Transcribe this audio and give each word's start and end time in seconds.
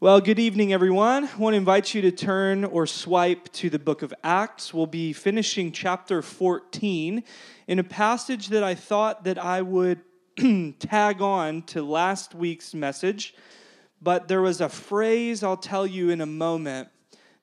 Well, 0.00 0.20
good 0.20 0.38
evening, 0.38 0.72
everyone. 0.72 1.24
I 1.24 1.36
want 1.38 1.54
to 1.54 1.58
invite 1.58 1.92
you 1.92 2.02
to 2.02 2.12
turn 2.12 2.64
or 2.64 2.86
swipe 2.86 3.52
to 3.54 3.68
the 3.68 3.80
book 3.80 4.02
of 4.02 4.14
Acts. 4.22 4.72
We'll 4.72 4.86
be 4.86 5.12
finishing 5.12 5.72
chapter 5.72 6.22
14 6.22 7.24
in 7.66 7.78
a 7.80 7.82
passage 7.82 8.46
that 8.50 8.62
I 8.62 8.76
thought 8.76 9.24
that 9.24 9.38
I 9.38 9.60
would 9.60 9.98
tag 10.78 11.20
on 11.20 11.62
to 11.62 11.82
last 11.82 12.32
week's 12.32 12.74
message, 12.74 13.34
but 14.00 14.28
there 14.28 14.40
was 14.40 14.60
a 14.60 14.68
phrase 14.68 15.42
I'll 15.42 15.56
tell 15.56 15.84
you 15.84 16.10
in 16.10 16.20
a 16.20 16.26
moment 16.26 16.90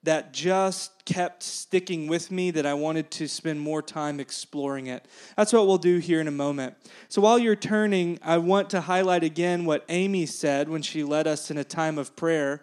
that 0.06 0.34
just 0.34 1.06
kept 1.06 1.44
sticking 1.44 2.08
with 2.08 2.32
me 2.32 2.52
that 2.52 2.66
I 2.66 2.74
wanted 2.74 3.12
to 3.12 3.28
spend 3.28 3.60
more 3.60 3.82
time 3.82 4.20
exploring 4.20 4.88
it. 4.88 5.06
That's 5.36 5.54
what 5.54 5.68
we'll 5.68 5.78
do 5.78 5.98
here 5.98 6.22
in 6.22 6.28
a 6.28 6.32
moment. 6.32 6.76
So 7.10 7.22
while 7.22 7.38
you're 7.38 7.56
turning, 7.56 8.20
I 8.24 8.38
want 8.38 8.70
to 8.72 8.82
highlight 8.82 9.24
again 9.24 9.66
what 9.66 9.84
Amy 9.90 10.26
said 10.26 10.70
when 10.70 10.82
she 10.82 11.04
led 11.04 11.28
us 11.28 11.52
in 11.52 11.58
a 11.58 11.64
time 11.64 11.98
of 11.98 12.16
prayer. 12.16 12.62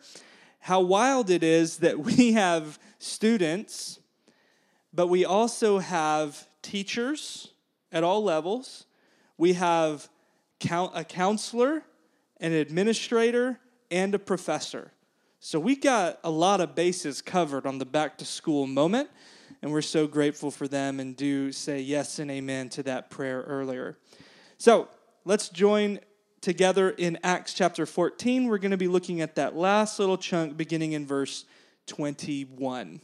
How 0.60 0.80
wild 0.80 1.30
it 1.30 1.42
is 1.42 1.78
that 1.78 1.98
we 1.98 2.32
have 2.32 2.78
students, 2.98 3.98
but 4.92 5.08
we 5.08 5.24
also 5.24 5.78
have 5.78 6.46
teachers 6.62 7.48
at 7.90 8.04
all 8.04 8.22
levels. 8.22 8.86
We 9.36 9.54
have 9.54 10.08
a 10.64 11.04
counselor, 11.04 11.82
an 12.40 12.52
administrator, 12.52 13.58
and 13.90 14.14
a 14.14 14.18
professor. 14.18 14.92
So 15.44 15.58
we 15.58 15.74
got 15.74 16.20
a 16.22 16.30
lot 16.30 16.60
of 16.60 16.76
bases 16.76 17.20
covered 17.20 17.66
on 17.66 17.78
the 17.78 17.84
back 17.84 18.16
to 18.18 18.24
school 18.24 18.68
moment, 18.68 19.10
and 19.60 19.72
we're 19.72 19.82
so 19.82 20.06
grateful 20.06 20.52
for 20.52 20.68
them 20.68 21.00
and 21.00 21.16
do 21.16 21.50
say 21.50 21.80
yes 21.80 22.20
and 22.20 22.30
amen 22.30 22.68
to 22.68 22.84
that 22.84 23.10
prayer 23.10 23.42
earlier. 23.48 23.98
So 24.56 24.86
let's 25.24 25.48
join 25.48 25.98
together 26.42 26.90
in 26.90 27.18
Acts 27.24 27.54
chapter 27.54 27.86
14. 27.86 28.46
We're 28.46 28.58
going 28.58 28.70
to 28.70 28.76
be 28.76 28.86
looking 28.86 29.20
at 29.20 29.34
that 29.34 29.56
last 29.56 29.98
little 29.98 30.16
chunk 30.16 30.56
beginning 30.56 30.92
in 30.92 31.08
verse 31.08 31.44
21. 31.88 33.00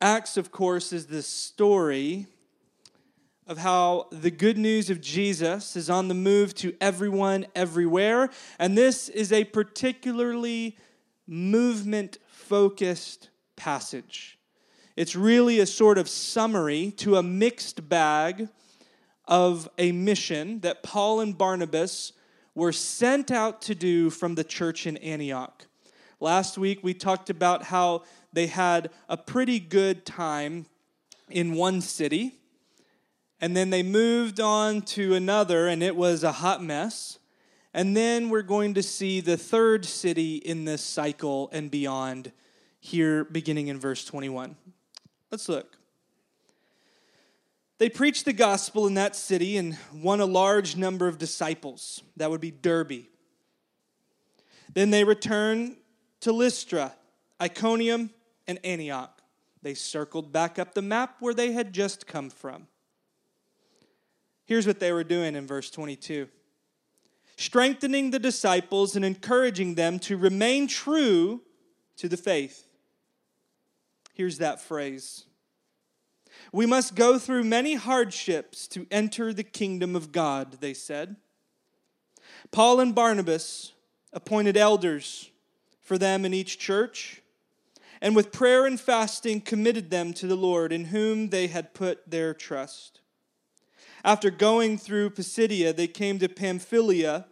Acts, 0.00 0.36
of 0.36 0.50
course, 0.50 0.92
is 0.92 1.06
the 1.06 1.22
story 1.22 2.26
of 3.46 3.58
how 3.58 4.08
the 4.10 4.32
good 4.32 4.58
news 4.58 4.90
of 4.90 5.00
Jesus 5.00 5.76
is 5.76 5.88
on 5.88 6.08
the 6.08 6.14
move 6.14 6.56
to 6.56 6.74
everyone, 6.80 7.46
everywhere. 7.54 8.30
And 8.58 8.76
this 8.76 9.08
is 9.08 9.32
a 9.32 9.44
particularly 9.44 10.76
movement 11.26 12.18
focused 12.26 13.30
passage. 13.56 14.38
It's 14.96 15.14
really 15.14 15.60
a 15.60 15.66
sort 15.66 15.98
of 15.98 16.08
summary 16.08 16.92
to 16.98 17.16
a 17.16 17.22
mixed 17.22 17.88
bag 17.88 18.48
of 19.26 19.68
a 19.76 19.92
mission 19.92 20.60
that 20.60 20.82
Paul 20.82 21.20
and 21.20 21.36
Barnabas 21.36 22.12
were 22.54 22.72
sent 22.72 23.30
out 23.30 23.60
to 23.62 23.74
do 23.74 24.08
from 24.08 24.34
the 24.34 24.44
church 24.44 24.86
in 24.86 24.96
Antioch. 24.98 25.66
Last 26.20 26.56
week 26.56 26.82
we 26.82 26.94
talked 26.94 27.28
about 27.28 27.64
how 27.64 28.04
they 28.32 28.46
had 28.46 28.90
a 29.08 29.16
pretty 29.16 29.60
good 29.60 30.06
time 30.06 30.66
in 31.28 31.54
one 31.54 31.80
city, 31.82 32.36
and 33.40 33.54
then 33.54 33.68
they 33.68 33.82
moved 33.82 34.40
on 34.40 34.80
to 34.80 35.14
another, 35.14 35.66
and 35.66 35.82
it 35.82 35.96
was 35.96 36.24
a 36.24 36.32
hot 36.32 36.62
mess. 36.62 37.18
And 37.76 37.94
then 37.94 38.30
we're 38.30 38.40
going 38.40 38.72
to 38.74 38.82
see 38.82 39.20
the 39.20 39.36
third 39.36 39.84
city 39.84 40.36
in 40.36 40.64
this 40.64 40.80
cycle 40.80 41.50
and 41.52 41.70
beyond 41.70 42.32
here, 42.80 43.22
beginning 43.22 43.68
in 43.68 43.78
verse 43.78 44.02
21. 44.06 44.56
Let's 45.30 45.46
look. 45.46 45.76
They 47.76 47.90
preached 47.90 48.24
the 48.24 48.32
gospel 48.32 48.86
in 48.86 48.94
that 48.94 49.14
city 49.14 49.58
and 49.58 49.76
won 49.92 50.20
a 50.20 50.24
large 50.24 50.74
number 50.74 51.06
of 51.06 51.18
disciples. 51.18 52.02
That 52.16 52.30
would 52.30 52.40
be 52.40 52.50
Derbe. 52.50 53.08
Then 54.72 54.88
they 54.88 55.04
returned 55.04 55.76
to 56.20 56.32
Lystra, 56.32 56.94
Iconium, 57.42 58.08
and 58.46 58.58
Antioch. 58.64 59.20
They 59.60 59.74
circled 59.74 60.32
back 60.32 60.58
up 60.58 60.72
the 60.72 60.80
map 60.80 61.16
where 61.20 61.34
they 61.34 61.52
had 61.52 61.74
just 61.74 62.06
come 62.06 62.30
from. 62.30 62.68
Here's 64.46 64.66
what 64.66 64.80
they 64.80 64.92
were 64.92 65.04
doing 65.04 65.34
in 65.34 65.46
verse 65.46 65.68
22 65.68 66.28
strengthening 67.36 68.10
the 68.10 68.18
disciples 68.18 68.96
and 68.96 69.04
encouraging 69.04 69.74
them 69.74 69.98
to 70.00 70.16
remain 70.16 70.66
true 70.66 71.42
to 71.96 72.08
the 72.08 72.16
faith. 72.16 72.66
Here's 74.14 74.38
that 74.38 74.60
phrase 74.60 75.26
We 76.52 76.66
must 76.66 76.94
go 76.94 77.18
through 77.18 77.44
many 77.44 77.74
hardships 77.74 78.66
to 78.68 78.86
enter 78.90 79.32
the 79.32 79.44
kingdom 79.44 79.94
of 79.94 80.12
God, 80.12 80.58
they 80.60 80.74
said. 80.74 81.16
Paul 82.50 82.80
and 82.80 82.94
Barnabas 82.94 83.72
appointed 84.12 84.56
elders 84.56 85.30
for 85.82 85.98
them 85.98 86.24
in 86.24 86.34
each 86.34 86.58
church, 86.58 87.22
and 88.00 88.16
with 88.16 88.32
prayer 88.32 88.66
and 88.66 88.80
fasting 88.80 89.40
committed 89.40 89.90
them 89.90 90.12
to 90.14 90.26
the 90.26 90.36
Lord 90.36 90.72
in 90.72 90.86
whom 90.86 91.28
they 91.28 91.46
had 91.46 91.74
put 91.74 92.10
their 92.10 92.34
trust. 92.34 93.00
After 94.06 94.30
going 94.30 94.78
through 94.78 95.10
Pisidia, 95.10 95.72
they 95.72 95.88
came 95.88 96.20
to 96.20 96.28
Pamphylia, 96.28 97.26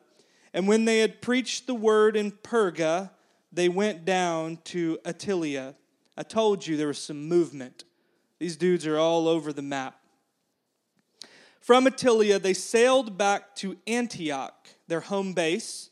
and 0.53 0.67
when 0.67 0.87
they 0.87 0.99
had 0.99 1.23
preached 1.23 1.69
the 1.69 1.75
word 1.75 2.17
in 2.17 2.33
Perga, 2.33 3.13
they 3.53 3.69
went 3.69 4.05
down 4.05 4.59
to 4.65 4.99
Attalia. 5.05 5.77
I 6.17 6.25
told 6.25 6.67
you 6.67 6.77
there 6.77 6.89
was 6.89 6.99
some 6.99 7.29
movement. 7.29 7.85
These 8.41 8.57
dudes 8.57 8.89
are 8.89 8.99
all 8.99 9.29
over 9.29 9.53
the 9.53 9.63
map. 9.63 10.01
From 11.61 11.87
Attalia, 11.87 12.43
they 12.43 12.55
sailed 12.55 13.17
back 13.17 13.55
to 13.57 13.77
Antioch, 13.87 14.69
their 14.89 14.99
home 14.99 15.33
base, 15.33 15.91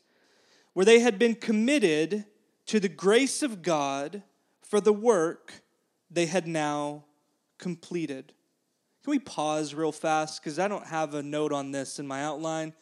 where 0.73 0.85
they 0.85 0.99
had 0.99 1.17
been 1.17 1.35
committed 1.35 2.25
to 2.65 2.81
the 2.81 2.89
grace 2.89 3.41
of 3.41 3.61
God 3.61 4.21
for 4.61 4.81
the 4.81 4.91
work 4.91 5.63
they 6.11 6.25
had 6.25 6.45
now 6.45 7.05
completed. 7.57 8.33
Can 9.03 9.11
we 9.11 9.19
pause 9.19 9.73
real 9.73 9.91
fast? 9.91 10.41
Because 10.41 10.59
I 10.59 10.67
don't 10.67 10.87
have 10.87 11.13
a 11.13 11.21
note 11.21 11.51
on 11.51 11.71
this 11.71 11.99
in 11.99 12.07
my 12.07 12.23
outline, 12.23 12.73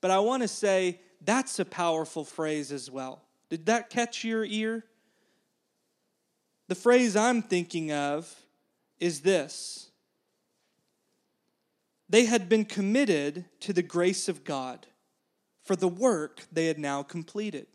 but 0.00 0.10
I 0.10 0.18
want 0.18 0.42
to 0.42 0.48
say 0.48 1.00
that's 1.22 1.58
a 1.58 1.64
powerful 1.64 2.24
phrase 2.24 2.70
as 2.70 2.90
well. 2.90 3.22
Did 3.48 3.66
that 3.66 3.88
catch 3.88 4.22
your 4.22 4.44
ear? 4.44 4.84
The 6.68 6.74
phrase 6.74 7.16
I'm 7.16 7.42
thinking 7.42 7.92
of 7.92 8.32
is 8.98 9.20
this 9.20 9.90
They 12.08 12.26
had 12.26 12.48
been 12.48 12.64
committed 12.66 13.46
to 13.60 13.72
the 13.72 13.82
grace 13.82 14.28
of 14.28 14.44
God 14.44 14.86
for 15.62 15.76
the 15.76 15.88
work 15.88 16.42
they 16.52 16.66
had 16.66 16.78
now 16.78 17.02
completed. 17.02 17.66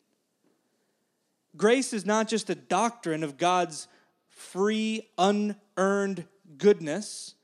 Grace 1.57 1.93
is 1.93 2.05
not 2.05 2.27
just 2.27 2.49
a 2.49 2.55
doctrine 2.55 3.23
of 3.23 3.37
God's 3.37 3.87
free, 4.27 5.07
unearned 5.17 6.25
goodness 6.57 7.34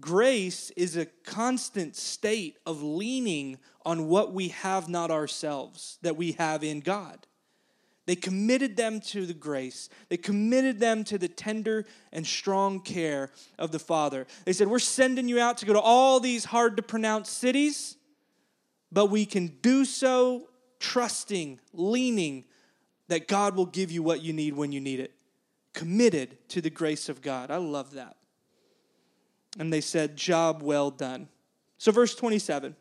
Grace 0.00 0.70
is 0.76 0.96
a 0.96 1.06
constant 1.06 1.96
state 1.96 2.58
of 2.66 2.82
leaning 2.82 3.58
on 3.86 4.08
what 4.08 4.34
we 4.34 4.48
have 4.48 4.88
not 4.88 5.10
ourselves, 5.10 5.98
that 6.02 6.16
we 6.16 6.32
have 6.32 6.62
in 6.62 6.80
God. 6.80 7.26
They 8.04 8.16
committed 8.16 8.76
them 8.76 9.00
to 9.00 9.26
the 9.26 9.34
grace. 9.34 9.88
They 10.08 10.16
committed 10.16 10.78
them 10.78 11.04
to 11.04 11.18
the 11.18 11.28
tender 11.28 11.84
and 12.12 12.26
strong 12.26 12.80
care 12.80 13.30
of 13.58 13.70
the 13.70 13.78
Father. 13.78 14.26
They 14.44 14.52
said, 14.52 14.68
We're 14.68 14.78
sending 14.78 15.28
you 15.28 15.40
out 15.40 15.58
to 15.58 15.66
go 15.66 15.74
to 15.74 15.80
all 15.80 16.20
these 16.20 16.46
hard 16.46 16.76
to 16.76 16.82
pronounce 16.82 17.30
cities, 17.30 17.96
but 18.92 19.06
we 19.06 19.24
can 19.26 19.58
do 19.62 19.84
so 19.84 20.48
trusting, 20.80 21.60
leaning 21.72 22.44
that 23.08 23.26
God 23.26 23.56
will 23.56 23.66
give 23.66 23.90
you 23.90 24.02
what 24.02 24.22
you 24.22 24.32
need 24.32 24.54
when 24.54 24.70
you 24.70 24.80
need 24.80 25.00
it. 25.00 25.14
Committed 25.72 26.36
to 26.48 26.60
the 26.60 26.70
grace 26.70 27.08
of 27.08 27.22
God. 27.22 27.50
I 27.50 27.56
love 27.56 27.92
that 27.92 28.17
and 29.58 29.72
they 29.72 29.80
said, 29.80 30.16
Job 30.16 30.62
well 30.62 30.90
done. 30.90 31.28
So, 31.78 31.92
verse 31.92 32.14
27 32.14 32.74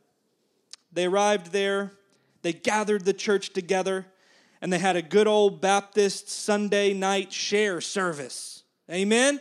they 0.92 1.06
arrived 1.06 1.52
there, 1.52 1.92
they 2.42 2.54
gathered 2.54 3.06
the 3.06 3.14
church 3.14 3.54
together, 3.54 4.06
and 4.62 4.74
they 4.74 4.80
had 4.80 4.96
a 4.96 5.02
good 5.02 5.28
old 5.28 5.62
Baptist 5.62 6.30
Sunday 6.30 6.94
night 6.94 7.32
share 7.32 7.82
service. 7.82 8.64
Amen? 8.90 9.40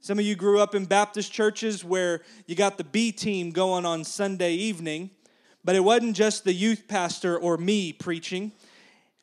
Some 0.00 0.18
of 0.18 0.24
you 0.24 0.34
grew 0.34 0.60
up 0.60 0.74
in 0.74 0.84
Baptist 0.84 1.32
churches 1.32 1.84
where 1.84 2.22
you 2.46 2.54
got 2.54 2.76
the 2.76 2.84
B 2.84 3.12
team 3.12 3.50
going 3.50 3.86
on 3.86 4.04
Sunday 4.04 4.54
evening, 4.54 5.10
but 5.64 5.76
it 5.76 5.80
wasn't 5.80 6.16
just 6.16 6.44
the 6.44 6.52
youth 6.52 6.88
pastor 6.88 7.38
or 7.38 7.56
me 7.56 7.92
preaching 7.92 8.52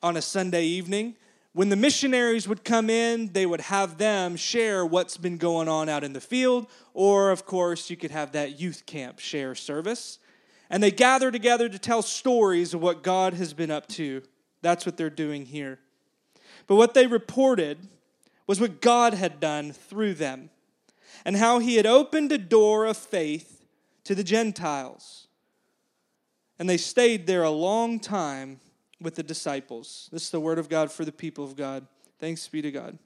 on 0.01 0.16
a 0.16 0.22
Sunday 0.22 0.63
evening. 0.63 1.16
When 1.54 1.69
the 1.69 1.75
missionaries 1.75 2.48
would 2.48 2.63
come 2.63 2.90
in, 2.90 3.34
they 3.34 3.46
would 3.46 3.62
have 3.62 3.98
them 3.98 4.36
share 4.36 4.86
what's 4.86 5.18
been 5.18 5.38
going 5.38 5.68
on 5.68 5.90
out 5.90 6.04
in 6.04 6.13
the 6.13 6.22
field, 6.22 6.68
or 6.94 7.31
of 7.31 7.46
course, 7.46 7.90
you 7.90 7.98
could 7.98 8.12
have 8.12 8.34
that 8.34 8.60
youth 8.60 8.86
camp 8.86 9.19
share 9.19 9.56
service. 9.56 10.19
And 10.69 10.84
they 10.84 10.92
gather 10.92 11.31
together 11.31 11.68
to 11.68 11.80
tell 11.80 12.04
stories 12.04 12.75
of 12.75 12.81
what 12.81 13.01
God 13.01 13.34
has 13.34 13.54
been 13.54 13.72
up 13.72 13.88
to. 13.90 14.22
That's 14.62 14.86
what 14.86 14.98
they're 14.98 15.10
doing 15.10 15.48
here. 15.48 15.80
But 16.68 16.75
what 16.75 16.94
they 16.94 17.07
reported 17.07 17.80
was 18.46 18.62
what 18.62 18.80
God 18.80 19.16
had 19.16 19.40
done 19.40 19.72
through 19.72 20.13
them 20.16 20.51
and 21.25 21.36
how 21.36 21.57
he 21.60 21.75
had 21.75 21.88
opened 21.88 22.31
a 22.31 22.38
door 22.38 22.86
of 22.86 22.98
faith 22.98 23.66
to 24.04 24.13
the 24.13 24.24
Gentiles. 24.24 25.28
And 26.60 26.69
they 26.69 26.78
stayed 26.78 27.25
there 27.25 27.44
a 27.44 27.50
long 27.50 28.00
time 28.00 28.60
with 29.01 29.16
the 29.16 29.24
disciples. 29.24 30.10
This 30.12 30.24
is 30.24 30.30
the 30.30 30.40
word 30.40 30.60
of 30.60 30.69
God 30.69 30.92
for 30.92 31.06
the 31.06 31.12
people 31.12 31.44
of 31.44 31.56
God. 31.56 31.88
Thanks 32.19 32.48
be 32.48 32.62
to 32.62 32.72
God. 32.72 32.98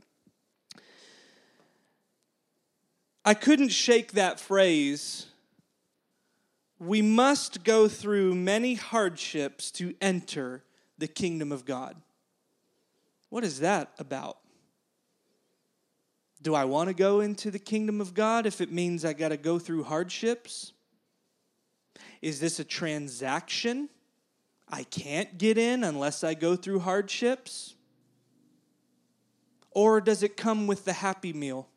I 3.26 3.34
couldn't 3.34 3.70
shake 3.70 4.14
that 4.14 4.40
phrase. 4.40 5.28
We 6.80 7.02
must 7.02 7.64
go 7.64 7.88
through 7.88 8.36
many 8.36 8.74
hardships 8.74 9.72
to 9.72 9.94
enter 10.02 10.64
the 10.98 11.08
kingdom 11.08 11.52
of 11.52 11.64
God. 11.64 11.96
What 13.30 13.44
is 13.44 13.62
that 13.62 13.92
about? 13.98 14.38
Do 16.42 16.54
I 16.54 16.66
want 16.66 16.90
to 16.90 16.94
go 16.94 17.22
into 17.22 17.50
the 17.50 17.60
kingdom 17.60 18.02
of 18.02 18.14
God 18.14 18.46
if 18.46 18.60
it 18.60 18.72
means 18.72 19.06
I 19.06 19.14
got 19.14 19.30
to 19.30 19.38
go 19.38 19.58
through 19.58 19.84
hardships? 19.84 20.74
Is 22.22 22.42
this 22.42 22.60
a 22.60 22.66
transaction? 22.66 23.88
I 24.74 24.86
can't 24.86 25.38
get 25.38 25.60
in 25.60 25.84
unless 25.84 26.24
I 26.24 26.34
go 26.34 26.56
through 26.56 26.80
hardships? 26.80 27.76
Or 29.70 30.02
does 30.02 30.24
it 30.24 30.36
come 30.36 30.66
with 30.66 30.84
the 30.84 30.94
happy 30.94 31.32
meal? 31.32 31.68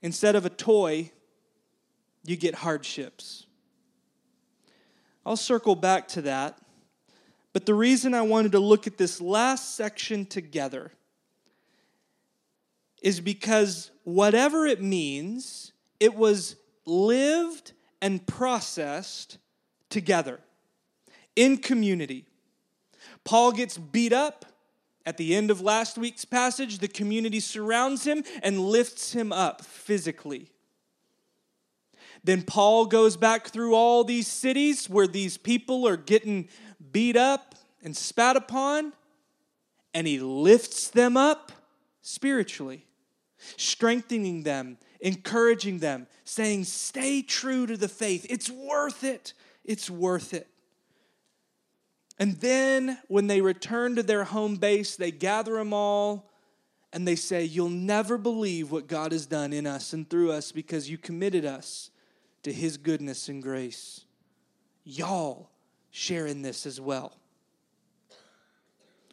Instead 0.00 0.34
of 0.34 0.46
a 0.46 0.48
toy, 0.48 1.12
you 2.24 2.36
get 2.36 2.54
hardships. 2.54 3.44
I'll 5.26 5.36
circle 5.36 5.76
back 5.76 6.08
to 6.08 6.22
that. 6.22 6.56
But 7.52 7.66
the 7.66 7.74
reason 7.74 8.14
I 8.14 8.22
wanted 8.22 8.52
to 8.52 8.58
look 8.58 8.86
at 8.86 8.96
this 8.96 9.20
last 9.20 9.74
section 9.74 10.24
together 10.24 10.92
is 13.02 13.20
because 13.20 13.90
whatever 14.04 14.64
it 14.64 14.80
means, 14.80 15.72
it 16.00 16.14
was 16.14 16.56
lived 16.86 17.72
and 18.00 18.26
processed 18.26 19.36
together 19.90 20.40
in 21.36 21.58
community. 21.58 22.26
Paul 23.24 23.52
gets 23.52 23.78
beat 23.78 24.12
up. 24.12 24.46
At 25.04 25.16
the 25.16 25.34
end 25.34 25.50
of 25.50 25.60
last 25.60 25.98
week's 25.98 26.24
passage, 26.24 26.78
the 26.78 26.86
community 26.86 27.40
surrounds 27.40 28.06
him 28.06 28.22
and 28.40 28.60
lifts 28.60 29.12
him 29.12 29.32
up 29.32 29.64
physically. 29.64 30.48
Then 32.24 32.42
Paul 32.42 32.86
goes 32.86 33.16
back 33.16 33.48
through 33.48 33.74
all 33.74 34.04
these 34.04 34.28
cities 34.28 34.88
where 34.88 35.08
these 35.08 35.36
people 35.36 35.88
are 35.88 35.96
getting 35.96 36.48
beat 36.92 37.16
up 37.16 37.56
and 37.82 37.96
spat 37.96 38.36
upon, 38.36 38.92
and 39.92 40.06
he 40.06 40.20
lifts 40.20 40.88
them 40.88 41.16
up 41.16 41.50
spiritually, 42.00 42.86
strengthening 43.56 44.44
them, 44.44 44.78
encouraging 45.00 45.80
them, 45.80 46.06
saying, 46.24 46.64
Stay 46.64 47.22
true 47.22 47.66
to 47.66 47.76
the 47.76 47.88
faith. 47.88 48.24
It's 48.30 48.48
worth 48.48 49.02
it. 49.02 49.32
It's 49.64 49.90
worth 49.90 50.32
it. 50.32 50.46
And 52.18 52.40
then 52.40 52.98
when 53.08 53.26
they 53.26 53.40
return 53.40 53.96
to 53.96 54.02
their 54.02 54.24
home 54.24 54.56
base, 54.56 54.96
they 54.96 55.10
gather 55.10 55.54
them 55.54 55.72
all 55.72 56.30
and 56.92 57.08
they 57.08 57.16
say, 57.16 57.44
You'll 57.44 57.70
never 57.70 58.18
believe 58.18 58.70
what 58.70 58.86
God 58.86 59.12
has 59.12 59.26
done 59.26 59.52
in 59.52 59.66
us 59.66 59.92
and 59.92 60.08
through 60.08 60.32
us 60.32 60.52
because 60.52 60.90
you 60.90 60.98
committed 60.98 61.44
us 61.44 61.90
to 62.42 62.52
his 62.52 62.76
goodness 62.76 63.28
and 63.28 63.42
grace. 63.42 64.02
Y'all 64.84 65.50
share 65.90 66.26
in 66.26 66.42
this 66.42 66.66
as 66.66 66.80
well. 66.80 67.16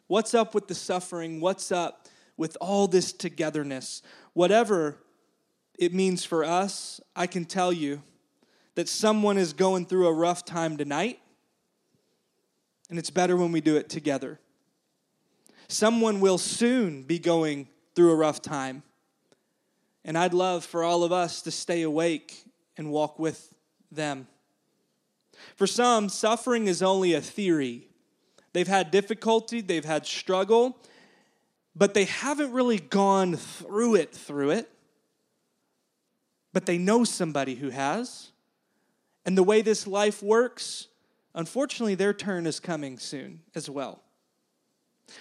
What's 0.06 0.34
up 0.34 0.54
with 0.54 0.66
the 0.66 0.74
suffering? 0.74 1.40
What's 1.40 1.70
up 1.70 2.08
with 2.36 2.56
all 2.60 2.88
this 2.88 3.12
togetherness? 3.12 4.02
Whatever 4.32 4.96
it 5.78 5.94
means 5.94 6.24
for 6.24 6.44
us, 6.44 7.00
I 7.14 7.26
can 7.26 7.44
tell 7.44 7.72
you 7.72 8.02
that 8.74 8.88
someone 8.88 9.38
is 9.38 9.52
going 9.52 9.86
through 9.86 10.08
a 10.08 10.12
rough 10.12 10.44
time 10.44 10.76
tonight 10.76 11.20
and 12.90 12.98
it's 12.98 13.10
better 13.10 13.36
when 13.36 13.52
we 13.52 13.60
do 13.60 13.76
it 13.76 13.88
together. 13.88 14.40
Someone 15.68 16.20
will 16.20 16.38
soon 16.38 17.04
be 17.04 17.20
going 17.20 17.68
through 17.94 18.10
a 18.10 18.16
rough 18.16 18.42
time. 18.42 18.82
And 20.04 20.18
I'd 20.18 20.34
love 20.34 20.64
for 20.64 20.82
all 20.82 21.04
of 21.04 21.12
us 21.12 21.42
to 21.42 21.52
stay 21.52 21.82
awake 21.82 22.44
and 22.76 22.90
walk 22.90 23.18
with 23.18 23.54
them. 23.92 24.26
For 25.54 25.66
some, 25.66 26.08
suffering 26.08 26.66
is 26.66 26.82
only 26.82 27.14
a 27.14 27.20
theory. 27.20 27.88
They've 28.52 28.66
had 28.66 28.90
difficulty, 28.90 29.60
they've 29.60 29.84
had 29.84 30.06
struggle, 30.06 30.76
but 31.76 31.94
they 31.94 32.04
haven't 32.04 32.52
really 32.52 32.78
gone 32.78 33.36
through 33.36 33.94
it 33.94 34.12
through 34.12 34.50
it. 34.50 34.70
But 36.52 36.66
they 36.66 36.78
know 36.78 37.04
somebody 37.04 37.54
who 37.54 37.70
has. 37.70 38.32
And 39.24 39.38
the 39.38 39.44
way 39.44 39.62
this 39.62 39.86
life 39.86 40.22
works, 40.22 40.88
Unfortunately, 41.34 41.94
their 41.94 42.12
turn 42.12 42.46
is 42.46 42.60
coming 42.60 42.98
soon 42.98 43.40
as 43.54 43.70
well. 43.70 44.02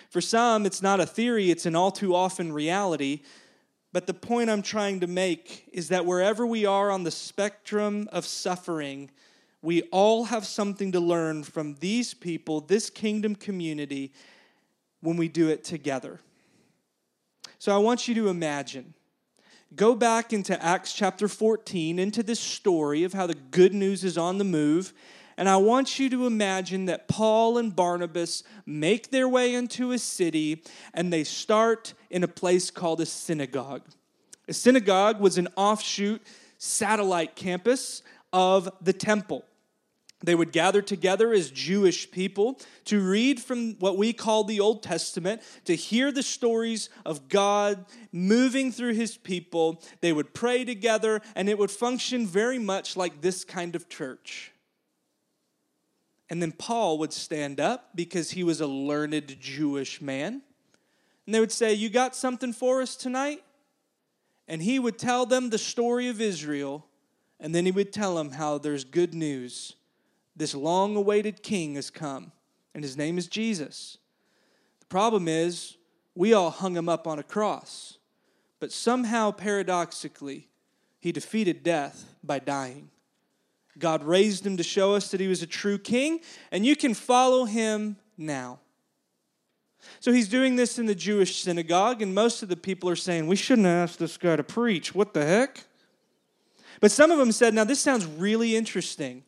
For 0.09 0.21
some, 0.21 0.65
it's 0.65 0.81
not 0.81 0.99
a 0.99 1.05
theory, 1.05 1.51
it's 1.51 1.65
an 1.65 1.75
all 1.75 1.91
too 1.91 2.15
often 2.15 2.51
reality. 2.51 3.21
But 3.91 4.05
the 4.05 4.13
point 4.13 4.49
I'm 4.49 4.61
trying 4.61 4.99
to 4.99 5.07
make 5.07 5.67
is 5.73 5.89
that 5.89 6.05
wherever 6.05 6.45
we 6.45 6.65
are 6.65 6.91
on 6.91 7.03
the 7.03 7.11
spectrum 7.11 8.07
of 8.11 8.25
suffering, 8.25 9.09
we 9.61 9.81
all 9.83 10.25
have 10.25 10.45
something 10.45 10.91
to 10.91 10.99
learn 10.99 11.43
from 11.43 11.75
these 11.79 12.13
people, 12.13 12.61
this 12.61 12.89
kingdom 12.89 13.35
community, 13.35 14.13
when 15.01 15.17
we 15.17 15.27
do 15.27 15.49
it 15.49 15.63
together. 15.63 16.19
So 17.57 17.73
I 17.73 17.79
want 17.79 18.07
you 18.07 18.15
to 18.15 18.29
imagine. 18.29 18.93
Go 19.75 19.95
back 19.95 20.33
into 20.33 20.61
Acts 20.63 20.93
chapter 20.93 21.27
14, 21.27 21.99
into 21.99 22.23
this 22.23 22.39
story 22.39 23.03
of 23.03 23.13
how 23.13 23.27
the 23.27 23.35
good 23.35 23.73
news 23.73 24.03
is 24.03 24.17
on 24.17 24.37
the 24.37 24.43
move 24.43 24.93
and 25.39 25.47
I 25.47 25.55
want 25.55 25.97
you 25.99 26.09
to 26.09 26.27
imagine 26.27 26.87
that 26.87 27.07
Paul 27.07 27.57
and 27.57 27.73
Barnabas 27.73 28.43
make 28.65 29.09
their 29.09 29.29
way 29.29 29.53
into 29.53 29.93
a 29.93 29.97
city 29.97 30.63
and 30.93 31.13
they 31.13 31.23
start 31.23 31.93
in 32.09 32.25
a 32.25 32.27
place 32.27 32.69
called 32.69 32.99
a 32.99 33.05
synagogue. 33.05 33.83
A 34.49 34.53
synagogue 34.53 35.21
was 35.21 35.37
an 35.37 35.47
offshoot 35.55 36.21
satellite 36.57 37.37
campus 37.37 38.03
of 38.33 38.69
the 38.81 38.91
temple. 38.91 39.45
They 40.21 40.35
would 40.35 40.51
gather 40.51 40.81
together 40.81 41.31
as 41.31 41.49
Jewish 41.49 42.11
people 42.11 42.59
to 42.83 42.99
read 42.99 43.39
from 43.39 43.75
what 43.75 43.97
we 43.97 44.11
call 44.11 44.43
the 44.43 44.59
Old 44.59 44.83
Testament, 44.83 45.41
to 45.63 45.73
hear 45.73 46.11
the 46.11 46.21
stories 46.21 46.89
of 47.05 47.29
God 47.29 47.85
moving 48.11 48.73
through 48.73 48.95
his 48.95 49.15
people. 49.15 49.81
They 50.01 50.11
would 50.11 50.33
pray 50.33 50.65
together, 50.65 51.21
and 51.33 51.47
it 51.47 51.57
would 51.57 51.71
function 51.71 52.27
very 52.27 52.59
much 52.59 52.97
like 52.97 53.21
this 53.21 53.45
kind 53.45 53.73
of 53.73 53.87
church. 53.87 54.51
And 56.29 56.41
then 56.41 56.51
Paul 56.51 56.97
would 56.99 57.13
stand 57.13 57.59
up 57.59 57.89
because 57.95 58.31
he 58.31 58.43
was 58.43 58.61
a 58.61 58.67
learned 58.67 59.37
Jewish 59.39 60.01
man. 60.01 60.41
And 61.25 61.35
they 61.35 61.39
would 61.39 61.51
say, 61.51 61.73
You 61.73 61.89
got 61.89 62.15
something 62.15 62.53
for 62.53 62.81
us 62.81 62.95
tonight? 62.95 63.43
And 64.47 64.61
he 64.61 64.79
would 64.79 64.97
tell 64.97 65.25
them 65.25 65.49
the 65.49 65.57
story 65.57 66.07
of 66.07 66.21
Israel. 66.21 66.85
And 67.39 67.55
then 67.55 67.65
he 67.65 67.71
would 67.71 67.93
tell 67.93 68.15
them 68.15 68.31
how 68.31 68.57
there's 68.57 68.83
good 68.83 69.13
news. 69.13 69.75
This 70.35 70.53
long 70.53 70.95
awaited 70.95 71.43
king 71.43 71.75
has 71.75 71.89
come, 71.89 72.31
and 72.73 72.83
his 72.83 72.95
name 72.95 73.17
is 73.17 73.27
Jesus. 73.27 73.97
The 74.79 74.85
problem 74.85 75.27
is, 75.27 75.77
we 76.15 76.33
all 76.33 76.49
hung 76.49 76.75
him 76.75 76.89
up 76.89 77.07
on 77.07 77.19
a 77.19 77.23
cross. 77.23 77.97
But 78.59 78.71
somehow, 78.71 79.31
paradoxically, 79.31 80.47
he 80.99 81.11
defeated 81.11 81.63
death 81.63 82.13
by 82.23 82.39
dying. 82.39 82.89
God 83.79 84.03
raised 84.03 84.45
him 84.45 84.57
to 84.57 84.63
show 84.63 84.93
us 84.93 85.11
that 85.11 85.19
he 85.19 85.27
was 85.27 85.41
a 85.41 85.47
true 85.47 85.77
king, 85.77 86.19
and 86.51 86.65
you 86.65 86.75
can 86.75 86.93
follow 86.93 87.45
him 87.45 87.97
now. 88.17 88.59
So 89.99 90.11
he's 90.11 90.27
doing 90.27 90.55
this 90.55 90.77
in 90.77 90.85
the 90.85 90.95
Jewish 90.95 91.41
synagogue, 91.41 92.01
and 92.01 92.13
most 92.13 92.43
of 92.43 92.49
the 92.49 92.57
people 92.57 92.89
are 92.89 92.95
saying, 92.95 93.27
We 93.27 93.35
shouldn't 93.35 93.67
ask 93.67 93.97
this 93.97 94.17
guy 94.17 94.35
to 94.35 94.43
preach. 94.43 94.93
What 94.93 95.13
the 95.13 95.25
heck? 95.25 95.63
But 96.81 96.91
some 96.91 97.11
of 97.11 97.17
them 97.17 97.31
said, 97.31 97.53
Now, 97.53 97.63
this 97.63 97.79
sounds 97.79 98.05
really 98.05 98.55
interesting. 98.55 99.23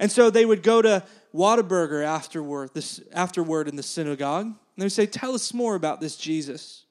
And 0.00 0.10
so 0.10 0.30
they 0.30 0.44
would 0.44 0.62
go 0.62 0.82
to 0.82 1.04
Whataburger 1.34 2.04
afterward, 2.04 2.70
this, 2.74 3.00
afterward 3.12 3.68
in 3.68 3.76
the 3.76 3.82
synagogue, 3.82 4.46
and 4.46 4.56
they 4.76 4.84
would 4.84 4.92
say, 4.92 5.06
Tell 5.06 5.34
us 5.34 5.54
more 5.54 5.74
about 5.74 6.00
this 6.00 6.16
Jesus. 6.16 6.84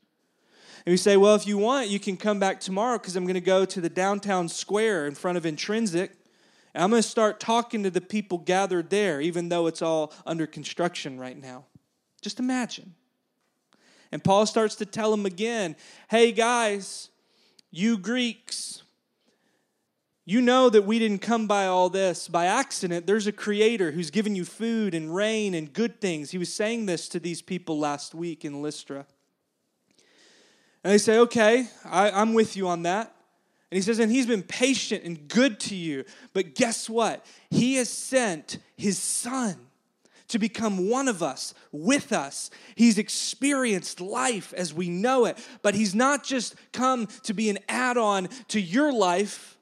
And 0.85 0.93
we 0.93 0.97
say, 0.97 1.17
Well, 1.17 1.35
if 1.35 1.47
you 1.47 1.57
want, 1.57 1.89
you 1.89 1.99
can 1.99 2.17
come 2.17 2.39
back 2.39 2.59
tomorrow 2.59 2.97
because 2.97 3.15
I'm 3.15 3.25
going 3.25 3.35
to 3.35 3.41
go 3.41 3.65
to 3.65 3.81
the 3.81 3.89
downtown 3.89 4.49
square 4.49 5.07
in 5.07 5.15
front 5.15 5.37
of 5.37 5.45
Intrinsic 5.45 6.11
and 6.73 6.83
I'm 6.83 6.89
going 6.89 7.01
to 7.01 7.07
start 7.07 7.39
talking 7.39 7.83
to 7.83 7.91
the 7.91 8.01
people 8.01 8.39
gathered 8.39 8.89
there, 8.89 9.21
even 9.21 9.49
though 9.49 9.67
it's 9.67 9.81
all 9.81 10.11
under 10.25 10.47
construction 10.47 11.19
right 11.19 11.39
now. 11.39 11.65
Just 12.21 12.39
imagine. 12.39 12.95
And 14.11 14.23
Paul 14.23 14.45
starts 14.45 14.75
to 14.75 14.85
tell 14.85 15.11
them 15.11 15.25
again 15.25 15.75
hey, 16.09 16.31
guys, 16.31 17.09
you 17.71 17.97
Greeks, 17.97 18.83
you 20.25 20.41
know 20.41 20.69
that 20.69 20.85
we 20.85 20.99
didn't 20.99 21.21
come 21.21 21.47
by 21.47 21.65
all 21.65 21.89
this 21.89 22.27
by 22.27 22.45
accident. 22.45 23.05
There's 23.05 23.27
a 23.27 23.31
creator 23.31 23.91
who's 23.91 24.09
given 24.09 24.35
you 24.35 24.45
food 24.45 24.93
and 24.93 25.13
rain 25.13 25.53
and 25.53 25.71
good 25.71 25.99
things. 25.99 26.31
He 26.31 26.37
was 26.37 26.53
saying 26.53 26.85
this 26.85 27.09
to 27.09 27.19
these 27.19 27.41
people 27.41 27.77
last 27.77 28.15
week 28.15 28.45
in 28.45 28.61
Lystra. 28.61 29.05
And 30.83 30.93
they 30.93 30.97
say, 30.97 31.17
okay, 31.19 31.67
I, 31.85 32.21
am 32.21 32.33
with 32.33 32.55
you 32.55 32.67
on 32.67 32.83
that. 32.83 33.12
And 33.73 33.77
he 33.79 33.81
says, 33.81 33.97
and 33.97 34.11
he's 34.11 34.27
been 34.27 34.43
patient 34.43 35.03
and 35.03 35.27
good 35.27 35.59
to 35.61 35.75
you. 35.75 36.05
But 36.31 36.53
guess 36.53 36.87
what? 36.87 37.25
He 37.49 37.77
has 37.77 37.89
sent 37.89 38.59
his 38.77 38.99
son 38.99 39.55
to 40.27 40.37
become 40.37 40.91
one 40.91 41.07
of 41.07 41.23
us, 41.23 41.55
with 41.71 42.13
us. 42.13 42.51
He's 42.75 42.99
experienced 42.99 43.99
life 43.99 44.53
as 44.53 44.75
we 44.75 44.89
know 44.89 45.25
it, 45.25 45.39
but 45.63 45.73
He's 45.73 45.95
not 45.95 46.23
just 46.23 46.53
come 46.71 47.07
to 47.23 47.33
be 47.33 47.49
an 47.49 47.57
add 47.67 47.97
on 47.97 48.29
to 48.49 48.61
your 48.61 48.93
life, 48.93 49.57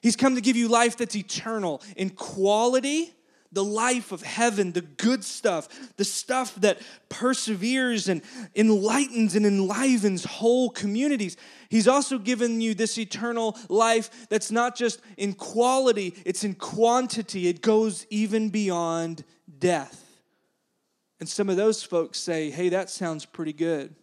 He's 0.00 0.14
come 0.14 0.36
to 0.36 0.40
give 0.40 0.56
you 0.56 0.68
life 0.68 0.96
that's 0.96 1.16
eternal 1.16 1.82
in 1.96 2.10
quality 2.10 3.12
the 3.52 3.62
life 3.62 4.12
of 4.12 4.22
heaven, 4.22 4.72
the 4.72 4.80
good 4.80 5.22
stuff, 5.22 5.68
the 5.96 6.04
stuff 6.04 6.54
that 6.56 6.80
perseveres 7.08 8.08
and 8.08 8.22
enlightens 8.56 9.36
and 9.36 9.44
enlivens 9.44 10.24
whole 10.24 10.70
communities. 10.70 11.36
He's 11.72 11.88
also 11.88 12.18
given 12.18 12.60
you 12.60 12.74
this 12.74 12.98
eternal 12.98 13.56
life 13.70 14.28
that's 14.28 14.50
not 14.50 14.76
just 14.76 15.00
in 15.16 15.32
quality, 15.32 16.14
it's 16.26 16.44
in 16.44 16.54
quantity. 16.54 17.48
It 17.48 17.62
goes 17.62 18.04
even 18.10 18.50
beyond 18.50 19.24
death. 19.58 20.20
And 21.18 21.26
some 21.26 21.48
of 21.48 21.56
those 21.56 21.82
folks 21.82 22.18
say, 22.18 22.50
hey, 22.50 22.68
that 22.68 22.90
sounds 22.90 23.24
pretty 23.24 23.54
good. 23.54 23.94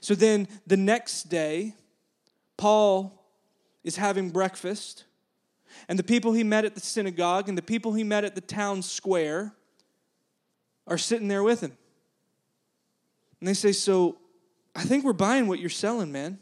So 0.00 0.16
then 0.16 0.48
the 0.66 0.76
next 0.76 1.28
day, 1.28 1.76
Paul 2.56 3.24
is 3.84 3.94
having 3.94 4.30
breakfast 4.30 5.04
and 5.88 5.96
the 5.96 6.02
people 6.02 6.32
he 6.32 6.42
met 6.42 6.64
at 6.64 6.74
the 6.74 6.80
synagogue 6.80 7.48
and 7.48 7.56
the 7.56 7.62
people 7.62 7.92
he 7.92 8.02
met 8.02 8.24
at 8.24 8.34
the 8.34 8.40
town 8.40 8.82
square 8.82 9.54
are 10.88 10.98
sitting 10.98 11.28
there 11.28 11.44
with 11.44 11.60
him. 11.60 11.78
And 13.38 13.48
they 13.48 13.54
say, 13.54 13.70
So 13.70 14.18
I 14.80 14.82
think 14.84 15.04
we're 15.04 15.12
buying 15.12 15.46
what 15.46 15.58
you're 15.58 15.68
selling, 15.68 16.10
man. 16.10 16.38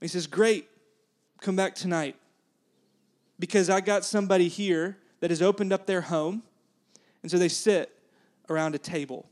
He 0.00 0.08
says, 0.08 0.26
Great, 0.26 0.70
come 1.42 1.54
back 1.54 1.74
tonight. 1.74 2.16
Because 3.38 3.68
I 3.68 3.82
got 3.82 4.06
somebody 4.06 4.48
here 4.48 4.96
that 5.20 5.28
has 5.28 5.42
opened 5.42 5.70
up 5.70 5.84
their 5.84 6.00
home. 6.00 6.44
And 7.20 7.30
so 7.30 7.36
they 7.36 7.50
sit 7.50 7.92
around 8.48 8.74
a 8.74 8.78
table. 8.78 9.28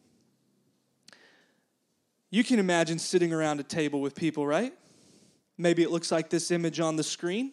You 2.28 2.44
can 2.44 2.58
imagine 2.58 2.98
sitting 2.98 3.32
around 3.32 3.58
a 3.58 3.62
table 3.62 4.02
with 4.02 4.14
people, 4.14 4.46
right? 4.46 4.74
Maybe 5.56 5.82
it 5.82 5.90
looks 5.90 6.12
like 6.12 6.28
this 6.28 6.50
image 6.50 6.78
on 6.78 6.96
the 6.96 7.02
screen. 7.02 7.52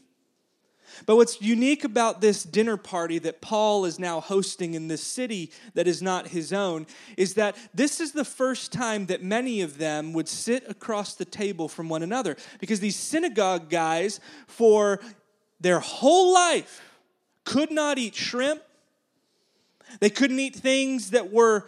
But 1.05 1.15
what's 1.15 1.41
unique 1.41 1.83
about 1.83 2.21
this 2.21 2.43
dinner 2.43 2.77
party 2.77 3.19
that 3.19 3.41
Paul 3.41 3.85
is 3.85 3.99
now 3.99 4.19
hosting 4.19 4.73
in 4.73 4.87
this 4.87 5.03
city 5.03 5.51
that 5.73 5.87
is 5.87 6.01
not 6.01 6.27
his 6.27 6.53
own 6.53 6.87
is 7.15 7.35
that 7.35 7.55
this 7.73 7.99
is 7.99 8.11
the 8.11 8.25
first 8.25 8.71
time 8.71 9.05
that 9.07 9.23
many 9.23 9.61
of 9.61 9.77
them 9.77 10.13
would 10.13 10.27
sit 10.27 10.69
across 10.69 11.15
the 11.15 11.25
table 11.25 11.67
from 11.67 11.89
one 11.89 12.03
another. 12.03 12.35
Because 12.59 12.79
these 12.79 12.95
synagogue 12.95 13.69
guys, 13.69 14.19
for 14.47 14.99
their 15.59 15.79
whole 15.79 16.33
life, 16.33 16.81
could 17.43 17.71
not 17.71 17.97
eat 17.97 18.15
shrimp, 18.15 18.61
they 19.99 20.09
couldn't 20.09 20.39
eat 20.39 20.55
things 20.55 21.11
that 21.11 21.31
were 21.31 21.65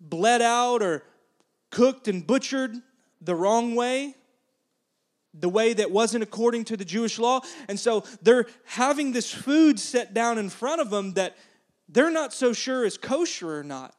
bled 0.00 0.42
out 0.42 0.82
or 0.82 1.04
cooked 1.70 2.08
and 2.08 2.26
butchered 2.26 2.74
the 3.20 3.34
wrong 3.34 3.74
way 3.74 4.14
the 5.38 5.48
way 5.48 5.72
that 5.72 5.90
wasn't 5.90 6.22
according 6.22 6.64
to 6.66 6.76
the 6.76 6.84
Jewish 6.84 7.18
law. 7.18 7.40
And 7.68 7.78
so 7.78 8.04
they're 8.22 8.46
having 8.64 9.12
this 9.12 9.32
food 9.32 9.80
set 9.80 10.14
down 10.14 10.38
in 10.38 10.48
front 10.48 10.80
of 10.80 10.90
them 10.90 11.14
that 11.14 11.36
they're 11.88 12.10
not 12.10 12.32
so 12.32 12.52
sure 12.52 12.84
is 12.84 12.96
kosher 12.96 13.58
or 13.58 13.64
not. 13.64 13.94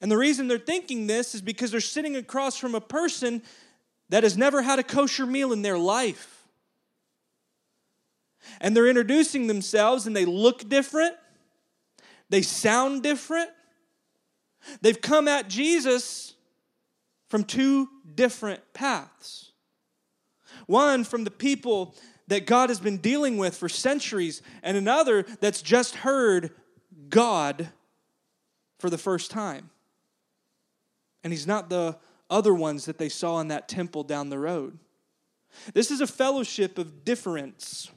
And 0.00 0.10
the 0.10 0.18
reason 0.18 0.48
they're 0.48 0.58
thinking 0.58 1.06
this 1.06 1.34
is 1.34 1.40
because 1.40 1.70
they're 1.70 1.80
sitting 1.80 2.16
across 2.16 2.58
from 2.58 2.74
a 2.74 2.80
person 2.80 3.42
that 4.10 4.22
has 4.22 4.36
never 4.36 4.60
had 4.60 4.78
a 4.78 4.82
kosher 4.82 5.24
meal 5.24 5.52
in 5.52 5.62
their 5.62 5.78
life. 5.78 6.46
And 8.60 8.76
they're 8.76 8.86
introducing 8.86 9.46
themselves 9.46 10.06
and 10.06 10.14
they 10.14 10.26
look 10.26 10.68
different, 10.68 11.14
they 12.28 12.42
sound 12.42 13.02
different. 13.02 13.50
They've 14.80 15.00
come 15.00 15.28
at 15.28 15.48
Jesus 15.48 16.34
from 17.28 17.44
two 17.44 17.88
different 18.14 18.60
paths. 18.72 19.52
One 20.66 21.04
from 21.04 21.24
the 21.24 21.30
people 21.30 21.94
that 22.28 22.46
God 22.46 22.70
has 22.70 22.80
been 22.80 22.98
dealing 22.98 23.36
with 23.36 23.56
for 23.56 23.68
centuries, 23.68 24.42
and 24.62 24.76
another 24.76 25.24
that's 25.40 25.62
just 25.62 25.96
heard 25.96 26.50
God 27.08 27.68
for 28.78 28.88
the 28.88 28.98
first 28.98 29.30
time. 29.30 29.70
And 31.22 31.32
he's 31.32 31.46
not 31.46 31.68
the 31.68 31.96
other 32.30 32.54
ones 32.54 32.86
that 32.86 32.98
they 32.98 33.08
saw 33.08 33.40
in 33.40 33.48
that 33.48 33.68
temple 33.68 34.04
down 34.04 34.30
the 34.30 34.38
road. 34.38 34.78
This 35.72 35.90
is 35.90 36.00
a 36.00 36.06
fellowship 36.06 36.78
of 36.78 37.04
difference. 37.04 37.90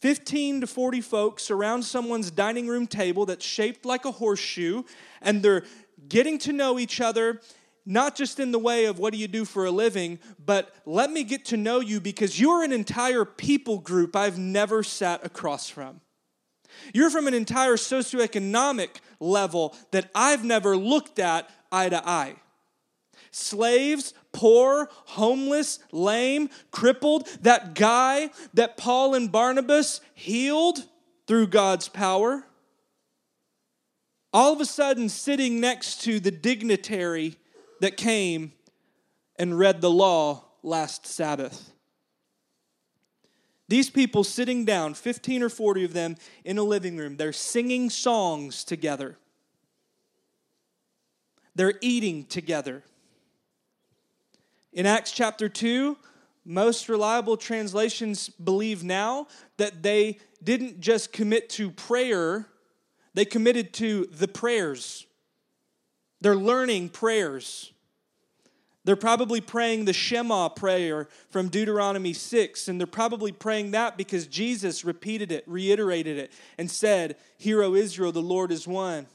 15 0.00 0.60
to 0.60 0.66
40 0.66 1.00
folks 1.00 1.50
around 1.50 1.82
someone's 1.82 2.30
dining 2.30 2.68
room 2.68 2.86
table 2.86 3.26
that's 3.26 3.44
shaped 3.44 3.84
like 3.84 4.04
a 4.04 4.12
horseshoe, 4.12 4.84
and 5.20 5.42
they're 5.42 5.64
getting 6.08 6.38
to 6.38 6.52
know 6.52 6.78
each 6.78 7.00
other 7.00 7.40
not 7.88 8.14
just 8.14 8.38
in 8.38 8.52
the 8.52 8.58
way 8.58 8.84
of 8.84 8.98
what 8.98 9.14
do 9.14 9.18
you 9.18 9.26
do 9.26 9.46
for 9.46 9.64
a 9.64 9.70
living, 9.70 10.18
but 10.44 10.74
let 10.84 11.10
me 11.10 11.24
get 11.24 11.46
to 11.46 11.56
know 11.56 11.80
you 11.80 12.02
because 12.02 12.38
you're 12.38 12.62
an 12.62 12.70
entire 12.70 13.24
people 13.24 13.78
group 13.78 14.14
I've 14.14 14.38
never 14.38 14.82
sat 14.82 15.24
across 15.24 15.70
from. 15.70 16.02
You're 16.92 17.08
from 17.08 17.26
an 17.26 17.32
entire 17.32 17.76
socioeconomic 17.76 19.00
level 19.20 19.74
that 19.90 20.10
I've 20.14 20.44
never 20.44 20.76
looked 20.76 21.18
at 21.18 21.48
eye 21.72 21.88
to 21.88 22.06
eye. 22.06 22.36
Slaves, 23.30 24.12
poor, 24.32 24.90
homeless, 25.06 25.78
lame, 25.90 26.50
crippled, 26.70 27.26
that 27.40 27.74
guy 27.74 28.28
that 28.52 28.76
Paul 28.76 29.14
and 29.14 29.32
Barnabas 29.32 30.02
healed 30.12 30.84
through 31.26 31.46
God's 31.46 31.88
power. 31.88 32.44
All 34.34 34.52
of 34.52 34.60
a 34.60 34.66
sudden, 34.66 35.08
sitting 35.08 35.58
next 35.58 36.02
to 36.02 36.20
the 36.20 36.30
dignitary 36.30 37.38
that 37.80 37.96
came 37.96 38.52
and 39.36 39.58
read 39.58 39.80
the 39.80 39.90
law 39.90 40.44
last 40.62 41.06
Sabbath. 41.06 41.72
These 43.68 43.90
people 43.90 44.24
sitting 44.24 44.64
down, 44.64 44.94
15 44.94 45.42
or 45.42 45.48
40 45.50 45.84
of 45.84 45.92
them 45.92 46.16
in 46.44 46.56
a 46.56 46.62
living 46.62 46.96
room, 46.96 47.16
they're 47.16 47.32
singing 47.32 47.90
songs 47.90 48.64
together. 48.64 49.18
They're 51.54 51.74
eating 51.80 52.24
together. 52.24 52.82
In 54.72 54.86
Acts 54.86 55.12
chapter 55.12 55.48
2, 55.48 55.96
most 56.44 56.88
reliable 56.88 57.36
translations 57.36 58.30
believe 58.30 58.84
now 58.84 59.26
that 59.58 59.82
they 59.82 60.18
didn't 60.42 60.80
just 60.80 61.12
commit 61.12 61.50
to 61.50 61.70
prayer, 61.70 62.46
they 63.12 63.26
committed 63.26 63.74
to 63.74 64.06
the 64.12 64.28
prayers. 64.28 65.04
They're 66.20 66.36
learning 66.36 66.90
prayers. 66.90 67.72
They're 68.84 68.96
probably 68.96 69.40
praying 69.40 69.84
the 69.84 69.92
Shema 69.92 70.48
prayer 70.48 71.08
from 71.30 71.48
Deuteronomy 71.48 72.14
6, 72.14 72.68
and 72.68 72.80
they're 72.80 72.86
probably 72.86 73.32
praying 73.32 73.72
that 73.72 73.96
because 73.98 74.26
Jesus 74.26 74.84
repeated 74.84 75.30
it, 75.30 75.44
reiterated 75.46 76.16
it, 76.16 76.32
and 76.56 76.70
said, 76.70 77.16
Hear, 77.36 77.62
O 77.62 77.74
Israel, 77.74 78.12
the 78.12 78.22
Lord 78.22 78.50
is 78.50 78.66
one. 78.66 79.06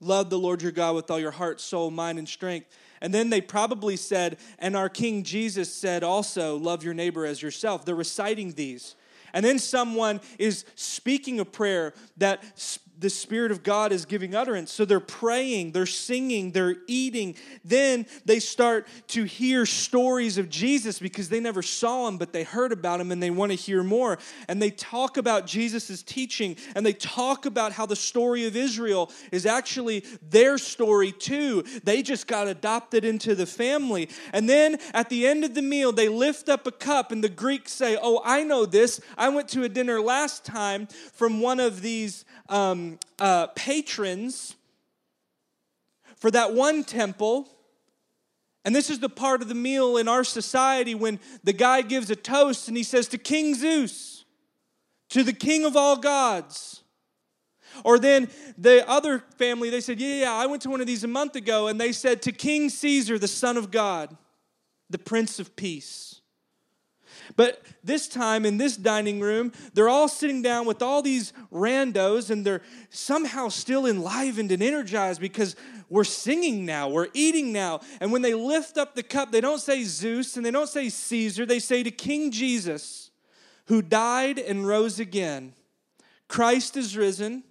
Love 0.00 0.30
the 0.30 0.38
Lord 0.38 0.62
your 0.62 0.72
God 0.72 0.94
with 0.94 1.10
all 1.10 1.20
your 1.20 1.30
heart, 1.30 1.60
soul, 1.60 1.90
mind, 1.90 2.18
and 2.18 2.28
strength. 2.28 2.66
And 3.02 3.12
then 3.12 3.28
they 3.28 3.40
probably 3.40 3.96
said, 3.96 4.38
and 4.58 4.74
our 4.74 4.88
King 4.88 5.22
Jesus 5.22 5.72
said 5.72 6.02
also, 6.02 6.56
Love 6.56 6.82
your 6.82 6.94
neighbor 6.94 7.26
as 7.26 7.42
yourself. 7.42 7.84
They're 7.84 7.94
reciting 7.94 8.52
these. 8.52 8.94
And 9.32 9.44
then 9.44 9.58
someone 9.58 10.20
is 10.38 10.64
speaking 10.74 11.38
a 11.40 11.44
prayer 11.44 11.92
that 12.16 12.42
the 13.00 13.10
Spirit 13.10 13.50
of 13.50 13.62
God 13.62 13.92
is 13.92 14.04
giving 14.04 14.34
utterance. 14.34 14.70
So 14.70 14.84
they're 14.84 15.00
praying, 15.00 15.72
they're 15.72 15.86
singing, 15.86 16.52
they're 16.52 16.76
eating. 16.86 17.34
Then 17.64 18.06
they 18.26 18.40
start 18.40 18.86
to 19.08 19.24
hear 19.24 19.64
stories 19.64 20.36
of 20.36 20.50
Jesus 20.50 20.98
because 20.98 21.30
they 21.30 21.40
never 21.40 21.62
saw 21.62 22.06
him, 22.06 22.18
but 22.18 22.32
they 22.32 22.42
heard 22.42 22.72
about 22.72 23.00
him 23.00 23.10
and 23.10 23.22
they 23.22 23.30
want 23.30 23.52
to 23.52 23.56
hear 23.56 23.82
more. 23.82 24.18
And 24.48 24.60
they 24.60 24.70
talk 24.70 25.16
about 25.16 25.46
Jesus' 25.46 26.02
teaching 26.02 26.56
and 26.74 26.84
they 26.84 26.92
talk 26.92 27.46
about 27.46 27.72
how 27.72 27.86
the 27.86 27.96
story 27.96 28.44
of 28.46 28.54
Israel 28.54 29.10
is 29.32 29.46
actually 29.46 30.04
their 30.28 30.58
story 30.58 31.10
too. 31.10 31.64
They 31.82 32.02
just 32.02 32.26
got 32.26 32.48
adopted 32.48 33.04
into 33.06 33.34
the 33.34 33.46
family. 33.46 34.10
And 34.34 34.48
then 34.48 34.78
at 34.92 35.08
the 35.08 35.26
end 35.26 35.44
of 35.44 35.54
the 35.54 35.62
meal, 35.62 35.90
they 35.90 36.08
lift 36.08 36.50
up 36.50 36.66
a 36.66 36.72
cup 36.72 37.12
and 37.12 37.24
the 37.24 37.30
Greeks 37.30 37.72
say, 37.72 37.98
Oh, 38.00 38.20
I 38.24 38.42
know 38.42 38.66
this. 38.66 39.00
I 39.16 39.30
went 39.30 39.48
to 39.50 39.62
a 39.62 39.68
dinner 39.68 40.02
last 40.02 40.44
time 40.44 40.86
from 41.14 41.40
one 41.40 41.60
of 41.60 41.80
these 41.80 42.26
um, 42.50 42.98
uh, 43.18 43.46
patrons 43.48 44.56
for 46.16 46.30
that 46.30 46.52
one 46.52 46.84
temple. 46.84 47.48
And 48.64 48.76
this 48.76 48.90
is 48.90 48.98
the 48.98 49.08
part 49.08 49.40
of 49.40 49.48
the 49.48 49.54
meal 49.54 49.96
in 49.96 50.06
our 50.06 50.24
society 50.24 50.94
when 50.94 51.18
the 51.42 51.54
guy 51.54 51.80
gives 51.80 52.10
a 52.10 52.16
toast 52.16 52.68
and 52.68 52.76
he 52.76 52.82
says, 52.82 53.08
To 53.08 53.18
King 53.18 53.54
Zeus, 53.54 54.24
to 55.08 55.22
the 55.22 55.32
King 55.32 55.64
of 55.64 55.76
all 55.76 55.96
gods. 55.96 56.82
Or 57.84 57.98
then 57.98 58.28
the 58.58 58.88
other 58.88 59.20
family, 59.38 59.70
they 59.70 59.80
said, 59.80 60.00
Yeah, 60.00 60.22
yeah, 60.22 60.32
I 60.32 60.46
went 60.46 60.60
to 60.62 60.70
one 60.70 60.80
of 60.80 60.86
these 60.86 61.04
a 61.04 61.08
month 61.08 61.36
ago, 61.36 61.68
and 61.68 61.80
they 61.80 61.92
said, 61.92 62.20
To 62.22 62.32
King 62.32 62.68
Caesar, 62.68 63.18
the 63.18 63.28
Son 63.28 63.56
of 63.56 63.70
God, 63.70 64.16
the 64.90 64.98
Prince 64.98 65.38
of 65.38 65.56
Peace. 65.56 66.19
But 67.36 67.62
this 67.82 68.08
time 68.08 68.44
in 68.44 68.56
this 68.56 68.76
dining 68.76 69.20
room, 69.20 69.52
they're 69.74 69.88
all 69.88 70.08
sitting 70.08 70.42
down 70.42 70.66
with 70.66 70.82
all 70.82 71.02
these 71.02 71.32
randos 71.52 72.30
and 72.30 72.44
they're 72.44 72.62
somehow 72.90 73.48
still 73.48 73.86
enlivened 73.86 74.52
and 74.52 74.62
energized 74.62 75.20
because 75.20 75.56
we're 75.88 76.04
singing 76.04 76.64
now, 76.64 76.88
we're 76.88 77.08
eating 77.14 77.52
now. 77.52 77.80
And 78.00 78.12
when 78.12 78.22
they 78.22 78.34
lift 78.34 78.78
up 78.78 78.94
the 78.94 79.02
cup, 79.02 79.32
they 79.32 79.40
don't 79.40 79.60
say 79.60 79.84
Zeus 79.84 80.36
and 80.36 80.44
they 80.44 80.50
don't 80.50 80.68
say 80.68 80.88
Caesar, 80.88 81.46
they 81.46 81.58
say 81.58 81.82
to 81.82 81.90
King 81.90 82.30
Jesus, 82.30 83.10
who 83.66 83.82
died 83.82 84.38
and 84.38 84.66
rose 84.66 85.00
again. 85.00 85.54
Christ 86.28 86.76
is 86.76 86.96
risen 86.96 87.44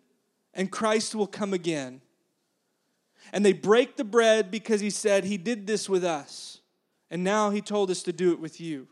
and 0.53 0.71
Christ 0.71 1.15
will 1.15 1.27
come 1.27 1.53
again. 1.53 2.01
And 3.31 3.45
they 3.45 3.53
break 3.53 3.95
the 3.95 4.03
bread 4.03 4.49
because 4.49 4.81
he 4.81 4.89
said 4.89 5.23
he 5.23 5.37
did 5.37 5.67
this 5.67 5.87
with 5.87 6.03
us. 6.03 6.61
And 7.11 7.23
now 7.23 7.49
he 7.49 7.61
told 7.61 7.91
us 7.91 8.03
to 8.03 8.13
do 8.13 8.31
it 8.31 8.39
with 8.39 8.59
you 8.59 8.87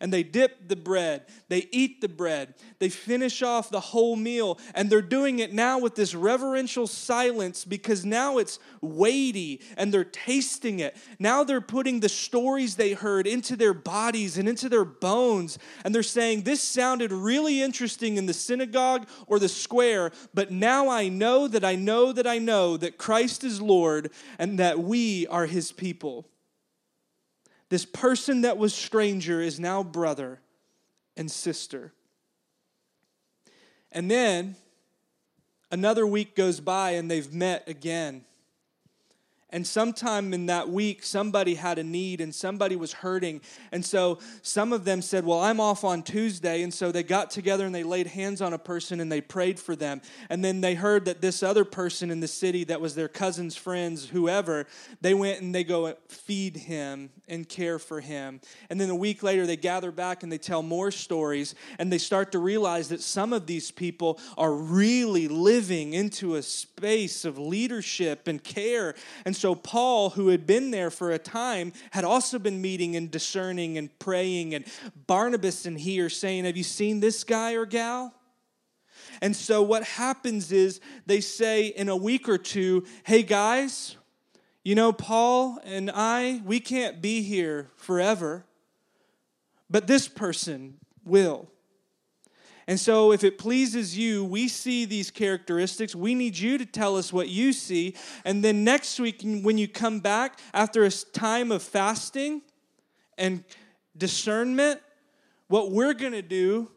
and 0.00 0.12
they 0.12 0.22
dip 0.22 0.68
the 0.68 0.76
bread. 0.76 1.22
They 1.48 1.68
eat 1.70 2.00
the 2.00 2.08
bread. 2.08 2.54
They 2.78 2.88
finish 2.88 3.42
off 3.42 3.70
the 3.70 3.80
whole 3.80 4.16
meal. 4.16 4.58
And 4.74 4.90
they're 4.90 5.02
doing 5.02 5.38
it 5.38 5.52
now 5.52 5.78
with 5.78 5.94
this 5.94 6.14
reverential 6.14 6.86
silence 6.86 7.64
because 7.64 8.04
now 8.04 8.38
it's 8.38 8.58
weighty 8.80 9.60
and 9.76 9.92
they're 9.92 10.04
tasting 10.04 10.80
it. 10.80 10.96
Now 11.18 11.44
they're 11.44 11.60
putting 11.60 12.00
the 12.00 12.08
stories 12.08 12.76
they 12.76 12.92
heard 12.92 13.26
into 13.26 13.56
their 13.56 13.74
bodies 13.74 14.38
and 14.38 14.48
into 14.48 14.68
their 14.68 14.84
bones. 14.84 15.58
And 15.84 15.94
they're 15.94 16.02
saying, 16.02 16.42
This 16.42 16.62
sounded 16.62 17.12
really 17.12 17.62
interesting 17.62 18.16
in 18.16 18.26
the 18.26 18.34
synagogue 18.34 19.06
or 19.26 19.38
the 19.38 19.48
square, 19.48 20.12
but 20.32 20.50
now 20.50 20.88
I 20.88 21.08
know 21.08 21.48
that 21.48 21.64
I 21.64 21.76
know 21.76 22.12
that 22.12 22.26
I 22.26 22.38
know 22.38 22.76
that 22.76 22.98
Christ 22.98 23.44
is 23.44 23.60
Lord 23.60 24.10
and 24.38 24.58
that 24.58 24.78
we 24.78 25.26
are 25.28 25.46
his 25.46 25.72
people. 25.72 26.28
This 27.68 27.84
person 27.84 28.42
that 28.42 28.58
was 28.58 28.74
stranger 28.74 29.40
is 29.40 29.58
now 29.58 29.82
brother 29.82 30.40
and 31.16 31.30
sister. 31.30 31.92
And 33.90 34.10
then 34.10 34.56
another 35.70 36.06
week 36.06 36.34
goes 36.34 36.60
by 36.60 36.92
and 36.92 37.10
they've 37.10 37.32
met 37.32 37.68
again. 37.68 38.24
And 39.54 39.64
sometime 39.64 40.34
in 40.34 40.46
that 40.46 40.68
week, 40.68 41.04
somebody 41.04 41.54
had 41.54 41.78
a 41.78 41.84
need 41.84 42.20
and 42.20 42.34
somebody 42.34 42.74
was 42.74 42.92
hurting. 42.92 43.40
And 43.70 43.84
so 43.84 44.18
some 44.42 44.72
of 44.72 44.84
them 44.84 45.00
said, 45.00 45.24
Well, 45.24 45.38
I'm 45.38 45.60
off 45.60 45.84
on 45.84 46.02
Tuesday. 46.02 46.62
And 46.62 46.74
so 46.74 46.90
they 46.90 47.04
got 47.04 47.30
together 47.30 47.64
and 47.64 47.72
they 47.72 47.84
laid 47.84 48.08
hands 48.08 48.42
on 48.42 48.52
a 48.52 48.58
person 48.58 48.98
and 48.98 49.12
they 49.12 49.20
prayed 49.20 49.60
for 49.60 49.76
them. 49.76 50.02
And 50.28 50.44
then 50.44 50.60
they 50.60 50.74
heard 50.74 51.04
that 51.04 51.20
this 51.20 51.44
other 51.44 51.64
person 51.64 52.10
in 52.10 52.18
the 52.18 52.26
city 52.26 52.64
that 52.64 52.80
was 52.80 52.96
their 52.96 53.06
cousin's 53.06 53.54
friends, 53.54 54.08
whoever, 54.08 54.66
they 55.00 55.14
went 55.14 55.40
and 55.40 55.54
they 55.54 55.62
go 55.62 55.94
feed 56.08 56.56
him 56.56 57.10
and 57.28 57.48
care 57.48 57.78
for 57.78 58.00
him. 58.00 58.40
And 58.70 58.80
then 58.80 58.90
a 58.90 58.96
week 58.96 59.22
later, 59.22 59.46
they 59.46 59.56
gather 59.56 59.92
back 59.92 60.24
and 60.24 60.32
they 60.32 60.38
tell 60.38 60.64
more 60.64 60.90
stories. 60.90 61.54
And 61.78 61.92
they 61.92 61.98
start 61.98 62.32
to 62.32 62.40
realize 62.40 62.88
that 62.88 63.02
some 63.02 63.32
of 63.32 63.46
these 63.46 63.70
people 63.70 64.18
are 64.36 64.52
really 64.52 65.28
living 65.28 65.94
into 65.94 66.34
a 66.34 66.42
space 66.42 67.24
of 67.24 67.38
leadership 67.38 68.26
and 68.26 68.42
care. 68.42 68.96
And 69.24 69.36
so 69.43 69.43
so, 69.44 69.54
Paul, 69.54 70.08
who 70.08 70.28
had 70.28 70.46
been 70.46 70.70
there 70.70 70.90
for 70.90 71.10
a 71.10 71.18
time, 71.18 71.74
had 71.90 72.02
also 72.02 72.38
been 72.38 72.62
meeting 72.62 72.96
and 72.96 73.10
discerning 73.10 73.76
and 73.76 73.90
praying. 73.98 74.54
And 74.54 74.64
Barnabas 75.06 75.66
and 75.66 75.78
he 75.78 76.00
are 76.00 76.08
saying, 76.08 76.46
Have 76.46 76.56
you 76.56 76.62
seen 76.62 77.00
this 77.00 77.24
guy 77.24 77.52
or 77.52 77.66
gal? 77.66 78.14
And 79.20 79.36
so, 79.36 79.60
what 79.60 79.84
happens 79.84 80.50
is 80.50 80.80
they 81.04 81.20
say 81.20 81.66
in 81.66 81.90
a 81.90 81.96
week 81.96 82.26
or 82.26 82.38
two, 82.38 82.86
Hey, 83.04 83.22
guys, 83.22 83.98
you 84.62 84.74
know, 84.74 84.94
Paul 84.94 85.58
and 85.62 85.90
I, 85.94 86.40
we 86.46 86.58
can't 86.58 87.02
be 87.02 87.20
here 87.20 87.68
forever, 87.76 88.46
but 89.68 89.86
this 89.86 90.08
person 90.08 90.78
will. 91.04 91.50
And 92.66 92.80
so, 92.80 93.12
if 93.12 93.24
it 93.24 93.36
pleases 93.36 93.96
you, 93.96 94.24
we 94.24 94.48
see 94.48 94.86
these 94.86 95.10
characteristics. 95.10 95.94
We 95.94 96.14
need 96.14 96.38
you 96.38 96.56
to 96.56 96.64
tell 96.64 96.96
us 96.96 97.12
what 97.12 97.28
you 97.28 97.52
see. 97.52 97.94
And 98.24 98.42
then 98.42 98.64
next 98.64 98.98
week, 98.98 99.20
when 99.22 99.58
you 99.58 99.68
come 99.68 100.00
back 100.00 100.38
after 100.54 100.84
a 100.84 100.90
time 100.90 101.52
of 101.52 101.62
fasting 101.62 102.40
and 103.18 103.44
discernment, 103.96 104.80
what 105.48 105.72
we're 105.72 105.92
going 105.92 106.12
to 106.12 106.22
do 106.22 106.70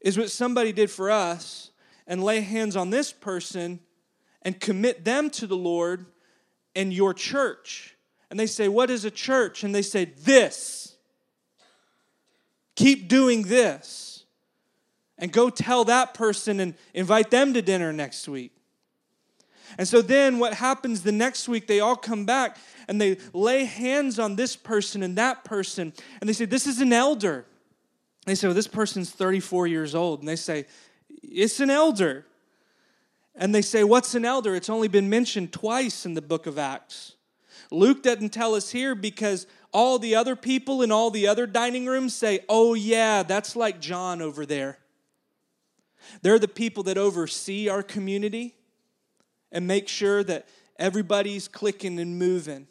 is 0.00 0.18
what 0.18 0.30
somebody 0.30 0.72
did 0.72 0.90
for 0.90 1.10
us 1.10 1.70
and 2.06 2.22
lay 2.22 2.40
hands 2.40 2.76
on 2.76 2.90
this 2.90 3.10
person 3.10 3.80
and 4.42 4.60
commit 4.60 5.06
them 5.06 5.30
to 5.30 5.46
the 5.46 5.56
Lord 5.56 6.04
and 6.76 6.92
your 6.92 7.14
church. 7.14 7.96
And 8.30 8.38
they 8.38 8.46
say, 8.46 8.68
What 8.68 8.90
is 8.90 9.06
a 9.06 9.10
church? 9.10 9.64
And 9.64 9.74
they 9.74 9.82
say, 9.82 10.04
This. 10.04 10.96
Keep 12.76 13.08
doing 13.08 13.42
this 13.42 14.13
and 15.18 15.32
go 15.32 15.50
tell 15.50 15.84
that 15.84 16.14
person 16.14 16.60
and 16.60 16.74
invite 16.92 17.30
them 17.30 17.54
to 17.54 17.62
dinner 17.62 17.92
next 17.92 18.28
week. 18.28 18.52
And 19.78 19.88
so 19.88 20.02
then 20.02 20.38
what 20.38 20.54
happens 20.54 21.02
the 21.02 21.12
next 21.12 21.48
week, 21.48 21.66
they 21.66 21.80
all 21.80 21.96
come 21.96 22.24
back 22.24 22.56
and 22.88 23.00
they 23.00 23.18
lay 23.32 23.64
hands 23.64 24.18
on 24.18 24.36
this 24.36 24.56
person 24.56 25.02
and 25.02 25.16
that 25.16 25.44
person, 25.44 25.92
and 26.20 26.28
they 26.28 26.34
say, 26.34 26.44
This 26.44 26.66
is 26.66 26.80
an 26.80 26.92
elder. 26.92 27.46
They 28.26 28.34
say, 28.34 28.46
Well, 28.46 28.54
this 28.54 28.68
person's 28.68 29.10
34 29.10 29.66
years 29.66 29.94
old. 29.94 30.20
And 30.20 30.28
they 30.28 30.36
say, 30.36 30.66
It's 31.08 31.60
an 31.60 31.70
elder. 31.70 32.26
And 33.34 33.54
they 33.54 33.62
say, 33.62 33.84
What's 33.84 34.14
an 34.14 34.24
elder? 34.24 34.54
It's 34.54 34.70
only 34.70 34.88
been 34.88 35.08
mentioned 35.08 35.52
twice 35.52 36.06
in 36.06 36.14
the 36.14 36.22
book 36.22 36.46
of 36.46 36.58
Acts. 36.58 37.14
Luke 37.70 38.02
doesn't 38.02 38.30
tell 38.30 38.54
us 38.54 38.70
here 38.70 38.94
because 38.94 39.46
all 39.72 39.98
the 39.98 40.14
other 40.14 40.36
people 40.36 40.82
in 40.82 40.92
all 40.92 41.10
the 41.10 41.26
other 41.26 41.46
dining 41.46 41.86
rooms 41.86 42.14
say, 42.14 42.40
Oh, 42.48 42.74
yeah, 42.74 43.22
that's 43.22 43.56
like 43.56 43.80
John 43.80 44.22
over 44.22 44.46
there. 44.46 44.78
They're 46.22 46.38
the 46.38 46.48
people 46.48 46.82
that 46.84 46.98
oversee 46.98 47.68
our 47.68 47.82
community 47.82 48.54
and 49.52 49.66
make 49.66 49.88
sure 49.88 50.24
that 50.24 50.48
everybody's 50.78 51.48
clicking 51.48 51.98
and 51.98 52.18
moving. 52.18 52.66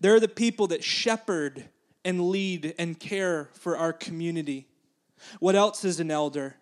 They're 0.00 0.20
the 0.20 0.28
people 0.28 0.66
that 0.68 0.82
shepherd 0.82 1.64
and 2.04 2.30
lead 2.30 2.74
and 2.78 2.98
care 2.98 3.50
for 3.54 3.76
our 3.76 3.92
community. 3.92 4.66
What 5.40 5.54
else 5.54 5.84
is 5.84 6.00
an 6.00 6.10
elder? 6.10 6.56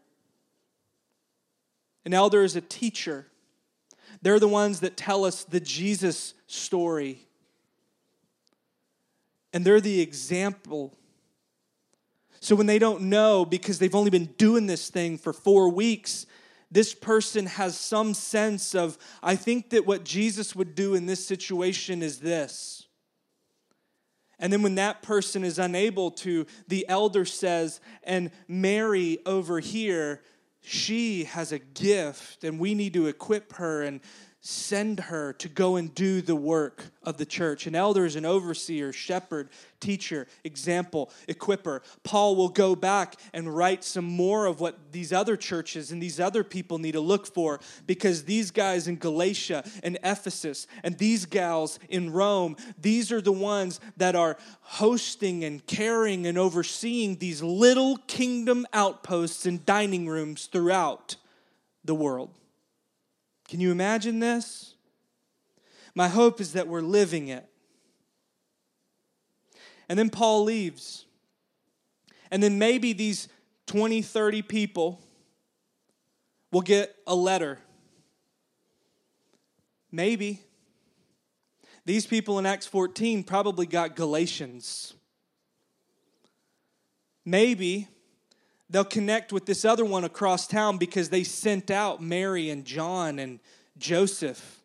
An 2.04 2.14
elder 2.14 2.42
is 2.42 2.56
a 2.56 2.60
teacher. 2.60 3.26
They're 4.22 4.40
the 4.40 4.48
ones 4.48 4.80
that 4.80 4.96
tell 4.96 5.24
us 5.24 5.44
the 5.44 5.60
Jesus 5.60 6.34
story. 6.46 7.20
And 9.52 9.64
they're 9.64 9.80
the 9.80 10.00
example 10.00 10.96
so 12.46 12.54
when 12.54 12.66
they 12.66 12.78
don't 12.78 13.02
know 13.02 13.44
because 13.44 13.80
they've 13.80 13.92
only 13.92 14.10
been 14.10 14.32
doing 14.38 14.68
this 14.68 14.88
thing 14.88 15.18
for 15.18 15.32
four 15.32 15.68
weeks, 15.68 16.26
this 16.70 16.94
person 16.94 17.46
has 17.46 17.76
some 17.76 18.14
sense 18.14 18.72
of, 18.72 18.96
I 19.20 19.34
think 19.34 19.70
that 19.70 19.84
what 19.84 20.04
Jesus 20.04 20.54
would 20.54 20.76
do 20.76 20.94
in 20.94 21.06
this 21.06 21.26
situation 21.26 22.04
is 22.04 22.20
this. 22.20 22.86
And 24.38 24.52
then 24.52 24.62
when 24.62 24.76
that 24.76 25.02
person 25.02 25.42
is 25.42 25.58
unable 25.58 26.12
to, 26.12 26.46
the 26.68 26.88
elder 26.88 27.24
says, 27.24 27.80
and 28.04 28.30
Mary 28.46 29.18
over 29.26 29.58
here, 29.58 30.22
she 30.62 31.24
has 31.24 31.50
a 31.50 31.58
gift 31.58 32.44
and 32.44 32.60
we 32.60 32.76
need 32.76 32.94
to 32.94 33.08
equip 33.08 33.54
her 33.54 33.82
and 33.82 34.00
send 34.46 35.00
her 35.00 35.32
to 35.32 35.48
go 35.48 35.74
and 35.74 35.92
do 35.92 36.22
the 36.22 36.36
work 36.36 36.84
of 37.02 37.16
the 37.16 37.26
church. 37.26 37.66
An 37.66 37.74
elder 37.74 38.06
is 38.06 38.14
an 38.14 38.24
overseer, 38.24 38.92
shepherd, 38.92 39.48
teacher, 39.80 40.28
example, 40.44 41.10
equipper. 41.26 41.82
Paul 42.04 42.36
will 42.36 42.48
go 42.48 42.76
back 42.76 43.16
and 43.32 43.54
write 43.54 43.82
some 43.82 44.04
more 44.04 44.46
of 44.46 44.60
what 44.60 44.92
these 44.92 45.12
other 45.12 45.36
churches 45.36 45.90
and 45.90 46.00
these 46.00 46.20
other 46.20 46.44
people 46.44 46.78
need 46.78 46.92
to 46.92 47.00
look 47.00 47.26
for 47.26 47.58
because 47.88 48.22
these 48.22 48.52
guys 48.52 48.86
in 48.86 48.96
Galatia 48.96 49.64
and 49.82 49.98
Ephesus 50.04 50.68
and 50.84 50.96
these 50.96 51.26
gals 51.26 51.80
in 51.88 52.12
Rome, 52.12 52.56
these 52.80 53.10
are 53.10 53.20
the 53.20 53.32
ones 53.32 53.80
that 53.96 54.14
are 54.14 54.36
hosting 54.60 55.42
and 55.42 55.66
caring 55.66 56.24
and 56.24 56.38
overseeing 56.38 57.16
these 57.16 57.42
little 57.42 57.96
kingdom 58.06 58.64
outposts 58.72 59.44
and 59.44 59.66
dining 59.66 60.08
rooms 60.08 60.46
throughout 60.46 61.16
the 61.84 61.94
world. 61.96 62.30
Can 63.48 63.60
you 63.60 63.70
imagine 63.70 64.18
this? 64.18 64.74
My 65.94 66.08
hope 66.08 66.40
is 66.40 66.52
that 66.52 66.68
we're 66.68 66.80
living 66.80 67.28
it. 67.28 67.48
And 69.88 69.98
then 69.98 70.10
Paul 70.10 70.44
leaves. 70.44 71.06
And 72.30 72.42
then 72.42 72.58
maybe 72.58 72.92
these 72.92 73.28
20, 73.66 74.02
30 74.02 74.42
people 74.42 75.00
will 76.50 76.60
get 76.60 76.94
a 77.06 77.14
letter. 77.14 77.58
Maybe. 79.92 80.40
These 81.84 82.06
people 82.06 82.38
in 82.38 82.46
Acts 82.46 82.66
14 82.66 83.22
probably 83.22 83.66
got 83.66 83.94
Galatians. 83.94 84.94
Maybe 87.24 87.88
they'll 88.68 88.84
connect 88.84 89.32
with 89.32 89.46
this 89.46 89.64
other 89.64 89.84
one 89.84 90.04
across 90.04 90.46
town 90.46 90.78
because 90.78 91.08
they 91.08 91.24
sent 91.24 91.70
out 91.70 92.02
Mary 92.02 92.50
and 92.50 92.64
John 92.64 93.18
and 93.18 93.40
Joseph 93.78 94.60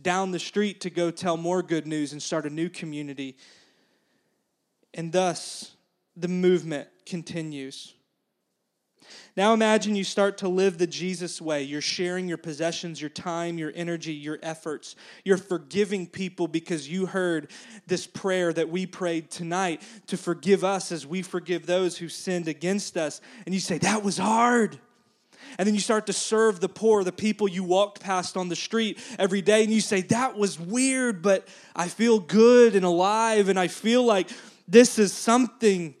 down 0.00 0.30
the 0.30 0.38
street 0.38 0.80
to 0.82 0.90
go 0.90 1.10
tell 1.10 1.36
more 1.36 1.62
good 1.62 1.86
news 1.86 2.12
and 2.12 2.22
start 2.22 2.46
a 2.46 2.50
new 2.50 2.68
community. 2.68 3.36
And 4.94 5.12
thus, 5.12 5.72
the 6.16 6.28
movement 6.28 6.88
continues. 7.04 7.94
Now 9.36 9.52
imagine 9.52 9.96
you 9.96 10.04
start 10.04 10.38
to 10.38 10.48
live 10.48 10.78
the 10.78 10.86
Jesus 10.86 11.40
way. 11.40 11.62
You're 11.62 11.80
sharing 11.80 12.28
your 12.28 12.38
possessions, 12.38 13.00
your 13.00 13.10
time, 13.10 13.58
your 13.58 13.72
energy, 13.74 14.12
your 14.14 14.38
efforts. 14.42 14.96
You're 15.24 15.36
forgiving 15.36 16.06
people 16.06 16.48
because 16.48 16.88
you 16.88 17.06
heard 17.06 17.50
this 17.86 18.06
prayer 18.06 18.52
that 18.52 18.70
we 18.70 18.86
prayed 18.86 19.30
tonight 19.30 19.82
to 20.06 20.16
forgive 20.16 20.64
us 20.64 20.90
as 20.90 21.06
we 21.06 21.22
forgive 21.22 21.66
those 21.66 21.98
who 21.98 22.08
sinned 22.08 22.48
against 22.48 22.96
us. 22.96 23.20
And 23.44 23.54
you 23.54 23.60
say, 23.60 23.78
That 23.78 24.02
was 24.02 24.16
hard. 24.18 24.78
And 25.58 25.66
then 25.66 25.74
you 25.74 25.80
start 25.80 26.06
to 26.06 26.12
serve 26.12 26.60
the 26.60 26.68
poor, 26.68 27.04
the 27.04 27.12
people 27.12 27.48
you 27.48 27.62
walked 27.62 28.00
past 28.00 28.36
on 28.36 28.48
the 28.48 28.56
street 28.56 28.98
every 29.18 29.42
day. 29.42 29.62
And 29.62 29.72
you 29.72 29.80
say, 29.80 30.00
That 30.02 30.36
was 30.36 30.58
weird, 30.58 31.22
but 31.22 31.46
I 31.74 31.88
feel 31.88 32.18
good 32.18 32.74
and 32.74 32.84
alive. 32.84 33.48
And 33.48 33.58
I 33.58 33.68
feel 33.68 34.02
like 34.02 34.30
this 34.68 34.98
is 34.98 35.12
something 35.12 35.94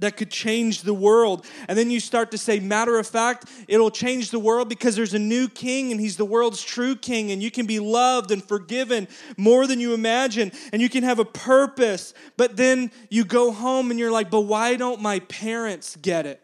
that 0.00 0.16
could 0.16 0.30
change 0.30 0.82
the 0.82 0.94
world. 0.94 1.46
And 1.68 1.78
then 1.78 1.90
you 1.90 2.00
start 2.00 2.30
to 2.32 2.38
say, 2.38 2.58
matter 2.58 2.98
of 2.98 3.06
fact, 3.06 3.48
it'll 3.68 3.90
change 3.90 4.30
the 4.30 4.38
world 4.38 4.68
because 4.68 4.96
there's 4.96 5.14
a 5.14 5.18
new 5.18 5.48
king 5.48 5.92
and 5.92 6.00
he's 6.00 6.16
the 6.16 6.24
world's 6.24 6.62
true 6.62 6.96
king, 6.96 7.30
and 7.30 7.42
you 7.42 7.50
can 7.50 7.66
be 7.66 7.78
loved 7.78 8.30
and 8.30 8.42
forgiven 8.42 9.06
more 9.36 9.66
than 9.66 9.80
you 9.80 9.94
imagine, 9.94 10.50
and 10.72 10.82
you 10.82 10.88
can 10.88 11.04
have 11.04 11.18
a 11.18 11.24
purpose. 11.24 12.12
But 12.36 12.56
then 12.56 12.90
you 13.08 13.24
go 13.24 13.52
home 13.52 13.90
and 13.90 13.98
you're 13.98 14.10
like, 14.10 14.30
but 14.30 14.42
why 14.42 14.76
don't 14.76 15.00
my 15.00 15.20
parents 15.20 15.96
get 15.96 16.26
it? 16.26 16.40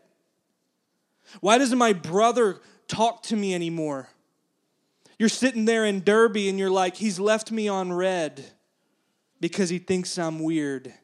Why 1.40 1.58
doesn't 1.58 1.78
my 1.78 1.92
brother 1.92 2.60
talk 2.88 3.22
to 3.24 3.36
me 3.36 3.54
anymore? 3.54 4.08
You're 5.18 5.28
sitting 5.28 5.64
there 5.64 5.84
in 5.84 6.02
Derbe 6.02 6.48
and 6.48 6.58
you're 6.58 6.70
like, 6.70 6.96
he's 6.96 7.20
left 7.20 7.50
me 7.50 7.68
on 7.68 7.92
red 7.92 8.44
because 9.38 9.68
he 9.68 9.78
thinks 9.78 10.18
I'm 10.18 10.38
weird. 10.38 10.94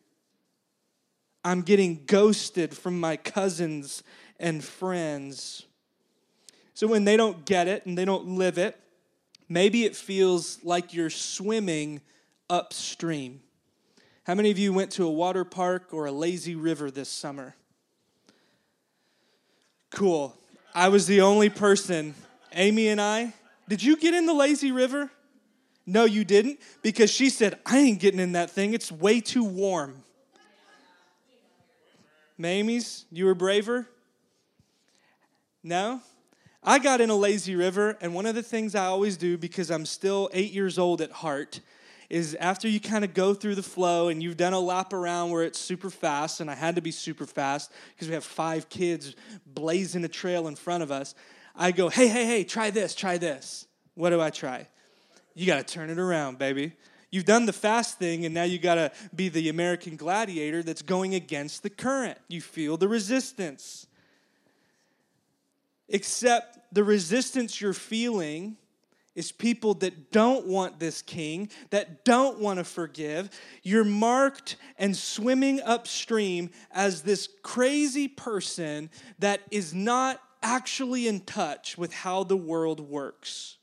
I'm 1.46 1.62
getting 1.62 2.02
ghosted 2.06 2.76
from 2.76 2.98
my 2.98 3.16
cousins 3.16 4.02
and 4.40 4.64
friends. 4.64 5.64
So 6.74 6.88
when 6.88 7.04
they 7.04 7.16
don't 7.16 7.44
get 7.44 7.68
it 7.68 7.86
and 7.86 7.96
they 7.96 8.04
don't 8.04 8.26
live 8.36 8.58
it, 8.58 8.76
maybe 9.48 9.84
it 9.84 9.94
feels 9.94 10.58
like 10.64 10.92
you're 10.92 11.08
swimming 11.08 12.00
upstream. 12.50 13.42
How 14.24 14.34
many 14.34 14.50
of 14.50 14.58
you 14.58 14.72
went 14.72 14.90
to 14.92 15.06
a 15.06 15.10
water 15.10 15.44
park 15.44 15.90
or 15.92 16.06
a 16.06 16.10
lazy 16.10 16.56
river 16.56 16.90
this 16.90 17.08
summer? 17.08 17.54
Cool. 19.90 20.36
I 20.74 20.88
was 20.88 21.06
the 21.06 21.20
only 21.20 21.48
person. 21.48 22.16
Amy 22.54 22.88
and 22.88 23.00
I. 23.00 23.34
Did 23.68 23.84
you 23.84 23.96
get 23.96 24.14
in 24.14 24.26
the 24.26 24.34
lazy 24.34 24.72
river? 24.72 25.12
No, 25.86 26.06
you 26.06 26.24
didn't, 26.24 26.58
because 26.82 27.08
she 27.08 27.30
said, 27.30 27.56
I 27.64 27.78
ain't 27.78 28.00
getting 28.00 28.18
in 28.18 28.32
that 28.32 28.50
thing. 28.50 28.74
It's 28.74 28.90
way 28.90 29.20
too 29.20 29.44
warm. 29.44 30.02
Mamie's, 32.38 33.06
you 33.10 33.24
were 33.24 33.34
braver? 33.34 33.86
No? 35.62 36.00
I 36.62 36.78
got 36.78 37.00
in 37.00 37.10
a 37.10 37.16
lazy 37.16 37.54
river, 37.54 37.96
and 38.00 38.14
one 38.14 38.26
of 38.26 38.34
the 38.34 38.42
things 38.42 38.74
I 38.74 38.86
always 38.86 39.16
do 39.16 39.38
because 39.38 39.70
I'm 39.70 39.86
still 39.86 40.28
eight 40.32 40.52
years 40.52 40.78
old 40.78 41.00
at 41.00 41.12
heart 41.12 41.60
is 42.10 42.34
after 42.36 42.68
you 42.68 42.80
kind 42.80 43.04
of 43.04 43.14
go 43.14 43.34
through 43.34 43.54
the 43.54 43.62
flow 43.62 44.08
and 44.08 44.22
you've 44.22 44.36
done 44.36 44.52
a 44.52 44.60
lap 44.60 44.92
around 44.92 45.30
where 45.30 45.42
it's 45.42 45.58
super 45.58 45.90
fast, 45.90 46.40
and 46.40 46.50
I 46.50 46.54
had 46.54 46.74
to 46.76 46.80
be 46.82 46.90
super 46.90 47.26
fast 47.26 47.72
because 47.94 48.08
we 48.08 48.14
have 48.14 48.24
five 48.24 48.68
kids 48.68 49.14
blazing 49.46 50.04
a 50.04 50.08
trail 50.08 50.48
in 50.48 50.56
front 50.56 50.82
of 50.82 50.90
us. 50.90 51.14
I 51.54 51.72
go, 51.72 51.88
hey, 51.88 52.08
hey, 52.08 52.26
hey, 52.26 52.44
try 52.44 52.70
this, 52.70 52.94
try 52.94 53.16
this. 53.16 53.66
What 53.94 54.10
do 54.10 54.20
I 54.20 54.30
try? 54.30 54.68
You 55.34 55.46
got 55.46 55.66
to 55.66 55.74
turn 55.74 55.90
it 55.90 55.98
around, 55.98 56.38
baby. 56.38 56.72
You've 57.10 57.24
done 57.24 57.46
the 57.46 57.52
fast 57.52 57.98
thing, 57.98 58.24
and 58.24 58.34
now 58.34 58.42
you 58.42 58.58
got 58.58 58.74
to 58.74 58.92
be 59.14 59.28
the 59.28 59.48
American 59.48 59.96
gladiator 59.96 60.62
that's 60.62 60.82
going 60.82 61.14
against 61.14 61.62
the 61.62 61.70
current. 61.70 62.18
You 62.28 62.40
feel 62.40 62.76
the 62.76 62.88
resistance. 62.88 63.86
Except 65.88 66.58
the 66.72 66.82
resistance 66.82 67.60
you're 67.60 67.72
feeling 67.72 68.56
is 69.14 69.32
people 69.32 69.74
that 69.74 70.12
don't 70.12 70.46
want 70.46 70.78
this 70.78 71.00
king, 71.00 71.48
that 71.70 72.04
don't 72.04 72.38
want 72.38 72.58
to 72.58 72.64
forgive. 72.64 73.30
You're 73.62 73.84
marked 73.84 74.56
and 74.78 74.94
swimming 74.94 75.60
upstream 75.62 76.50
as 76.70 77.02
this 77.02 77.28
crazy 77.42 78.08
person 78.08 78.90
that 79.18 79.40
is 79.50 79.72
not 79.72 80.20
actually 80.42 81.08
in 81.08 81.20
touch 81.20 81.78
with 81.78 81.94
how 81.94 82.24
the 82.24 82.36
world 82.36 82.78
works. 82.78 83.56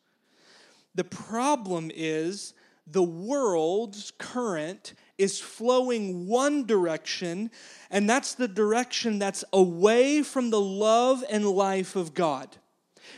The 0.95 1.03
problem 1.03 1.91
is 1.93 2.53
the 2.85 3.03
world's 3.03 4.11
current 4.17 4.93
is 5.17 5.39
flowing 5.39 6.27
one 6.27 6.65
direction, 6.65 7.51
and 7.89 8.09
that's 8.09 8.35
the 8.35 8.47
direction 8.47 9.19
that's 9.19 9.43
away 9.53 10.21
from 10.21 10.49
the 10.49 10.59
love 10.59 11.23
and 11.29 11.45
life 11.47 11.95
of 11.95 12.13
God. 12.13 12.57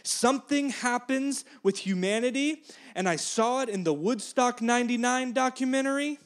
Something 0.04 0.70
happens 0.70 1.46
with 1.64 1.78
humanity, 1.80 2.64
and 2.96 3.08
I 3.08 3.16
saw 3.16 3.62
it 3.62 3.70
in 3.70 3.84
the 3.84 3.94
Woodstock 3.94 4.62
99 4.62 5.34
documentary, 5.34 6.20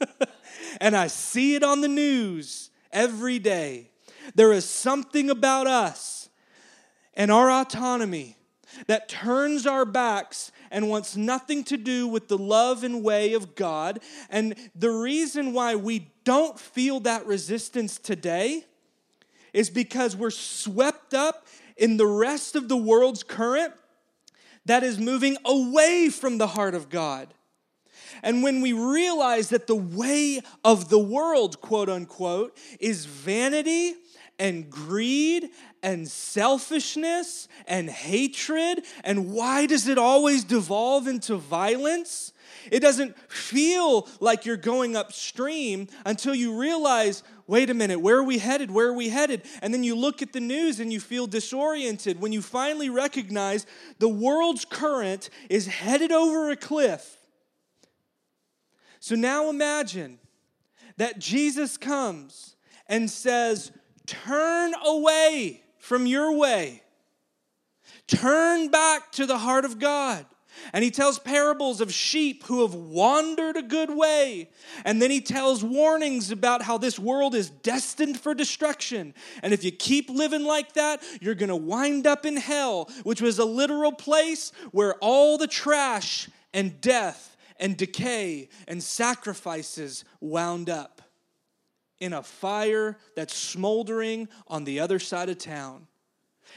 and 0.80 0.96
I 0.96 1.06
see 1.06 1.54
it 1.54 1.62
on 1.62 1.80
the 1.80 1.88
news 1.88 2.70
every 2.92 3.38
day. 3.38 3.90
There 4.34 4.52
is 4.52 4.68
something 4.68 5.30
about 5.30 5.66
us 5.66 6.28
and 7.14 7.30
our 7.30 7.50
autonomy 7.50 8.36
that 8.86 9.08
turns 9.08 9.66
our 9.66 9.84
backs 9.84 10.52
and 10.72 10.88
wants 10.88 11.16
nothing 11.16 11.62
to 11.64 11.76
do 11.76 12.08
with 12.08 12.26
the 12.26 12.38
love 12.38 12.82
and 12.82 13.04
way 13.04 13.34
of 13.34 13.54
God. 13.54 14.00
And 14.30 14.56
the 14.74 14.90
reason 14.90 15.52
why 15.52 15.76
we 15.76 16.08
don't 16.24 16.58
feel 16.58 16.98
that 17.00 17.26
resistance 17.26 17.98
today 17.98 18.64
is 19.52 19.70
because 19.70 20.16
we're 20.16 20.30
swept 20.30 21.14
up 21.14 21.46
in 21.76 21.98
the 21.98 22.06
rest 22.06 22.56
of 22.56 22.68
the 22.68 22.76
world's 22.76 23.22
current 23.22 23.74
that 24.64 24.82
is 24.82 24.98
moving 24.98 25.36
away 25.44 26.08
from 26.08 26.38
the 26.38 26.46
heart 26.46 26.74
of 26.74 26.88
God. 26.88 27.34
And 28.22 28.42
when 28.42 28.60
we 28.60 28.72
realize 28.72 29.50
that 29.50 29.66
the 29.66 29.76
way 29.76 30.40
of 30.64 30.88
the 30.88 30.98
world, 30.98 31.60
quote 31.60 31.88
unquote, 31.88 32.56
is 32.80 33.04
vanity 33.04 33.94
and 34.38 34.70
greed 34.70 35.50
and 35.82 36.08
selfishness 36.08 37.48
and 37.66 37.88
hatred. 37.88 38.82
And 39.04 39.32
why 39.32 39.66
does 39.66 39.88
it 39.88 39.98
always 39.98 40.44
devolve 40.44 41.06
into 41.06 41.36
violence? 41.36 42.32
It 42.70 42.80
doesn't 42.80 43.18
feel 43.30 44.08
like 44.20 44.44
you're 44.44 44.56
going 44.56 44.96
upstream 44.96 45.88
until 46.04 46.34
you 46.34 46.58
realize 46.58 47.22
wait 47.48 47.68
a 47.68 47.74
minute, 47.74 48.00
where 48.00 48.16
are 48.16 48.22
we 48.22 48.38
headed? 48.38 48.70
Where 48.70 48.88
are 48.88 48.94
we 48.94 49.10
headed? 49.10 49.42
And 49.60 49.74
then 49.74 49.84
you 49.84 49.94
look 49.94 50.22
at 50.22 50.32
the 50.32 50.40
news 50.40 50.80
and 50.80 50.92
you 50.92 51.00
feel 51.00 51.26
disoriented 51.26 52.20
when 52.20 52.32
you 52.32 52.40
finally 52.40 52.88
recognize 52.88 53.66
the 53.98 54.08
world's 54.08 54.64
current 54.64 55.28
is 55.50 55.66
headed 55.66 56.12
over 56.12 56.50
a 56.50 56.56
cliff. 56.56 57.18
So 59.00 59.16
now 59.16 59.50
imagine 59.50 60.18
that 60.96 61.18
Jesus 61.18 61.76
comes 61.76 62.56
and 62.86 63.10
says, 63.10 63.72
Turn 64.06 64.74
away 64.84 65.62
from 65.78 66.06
your 66.06 66.36
way. 66.36 66.82
Turn 68.06 68.68
back 68.70 69.12
to 69.12 69.26
the 69.26 69.38
heart 69.38 69.64
of 69.64 69.78
God. 69.78 70.26
And 70.72 70.84
he 70.84 70.90
tells 70.90 71.18
parables 71.18 71.80
of 71.80 71.92
sheep 71.92 72.44
who 72.44 72.62
have 72.62 72.74
wandered 72.74 73.56
a 73.56 73.62
good 73.62 73.90
way. 73.90 74.50
And 74.84 75.00
then 75.00 75.10
he 75.10 75.20
tells 75.20 75.64
warnings 75.64 76.30
about 76.30 76.62
how 76.62 76.78
this 76.78 76.98
world 76.98 77.34
is 77.34 77.50
destined 77.50 78.20
for 78.20 78.34
destruction. 78.34 79.14
And 79.42 79.52
if 79.52 79.64
you 79.64 79.72
keep 79.72 80.10
living 80.10 80.44
like 80.44 80.74
that, 80.74 81.02
you're 81.20 81.34
going 81.34 81.48
to 81.48 81.56
wind 81.56 82.06
up 82.06 82.26
in 82.26 82.36
hell, 82.36 82.90
which 83.02 83.20
was 83.20 83.38
a 83.38 83.44
literal 83.44 83.92
place 83.92 84.52
where 84.72 84.94
all 84.96 85.38
the 85.38 85.46
trash 85.46 86.28
and 86.52 86.80
death 86.80 87.36
and 87.58 87.76
decay 87.76 88.48
and 88.68 88.82
sacrifices 88.82 90.04
wound 90.20 90.68
up 90.68 91.01
in 92.02 92.12
a 92.12 92.22
fire 92.22 92.98
that's 93.14 93.32
smoldering 93.32 94.28
on 94.48 94.64
the 94.64 94.80
other 94.80 94.98
side 94.98 95.28
of 95.28 95.38
town. 95.38 95.86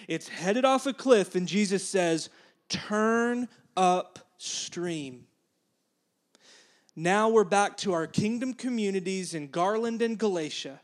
It's 0.07 0.27
headed 0.27 0.65
off 0.65 0.87
a 0.87 0.93
cliff, 0.93 1.35
and 1.35 1.47
Jesus 1.47 1.87
says, 1.87 2.29
Turn 2.67 3.47
upstream. 3.77 5.27
Now 6.95 7.29
we're 7.29 7.43
back 7.43 7.77
to 7.77 7.93
our 7.93 8.07
kingdom 8.07 8.55
communities 8.55 9.35
in 9.35 9.49
Garland 9.49 10.01
and 10.01 10.17
Galatia 10.17 10.81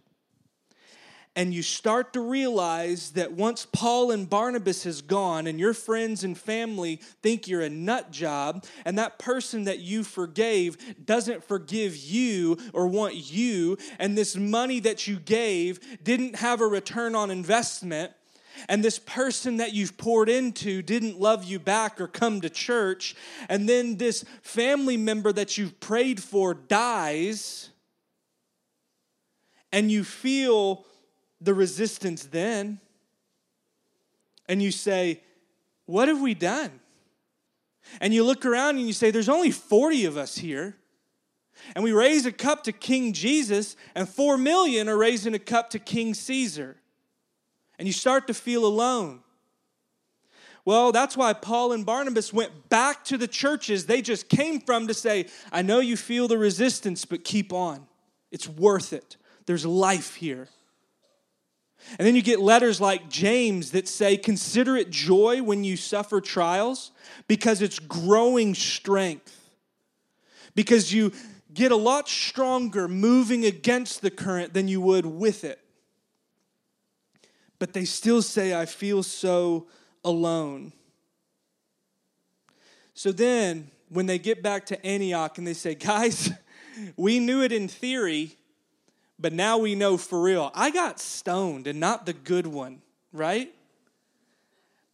and 1.35 1.53
you 1.53 1.63
start 1.63 2.13
to 2.13 2.19
realize 2.19 3.11
that 3.11 3.31
once 3.31 3.65
Paul 3.71 4.11
and 4.11 4.29
Barnabas 4.29 4.83
has 4.83 5.01
gone 5.01 5.47
and 5.47 5.59
your 5.59 5.73
friends 5.73 6.23
and 6.23 6.37
family 6.37 6.97
think 7.21 7.47
you're 7.47 7.61
a 7.61 7.69
nut 7.69 8.11
job 8.11 8.65
and 8.83 8.97
that 8.97 9.17
person 9.17 9.63
that 9.63 9.79
you 9.79 10.03
forgave 10.03 11.05
doesn't 11.05 11.43
forgive 11.43 11.95
you 11.95 12.57
or 12.73 12.87
want 12.87 13.15
you 13.15 13.77
and 13.97 14.17
this 14.17 14.35
money 14.35 14.79
that 14.81 15.07
you 15.07 15.17
gave 15.17 15.79
didn't 16.03 16.35
have 16.35 16.59
a 16.59 16.67
return 16.67 17.15
on 17.15 17.31
investment 17.31 18.11
and 18.67 18.83
this 18.83 18.99
person 18.99 19.57
that 19.57 19.73
you've 19.73 19.97
poured 19.97 20.27
into 20.27 20.81
didn't 20.81 21.17
love 21.17 21.45
you 21.45 21.59
back 21.59 22.01
or 22.01 22.07
come 22.07 22.41
to 22.41 22.49
church 22.49 23.15
and 23.47 23.69
then 23.69 23.95
this 23.95 24.25
family 24.41 24.97
member 24.97 25.31
that 25.31 25.57
you've 25.57 25.79
prayed 25.79 26.21
for 26.21 26.53
dies 26.53 27.69
and 29.71 29.89
you 29.89 30.03
feel 30.03 30.85
the 31.41 31.53
resistance 31.53 32.23
then, 32.23 32.79
and 34.47 34.61
you 34.61 34.71
say, 34.71 35.21
What 35.85 36.07
have 36.07 36.21
we 36.21 36.33
done? 36.33 36.79
And 37.99 38.13
you 38.13 38.23
look 38.23 38.45
around 38.45 38.77
and 38.77 38.85
you 38.85 38.93
say, 38.93 39.11
There's 39.11 39.29
only 39.29 39.51
40 39.51 40.05
of 40.05 40.17
us 40.17 40.37
here. 40.37 40.77
And 41.75 41.83
we 41.83 41.91
raise 41.91 42.25
a 42.25 42.31
cup 42.31 42.63
to 42.63 42.71
King 42.71 43.13
Jesus, 43.13 43.75
and 43.93 44.07
4 44.07 44.37
million 44.37 44.89
are 44.89 44.97
raising 44.97 45.33
a 45.33 45.39
cup 45.39 45.69
to 45.71 45.79
King 45.79 46.13
Caesar. 46.13 46.77
And 47.77 47.87
you 47.87 47.93
start 47.93 48.27
to 48.27 48.33
feel 48.33 48.65
alone. 48.65 49.21
Well, 50.63 50.91
that's 50.91 51.17
why 51.17 51.33
Paul 51.33 51.71
and 51.71 51.85
Barnabas 51.85 52.31
went 52.31 52.69
back 52.69 53.03
to 53.05 53.17
the 53.17 53.27
churches 53.27 53.85
they 53.85 54.01
just 54.01 54.29
came 54.29 54.59
from 54.59 54.87
to 54.87 54.93
say, 54.93 55.27
I 55.51 55.63
know 55.63 55.79
you 55.79 55.97
feel 55.97 56.27
the 56.27 56.37
resistance, 56.37 57.03
but 57.05 57.23
keep 57.23 57.51
on. 57.51 57.87
It's 58.31 58.47
worth 58.47 58.93
it. 58.93 59.17
There's 59.45 59.65
life 59.65 60.15
here. 60.15 60.47
And 61.97 62.07
then 62.07 62.15
you 62.15 62.21
get 62.21 62.39
letters 62.39 62.79
like 62.79 63.09
James 63.09 63.71
that 63.71 63.87
say, 63.87 64.17
Consider 64.17 64.75
it 64.77 64.89
joy 64.89 65.43
when 65.43 65.63
you 65.63 65.77
suffer 65.77 66.21
trials 66.21 66.91
because 67.27 67.61
it's 67.61 67.79
growing 67.79 68.55
strength. 68.55 69.37
Because 70.55 70.93
you 70.93 71.11
get 71.53 71.71
a 71.71 71.77
lot 71.77 72.07
stronger 72.07 72.87
moving 72.87 73.45
against 73.45 74.01
the 74.01 74.11
current 74.11 74.53
than 74.53 74.67
you 74.67 74.81
would 74.81 75.05
with 75.05 75.43
it. 75.43 75.59
But 77.59 77.73
they 77.73 77.85
still 77.85 78.21
say, 78.21 78.59
I 78.59 78.65
feel 78.65 79.03
so 79.03 79.67
alone. 80.03 80.73
So 82.93 83.11
then, 83.11 83.71
when 83.89 84.05
they 84.05 84.19
get 84.19 84.41
back 84.41 84.65
to 84.67 84.85
Antioch 84.85 85.37
and 85.37 85.45
they 85.45 85.53
say, 85.53 85.75
Guys, 85.75 86.31
we 86.95 87.19
knew 87.19 87.43
it 87.43 87.51
in 87.51 87.67
theory, 87.67 88.37
but 89.21 89.33
now 89.33 89.59
we 89.59 89.75
know 89.75 89.97
for 89.97 90.21
real. 90.21 90.51
I 90.55 90.71
got 90.71 90.99
stoned 90.99 91.67
and 91.67 91.79
not 91.79 92.05
the 92.05 92.13
good 92.13 92.47
one, 92.47 92.81
right? 93.13 93.53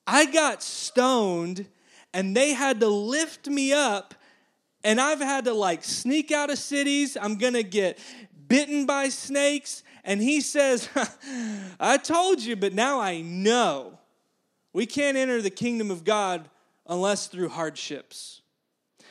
I 0.05 0.25
got 0.25 0.61
stoned 0.61 1.67
and 2.13 2.35
they 2.35 2.53
had 2.53 2.81
to 2.81 2.87
lift 2.87 3.47
me 3.47 3.71
up 3.71 4.13
and 4.83 4.99
I've 4.99 5.19
had 5.19 5.45
to 5.45 5.53
like 5.53 5.83
sneak 5.83 6.31
out 6.31 6.49
of 6.49 6.57
cities. 6.57 7.17
I'm 7.19 7.37
going 7.37 7.53
to 7.53 7.63
get 7.63 7.99
bitten 8.47 8.85
by 8.85 9.09
snakes. 9.09 9.83
And 10.03 10.21
he 10.21 10.41
says, 10.41 10.89
I 11.79 11.97
told 11.97 12.41
you, 12.41 12.55
but 12.55 12.73
now 12.73 12.99
I 12.99 13.21
know. 13.21 13.99
We 14.73 14.85
can't 14.85 15.17
enter 15.17 15.41
the 15.41 15.49
kingdom 15.49 15.89
of 15.89 16.03
God 16.03 16.49
unless 16.85 17.27
through 17.27 17.49
hardships. 17.49 18.41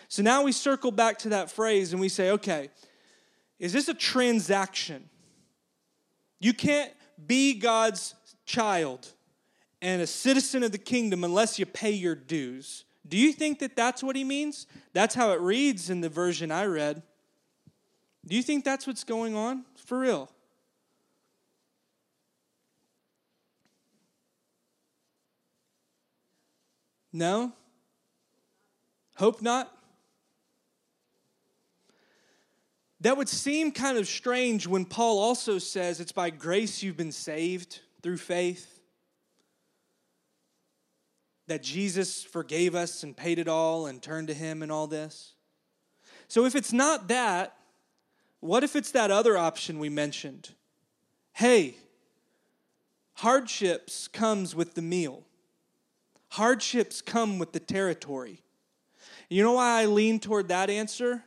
So 0.09 0.22
now 0.22 0.42
we 0.42 0.52
circle 0.52 0.92
back 0.92 1.18
to 1.20 1.31
that 1.31 1.50
phrase 1.50 1.92
and 1.92 2.00
we 2.00 2.09
say, 2.09 2.31
okay, 2.33 2.70
is 3.59 3.73
this 3.73 3.88
a 3.88 3.95
transaction? 3.95 5.09
You 6.38 6.53
can't 6.53 6.92
be 7.27 7.55
God's 7.55 8.14
child 8.45 9.12
and 9.81 10.03
a 10.03 10.07
citizen 10.07 10.62
of 10.62 10.73
the 10.73 10.79
kingdom 10.79 11.25
unless 11.25 11.59
you 11.59 11.66
pay 11.66 11.90
your 11.90 12.14
dues. 12.14 12.85
Do 13.09 13.16
you 13.16 13.33
think 13.33 13.61
that 13.61 13.77
that's 13.77 14.03
what 14.03 14.16
he 14.16 14.25
means? 14.25 14.66
That's 14.92 15.14
how 15.14 15.33
it 15.33 15.40
reads 15.40 15.90
in 15.90 16.01
the 16.01 16.09
version 16.09 16.51
I 16.51 16.66
read. 16.66 17.03
Do 18.27 18.35
you 18.35 18.42
think 18.42 18.64
that's 18.64 18.87
what's 18.87 19.05
going 19.05 19.37
on? 19.37 19.64
For 19.77 19.99
real. 19.99 20.31
No? 27.12 27.53
Hope 29.16 29.40
not? 29.40 29.76
That 33.01 33.17
would 33.17 33.29
seem 33.29 33.73
kind 33.73 33.99
of 33.99 34.09
strange 34.09 34.67
when 34.67 34.85
Paul 34.85 35.19
also 35.19 35.59
says 35.59 36.01
it's 36.01 36.13
by 36.13 36.31
grace 36.31 36.83
you've 36.83 36.97
been 36.97 37.13
saved 37.13 37.81
through 38.03 38.17
faith 38.17 38.81
that 41.47 41.63
Jesus 41.63 42.25
forgave 42.25 42.75
us 42.75 43.03
and 43.03 43.17
paid 43.17 43.39
it 43.39 43.49
all 43.49 43.87
and 43.87 44.03
turned 44.03 44.29
to 44.29 44.35
Him 44.35 44.63
and 44.63 44.73
all 44.73 44.87
this. 44.87 45.35
So 46.29 46.45
if 46.45 46.57
it's 46.57 46.73
not 46.73 47.09
that, 47.09 47.57
what 48.41 48.65
if 48.65 48.75
it's 48.75 48.91
that 48.93 49.11
other 49.11 49.37
option 49.37 49.79
we 49.79 49.89
mentioned? 49.89 50.51
Hey, 51.33 51.77
hardships 53.15 54.09
comes 54.09 54.55
with 54.55 54.75
the 54.75 54.83
meal. 54.83 55.25
Hardships 56.31 57.01
come 57.01 57.39
with 57.39 57.53
the 57.53 57.61
territory. 57.61 58.43
You 59.29 59.43
know 59.43 59.53
why 59.53 59.83
I 59.83 59.87
lean 59.87 60.19
toward 60.19 60.49
that 60.49 60.71
answer? 60.71 61.25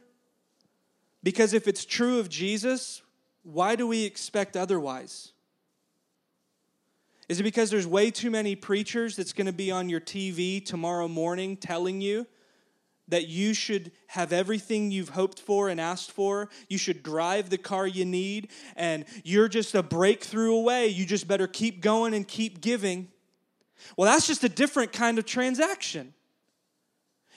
Because 1.23 1.53
if 1.53 1.67
it's 1.67 1.85
true 1.85 2.19
of 2.19 2.29
Jesus, 2.29 3.01
why 3.43 3.75
do 3.75 3.87
we 3.87 4.05
expect 4.05 4.55
otherwise? 4.55 5.33
Is 7.27 7.39
it 7.39 7.43
because 7.43 7.69
there's 7.69 7.85
way 7.85 8.09
too 8.09 8.31
many 8.31 8.55
preachers 8.55 9.15
that's 9.15 9.33
going 9.33 9.47
to 9.47 9.53
be 9.53 9.69
on 9.69 9.89
your 9.89 9.99
TV 9.99 10.65
tomorrow 10.65 11.07
morning 11.07 11.57
telling 11.57 12.01
you 12.01 12.25
that 13.07 13.27
you 13.27 13.53
should 13.53 13.91
have 14.07 14.31
everything 14.31 14.91
you've 14.91 15.09
hoped 15.09 15.39
for 15.39 15.69
and 15.69 15.79
asked 15.79 16.11
for? 16.11 16.49
You 16.69 16.77
should 16.77 17.03
drive 17.03 17.49
the 17.49 17.57
car 17.57 17.85
you 17.85 18.05
need, 18.05 18.49
and 18.75 19.05
you're 19.23 19.47
just 19.47 19.75
a 19.75 19.83
breakthrough 19.83 20.55
away. 20.55 20.87
You 20.87 21.05
just 21.05 21.27
better 21.27 21.47
keep 21.47 21.81
going 21.81 22.13
and 22.13 22.27
keep 22.27 22.61
giving. 22.61 23.09
Well, 23.95 24.11
that's 24.11 24.25
just 24.25 24.43
a 24.43 24.49
different 24.49 24.91
kind 24.91 25.19
of 25.19 25.25
transaction. 25.25 26.13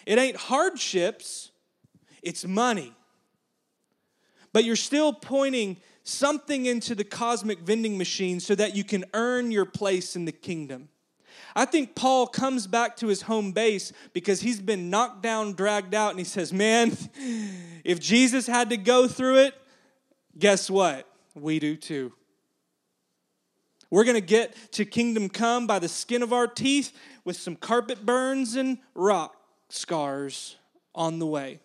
It 0.07 0.19
ain't 0.19 0.37
hardships, 0.37 1.51
it's 2.23 2.47
money. 2.47 2.95
But 4.53 4.65
you're 4.65 4.77
still 4.77 5.13
pointing 5.13 5.79
something 6.05 6.67
into 6.67 6.95
the 6.95 7.05
cosmic 7.05 7.61
vending 7.61 7.97
machine 7.97 8.41
so 8.41 8.55
that 8.55 8.77
you 8.77 8.85
can 8.85 9.05
earn 9.15 9.51
your 9.51 9.65
place 9.65 10.17
in 10.17 10.25
the 10.25 10.33
kingdom. 10.33 10.89
I 11.55 11.65
think 11.65 11.95
Paul 11.95 12.27
comes 12.27 12.67
back 12.67 12.97
to 12.97 13.09
his 13.09 13.23
home 13.23 13.53
base 13.53 13.93
because 14.13 14.41
he's 14.41 14.61
been 14.61 14.91
knocked 14.91 15.23
down, 15.23 15.53
dragged 15.53 15.95
out, 15.95 16.11
and 16.11 16.19
he 16.19 16.25
says, 16.25 16.53
Man, 16.53 16.97
if 17.85 18.01
Jesus 18.01 18.47
had 18.47 18.71
to 18.71 18.77
go 18.77 19.07
through 19.07 19.39
it, 19.39 19.55
guess 20.39 20.71
what? 20.71 21.07
We 21.35 21.59
do 21.59 21.77
too. 21.77 22.13
We're 23.91 24.05
going 24.05 24.15
to 24.15 24.27
get 24.27 24.57
to 24.73 24.87
kingdom 24.87 25.29
come 25.29 25.67
by 25.67 25.79
the 25.79 25.89
skin 25.89 26.23
of 26.23 26.33
our 26.33 26.47
teeth 26.47 26.97
with 27.25 27.37
some 27.37 27.57
carpet 27.57 28.07
burns 28.07 28.57
and 28.57 28.79
rock 28.95 29.37
scars 29.69 30.57
on 30.95 31.19
the 31.19 31.27
way. 31.27 31.61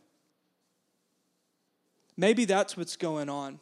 Maybe 2.17 2.45
that's 2.45 2.75
what's 2.75 2.95
going 2.95 3.29
on 3.29 3.59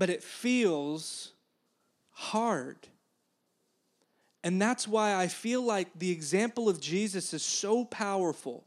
but 0.00 0.08
it 0.08 0.22
feels 0.22 1.34
hard. 2.10 2.88
And 4.42 4.60
that's 4.60 4.88
why 4.88 5.14
I 5.14 5.28
feel 5.28 5.62
like 5.62 5.88
the 5.98 6.10
example 6.10 6.70
of 6.70 6.80
Jesus 6.80 7.34
is 7.34 7.42
so 7.42 7.84
powerful. 7.84 8.64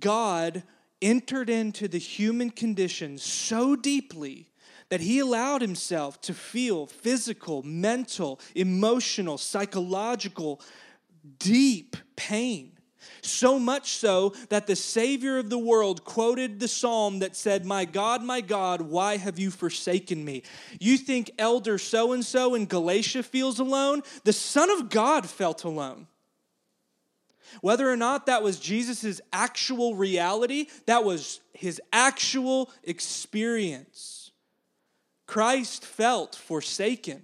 God 0.00 0.62
entered 1.02 1.50
into 1.50 1.88
the 1.88 1.98
human 1.98 2.48
condition 2.48 3.18
so 3.18 3.76
deeply 3.76 4.48
that 4.88 5.02
he 5.02 5.18
allowed 5.18 5.60
himself 5.60 6.22
to 6.22 6.32
feel 6.32 6.86
physical, 6.86 7.62
mental, 7.62 8.40
emotional, 8.54 9.36
psychological, 9.36 10.58
deep 11.38 11.96
pain. 12.16 12.72
So 13.22 13.58
much 13.58 13.92
so 13.92 14.34
that 14.48 14.66
the 14.66 14.76
Savior 14.76 15.38
of 15.38 15.50
the 15.50 15.58
world 15.58 16.04
quoted 16.04 16.60
the 16.60 16.68
psalm 16.68 17.20
that 17.20 17.36
said, 17.36 17.64
My 17.64 17.84
God, 17.84 18.22
my 18.22 18.40
God, 18.40 18.82
why 18.82 19.16
have 19.16 19.38
you 19.38 19.50
forsaken 19.50 20.24
me? 20.24 20.42
You 20.78 20.96
think 20.96 21.30
elder 21.38 21.78
so 21.78 22.12
and 22.12 22.24
so 22.24 22.54
in 22.54 22.66
Galatia 22.66 23.22
feels 23.22 23.58
alone? 23.58 24.02
The 24.24 24.32
Son 24.32 24.70
of 24.70 24.90
God 24.90 25.28
felt 25.28 25.64
alone. 25.64 26.06
Whether 27.60 27.90
or 27.90 27.96
not 27.96 28.26
that 28.26 28.42
was 28.42 28.60
Jesus' 28.60 29.20
actual 29.32 29.96
reality, 29.96 30.66
that 30.86 31.04
was 31.04 31.40
his 31.52 31.80
actual 31.92 32.70
experience. 32.84 34.30
Christ 35.26 35.84
felt 35.84 36.34
forsaken. 36.34 37.22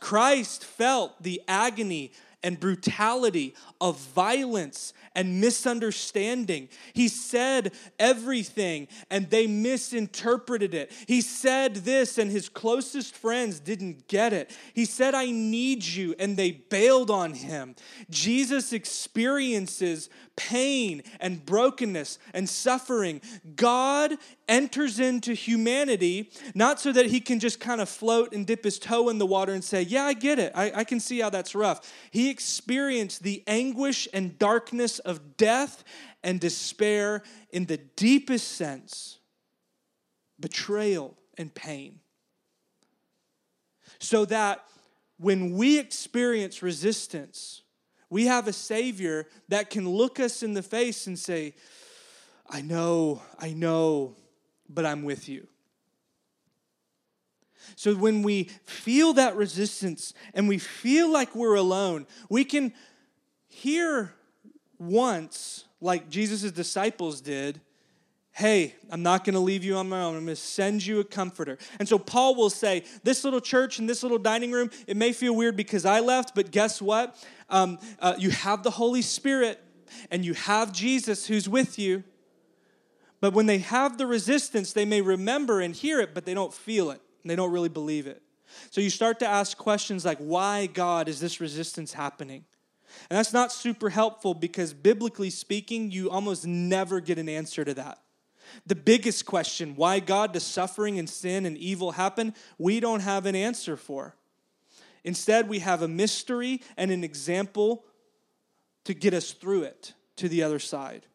Christ 0.00 0.64
felt 0.64 1.22
the 1.22 1.40
agony 1.48 2.12
and 2.44 2.60
brutality, 2.60 3.54
of 3.80 3.98
violence 3.98 4.92
and 5.16 5.40
misunderstanding. 5.40 6.68
He 6.92 7.08
said 7.08 7.72
everything 7.98 8.86
and 9.10 9.28
they 9.30 9.46
misinterpreted 9.46 10.74
it. 10.74 10.92
He 11.08 11.20
said 11.20 11.76
this 11.76 12.18
and 12.18 12.30
his 12.30 12.48
closest 12.48 13.16
friends 13.16 13.58
didn't 13.58 14.06
get 14.06 14.32
it. 14.32 14.56
He 14.74 14.84
said, 14.84 15.14
I 15.14 15.30
need 15.30 15.84
you, 15.84 16.14
and 16.18 16.36
they 16.36 16.52
bailed 16.52 17.10
on 17.10 17.32
him. 17.32 17.74
Jesus 18.10 18.72
experiences 18.72 20.10
pain 20.36 21.02
and 21.20 21.44
brokenness 21.44 22.18
and 22.32 22.48
suffering. 22.48 23.20
God 23.56 24.14
enters 24.48 25.00
into 25.00 25.34
humanity 25.34 26.30
not 26.54 26.80
so 26.80 26.92
that 26.92 27.06
he 27.06 27.20
can 27.20 27.40
just 27.40 27.60
kind 27.60 27.80
of 27.80 27.88
float 27.88 28.32
and 28.32 28.46
dip 28.46 28.64
his 28.64 28.78
toe 28.78 29.08
in 29.08 29.18
the 29.18 29.26
water 29.26 29.52
and 29.52 29.62
say, 29.62 29.82
Yeah, 29.82 30.04
I 30.04 30.12
get 30.14 30.38
it. 30.38 30.52
I, 30.54 30.72
I 30.74 30.84
can 30.84 31.00
see 31.00 31.20
how 31.20 31.30
that's 31.30 31.54
rough. 31.54 31.92
He 32.10 32.30
experienced 32.30 33.22
the 33.22 33.42
anguish 33.46 34.08
and 34.12 34.38
darkness 34.38 34.98
of 35.00 35.36
death 35.36 35.84
and 36.22 36.40
despair 36.40 37.22
in 37.50 37.66
the 37.66 37.76
deepest 37.76 38.52
sense 38.52 39.18
betrayal, 40.40 41.16
and 41.38 41.54
pain. 41.54 42.00
So 43.98 44.24
that 44.26 44.64
when 45.18 45.56
we 45.56 45.78
experience 45.78 46.62
resistance, 46.62 47.62
we 48.14 48.26
have 48.26 48.46
a 48.46 48.52
Savior 48.52 49.26
that 49.48 49.70
can 49.70 49.88
look 49.88 50.20
us 50.20 50.44
in 50.44 50.54
the 50.54 50.62
face 50.62 51.08
and 51.08 51.18
say, 51.18 51.52
I 52.48 52.60
know, 52.60 53.20
I 53.40 53.54
know, 53.54 54.14
but 54.68 54.86
I'm 54.86 55.02
with 55.02 55.28
you. 55.28 55.48
So 57.74 57.92
when 57.96 58.22
we 58.22 58.44
feel 58.62 59.14
that 59.14 59.34
resistance 59.34 60.14
and 60.32 60.48
we 60.48 60.58
feel 60.58 61.10
like 61.10 61.34
we're 61.34 61.56
alone, 61.56 62.06
we 62.28 62.44
can 62.44 62.72
hear 63.48 64.14
once, 64.78 65.64
like 65.80 66.08
Jesus' 66.08 66.52
disciples 66.52 67.20
did, 67.20 67.60
hey, 68.34 68.74
I'm 68.90 69.04
not 69.04 69.24
going 69.24 69.34
to 69.34 69.40
leave 69.40 69.62
you 69.62 69.76
on 69.76 69.88
my 69.88 70.02
own. 70.02 70.16
I'm 70.16 70.24
going 70.24 70.34
to 70.34 70.36
send 70.36 70.84
you 70.84 70.98
a 70.98 71.04
comforter. 71.04 71.56
And 71.78 71.88
so 71.88 71.98
Paul 71.98 72.34
will 72.34 72.50
say, 72.50 72.84
this 73.04 73.22
little 73.22 73.40
church 73.40 73.78
and 73.78 73.88
this 73.88 74.02
little 74.02 74.18
dining 74.18 74.50
room, 74.50 74.70
it 74.88 74.96
may 74.96 75.12
feel 75.12 75.36
weird 75.36 75.56
because 75.56 75.84
I 75.84 76.00
left, 76.00 76.34
but 76.34 76.50
guess 76.50 76.82
what? 76.82 77.16
Um, 77.48 77.78
uh, 78.00 78.16
you 78.18 78.30
have 78.30 78.64
the 78.64 78.72
Holy 78.72 79.02
Spirit 79.02 79.60
and 80.10 80.24
you 80.24 80.34
have 80.34 80.72
Jesus 80.72 81.26
who's 81.26 81.48
with 81.48 81.78
you. 81.78 82.02
But 83.20 83.34
when 83.34 83.46
they 83.46 83.58
have 83.58 83.98
the 83.98 84.06
resistance, 84.06 84.72
they 84.72 84.84
may 84.84 85.00
remember 85.00 85.60
and 85.60 85.72
hear 85.72 86.00
it, 86.00 86.12
but 86.12 86.26
they 86.26 86.34
don't 86.34 86.52
feel 86.52 86.90
it 86.90 87.00
and 87.22 87.30
they 87.30 87.36
don't 87.36 87.52
really 87.52 87.68
believe 87.68 88.08
it. 88.08 88.20
So 88.70 88.80
you 88.80 88.90
start 88.90 89.20
to 89.20 89.26
ask 89.26 89.56
questions 89.56 90.04
like, 90.04 90.18
why, 90.18 90.66
God, 90.66 91.08
is 91.08 91.20
this 91.20 91.40
resistance 91.40 91.92
happening? 91.92 92.44
And 93.08 93.16
that's 93.16 93.32
not 93.32 93.52
super 93.52 93.90
helpful 93.90 94.34
because 94.34 94.74
biblically 94.74 95.30
speaking, 95.30 95.92
you 95.92 96.10
almost 96.10 96.46
never 96.46 97.00
get 97.00 97.18
an 97.18 97.28
answer 97.28 97.64
to 97.64 97.74
that. 97.74 98.00
The 98.66 98.74
biggest 98.74 99.26
question, 99.26 99.76
why 99.76 100.00
God 100.00 100.32
does 100.32 100.44
suffering 100.44 100.98
and 100.98 101.08
sin 101.08 101.46
and 101.46 101.56
evil 101.56 101.92
happen, 101.92 102.34
we 102.58 102.80
don't 102.80 103.00
have 103.00 103.26
an 103.26 103.34
answer 103.34 103.76
for. 103.76 104.16
Instead, 105.04 105.48
we 105.48 105.58
have 105.58 105.82
a 105.82 105.88
mystery 105.88 106.62
and 106.76 106.90
an 106.90 107.04
example 107.04 107.84
to 108.84 108.94
get 108.94 109.14
us 109.14 109.32
through 109.32 109.62
it 109.64 109.94
to 110.16 110.28
the 110.28 110.42
other 110.42 110.58
side. 110.58 111.06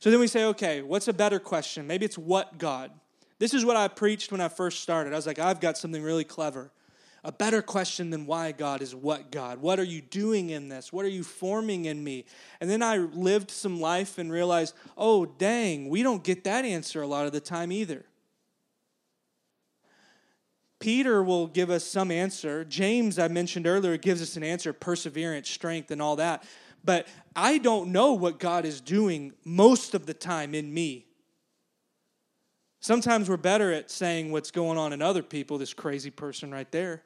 So 0.00 0.10
then 0.10 0.20
we 0.20 0.26
say, 0.26 0.44
okay, 0.44 0.82
what's 0.82 1.08
a 1.08 1.12
better 1.12 1.38
question? 1.38 1.86
Maybe 1.86 2.04
it's 2.04 2.18
what 2.18 2.58
God? 2.58 2.90
This 3.38 3.54
is 3.54 3.64
what 3.64 3.76
I 3.76 3.88
preached 3.88 4.32
when 4.32 4.40
I 4.40 4.48
first 4.48 4.80
started. 4.80 5.12
I 5.12 5.16
was 5.16 5.26
like, 5.26 5.38
I've 5.38 5.60
got 5.60 5.78
something 5.78 6.02
really 6.02 6.24
clever. 6.24 6.70
A 7.26 7.32
better 7.32 7.60
question 7.60 8.10
than 8.10 8.24
why 8.24 8.52
God 8.52 8.80
is 8.80 8.94
what 8.94 9.32
God? 9.32 9.58
What 9.60 9.80
are 9.80 9.84
you 9.84 10.00
doing 10.00 10.50
in 10.50 10.68
this? 10.68 10.92
What 10.92 11.04
are 11.04 11.08
you 11.08 11.24
forming 11.24 11.86
in 11.86 12.04
me? 12.04 12.24
And 12.60 12.70
then 12.70 12.84
I 12.84 12.98
lived 12.98 13.50
some 13.50 13.80
life 13.80 14.18
and 14.18 14.30
realized, 14.30 14.76
oh, 14.96 15.26
dang, 15.26 15.88
we 15.88 16.04
don't 16.04 16.22
get 16.22 16.44
that 16.44 16.64
answer 16.64 17.02
a 17.02 17.06
lot 17.06 17.26
of 17.26 17.32
the 17.32 17.40
time 17.40 17.72
either. 17.72 18.04
Peter 20.78 21.20
will 21.20 21.48
give 21.48 21.68
us 21.68 21.84
some 21.84 22.12
answer. 22.12 22.64
James, 22.64 23.18
I 23.18 23.26
mentioned 23.26 23.66
earlier, 23.66 23.96
gives 23.96 24.22
us 24.22 24.36
an 24.36 24.44
answer 24.44 24.72
perseverance, 24.72 25.50
strength, 25.50 25.90
and 25.90 26.00
all 26.00 26.14
that. 26.14 26.44
But 26.84 27.08
I 27.34 27.58
don't 27.58 27.90
know 27.90 28.12
what 28.12 28.38
God 28.38 28.64
is 28.64 28.80
doing 28.80 29.32
most 29.44 29.96
of 29.96 30.06
the 30.06 30.14
time 30.14 30.54
in 30.54 30.72
me. 30.72 31.06
Sometimes 32.78 33.28
we're 33.28 33.36
better 33.36 33.72
at 33.72 33.90
saying 33.90 34.30
what's 34.30 34.52
going 34.52 34.78
on 34.78 34.92
in 34.92 35.02
other 35.02 35.24
people, 35.24 35.58
this 35.58 35.74
crazy 35.74 36.10
person 36.10 36.52
right 36.52 36.70
there. 36.70 37.02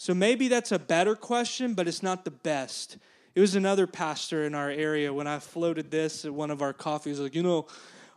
So 0.00 0.14
maybe 0.14 0.48
that's 0.48 0.72
a 0.72 0.78
better 0.78 1.14
question, 1.14 1.74
but 1.74 1.86
it's 1.86 2.02
not 2.02 2.24
the 2.24 2.30
best. 2.30 2.96
It 3.34 3.40
was 3.40 3.54
another 3.54 3.86
pastor 3.86 4.46
in 4.46 4.54
our 4.54 4.70
area 4.70 5.12
when 5.12 5.26
I 5.26 5.40
floated 5.40 5.90
this 5.90 6.24
at 6.24 6.32
one 6.32 6.50
of 6.50 6.62
our 6.62 6.72
coffees, 6.72 7.20
like, 7.20 7.34
you 7.34 7.42
know, 7.42 7.66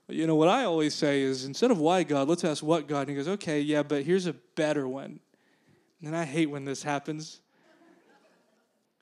you 0.08 0.26
know 0.26 0.38
what 0.38 0.48
I 0.48 0.64
always 0.64 0.96
say 0.96 1.24
is 1.24 1.44
instead 1.44 1.72
of 1.72 1.80
why 1.80 2.04
God, 2.04 2.30
let's 2.30 2.46
ask 2.46 2.64
what 2.64 2.88
God. 2.88 3.02
And 3.02 3.10
he 3.10 3.16
goes, 3.18 3.28
okay, 3.28 3.60
yeah, 3.60 3.84
but 3.84 4.04
here's 4.04 4.28
a 4.28 4.34
better 4.56 4.88
one. 4.88 5.20
And 6.02 6.16
I 6.16 6.24
hate 6.24 6.50
when 6.50 6.64
this 6.64 6.84
happens. 6.84 7.42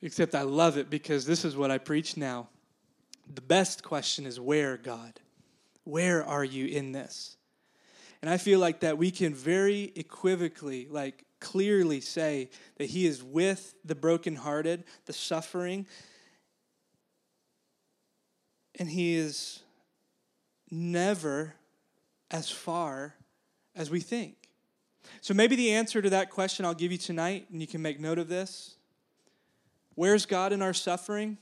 Except 0.02 0.34
I 0.34 0.42
love 0.42 0.76
it 0.76 0.90
because 0.90 1.24
this 1.24 1.44
is 1.44 1.56
what 1.56 1.70
I 1.70 1.78
preach 1.78 2.16
now. 2.16 2.48
The 3.32 3.42
best 3.42 3.84
question 3.84 4.26
is 4.26 4.40
where, 4.40 4.76
God? 4.76 5.20
Where 5.84 6.26
are 6.26 6.42
you 6.42 6.66
in 6.66 6.90
this? 6.90 7.36
And 8.22 8.28
I 8.28 8.38
feel 8.38 8.58
like 8.58 8.80
that 8.80 8.98
we 8.98 9.12
can 9.12 9.34
very 9.36 9.92
equivocally, 9.94 10.88
like 10.90 11.24
clearly 11.42 12.00
say 12.00 12.48
that 12.78 12.86
He 12.86 13.04
is 13.06 13.22
with 13.22 13.74
the 13.84 13.94
brokenhearted, 13.94 14.84
the 15.04 15.12
suffering, 15.12 15.86
and 18.78 18.88
He 18.88 19.16
is 19.16 19.60
never 20.70 21.54
as 22.30 22.48
far 22.50 23.14
as 23.76 23.90
we 23.90 24.00
think. 24.00 24.36
So 25.20 25.34
maybe 25.34 25.56
the 25.56 25.72
answer 25.72 26.00
to 26.00 26.10
that 26.10 26.30
question 26.30 26.64
I'll 26.64 26.72
give 26.72 26.92
you 26.92 26.98
tonight, 26.98 27.46
and 27.50 27.60
you 27.60 27.66
can 27.66 27.82
make 27.82 28.00
note 28.00 28.18
of 28.18 28.28
this. 28.28 28.76
Where's 29.94 30.24
God 30.24 30.52
in 30.52 30.62
our 30.62 30.72
suffering? 30.72 31.36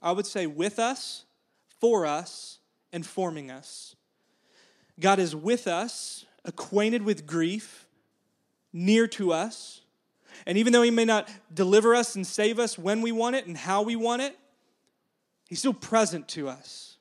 I 0.00 0.12
would 0.12 0.26
say 0.26 0.46
with 0.46 0.78
us, 0.78 1.24
for 1.80 2.06
us, 2.06 2.58
and 2.92 3.04
forming 3.04 3.50
us. 3.50 3.94
God 4.98 5.18
is 5.18 5.34
with 5.34 5.66
us, 5.66 6.24
acquainted 6.44 7.02
with 7.02 7.26
grief, 7.26 7.86
near 8.72 9.06
to 9.08 9.32
us. 9.32 9.80
And 10.46 10.56
even 10.58 10.72
though 10.72 10.82
He 10.82 10.90
may 10.90 11.04
not 11.04 11.28
deliver 11.52 11.94
us 11.94 12.16
and 12.16 12.26
save 12.26 12.58
us 12.58 12.78
when 12.78 13.02
we 13.02 13.12
want 13.12 13.36
it 13.36 13.46
and 13.46 13.56
how 13.56 13.82
we 13.82 13.96
want 13.96 14.22
it, 14.22 14.36
He's 15.48 15.58
still 15.58 15.74
present 15.74 16.28
to 16.28 16.48
us. 16.48 16.96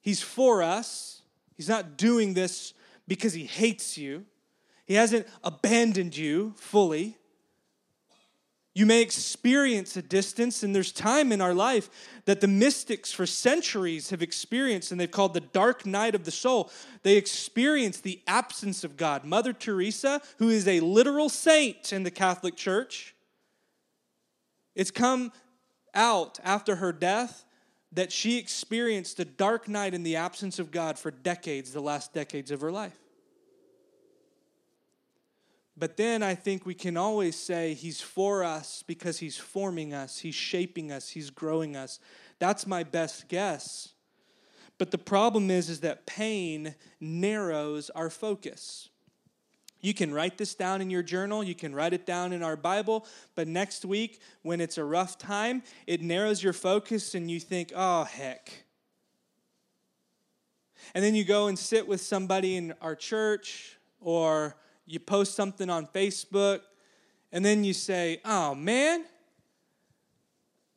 He's 0.00 0.22
for 0.22 0.62
us. 0.62 1.22
He's 1.56 1.68
not 1.68 1.96
doing 1.96 2.34
this 2.34 2.74
because 3.08 3.32
He 3.32 3.44
hates 3.44 3.98
you, 3.98 4.24
He 4.86 4.94
hasn't 4.94 5.26
abandoned 5.42 6.16
you 6.16 6.54
fully. 6.56 7.16
You 8.76 8.84
may 8.84 9.00
experience 9.00 9.96
a 9.96 10.02
distance, 10.02 10.62
and 10.62 10.74
there's 10.74 10.92
time 10.92 11.32
in 11.32 11.40
our 11.40 11.54
life 11.54 11.88
that 12.26 12.42
the 12.42 12.46
mystics 12.46 13.10
for 13.10 13.24
centuries 13.24 14.10
have 14.10 14.20
experienced, 14.20 14.92
and 14.92 15.00
they've 15.00 15.10
called 15.10 15.32
the 15.32 15.40
dark 15.40 15.86
night 15.86 16.14
of 16.14 16.24
the 16.24 16.30
soul. 16.30 16.70
They 17.02 17.16
experience 17.16 18.00
the 18.00 18.20
absence 18.26 18.84
of 18.84 18.98
God. 18.98 19.24
Mother 19.24 19.54
Teresa, 19.54 20.20
who 20.36 20.50
is 20.50 20.68
a 20.68 20.80
literal 20.80 21.30
saint 21.30 21.90
in 21.90 22.02
the 22.02 22.10
Catholic 22.10 22.54
Church, 22.54 23.14
it's 24.74 24.90
come 24.90 25.32
out 25.94 26.38
after 26.44 26.76
her 26.76 26.92
death 26.92 27.46
that 27.92 28.12
she 28.12 28.36
experienced 28.36 29.18
a 29.18 29.24
dark 29.24 29.68
night 29.68 29.94
in 29.94 30.02
the 30.02 30.16
absence 30.16 30.58
of 30.58 30.70
God 30.70 30.98
for 30.98 31.10
decades, 31.10 31.72
the 31.72 31.80
last 31.80 32.12
decades 32.12 32.50
of 32.50 32.60
her 32.60 32.70
life. 32.70 33.05
But 35.76 35.96
then 35.96 36.22
I 36.22 36.34
think 36.34 36.64
we 36.64 36.74
can 36.74 36.96
always 36.96 37.36
say 37.36 37.74
He's 37.74 38.00
for 38.00 38.42
us 38.42 38.82
because 38.86 39.18
He's 39.18 39.36
forming 39.36 39.92
us, 39.92 40.18
He's 40.18 40.34
shaping 40.34 40.90
us, 40.90 41.10
He's 41.10 41.30
growing 41.30 41.76
us. 41.76 42.00
That's 42.38 42.66
my 42.66 42.82
best 42.82 43.28
guess. 43.28 43.90
But 44.78 44.90
the 44.90 44.98
problem 44.98 45.50
is, 45.50 45.68
is 45.68 45.80
that 45.80 46.06
pain 46.06 46.74
narrows 47.00 47.90
our 47.90 48.10
focus. 48.10 48.88
You 49.80 49.94
can 49.94 50.12
write 50.12 50.38
this 50.38 50.54
down 50.54 50.80
in 50.80 50.90
your 50.90 51.02
journal, 51.02 51.44
you 51.44 51.54
can 51.54 51.74
write 51.74 51.92
it 51.92 52.06
down 52.06 52.32
in 52.32 52.42
our 52.42 52.56
Bible, 52.56 53.06
but 53.34 53.46
next 53.46 53.84
week, 53.84 54.20
when 54.42 54.60
it's 54.60 54.78
a 54.78 54.84
rough 54.84 55.18
time, 55.18 55.62
it 55.86 56.02
narrows 56.02 56.42
your 56.42 56.54
focus 56.54 57.14
and 57.14 57.30
you 57.30 57.38
think, 57.38 57.72
oh, 57.76 58.04
heck. 58.04 58.64
And 60.94 61.04
then 61.04 61.14
you 61.14 61.24
go 61.24 61.48
and 61.48 61.58
sit 61.58 61.86
with 61.86 62.00
somebody 62.00 62.56
in 62.56 62.74
our 62.80 62.94
church 62.94 63.76
or 64.00 64.56
you 64.86 65.00
post 65.00 65.34
something 65.34 65.68
on 65.68 65.86
Facebook, 65.88 66.60
and 67.32 67.44
then 67.44 67.64
you 67.64 67.74
say, 67.74 68.20
oh 68.24 68.54
man, 68.54 69.04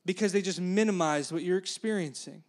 because 0.05 0.33
they 0.33 0.41
just 0.41 0.59
minimize 0.59 1.31
what 1.31 1.43
you're 1.43 1.57
experiencing. 1.57 2.43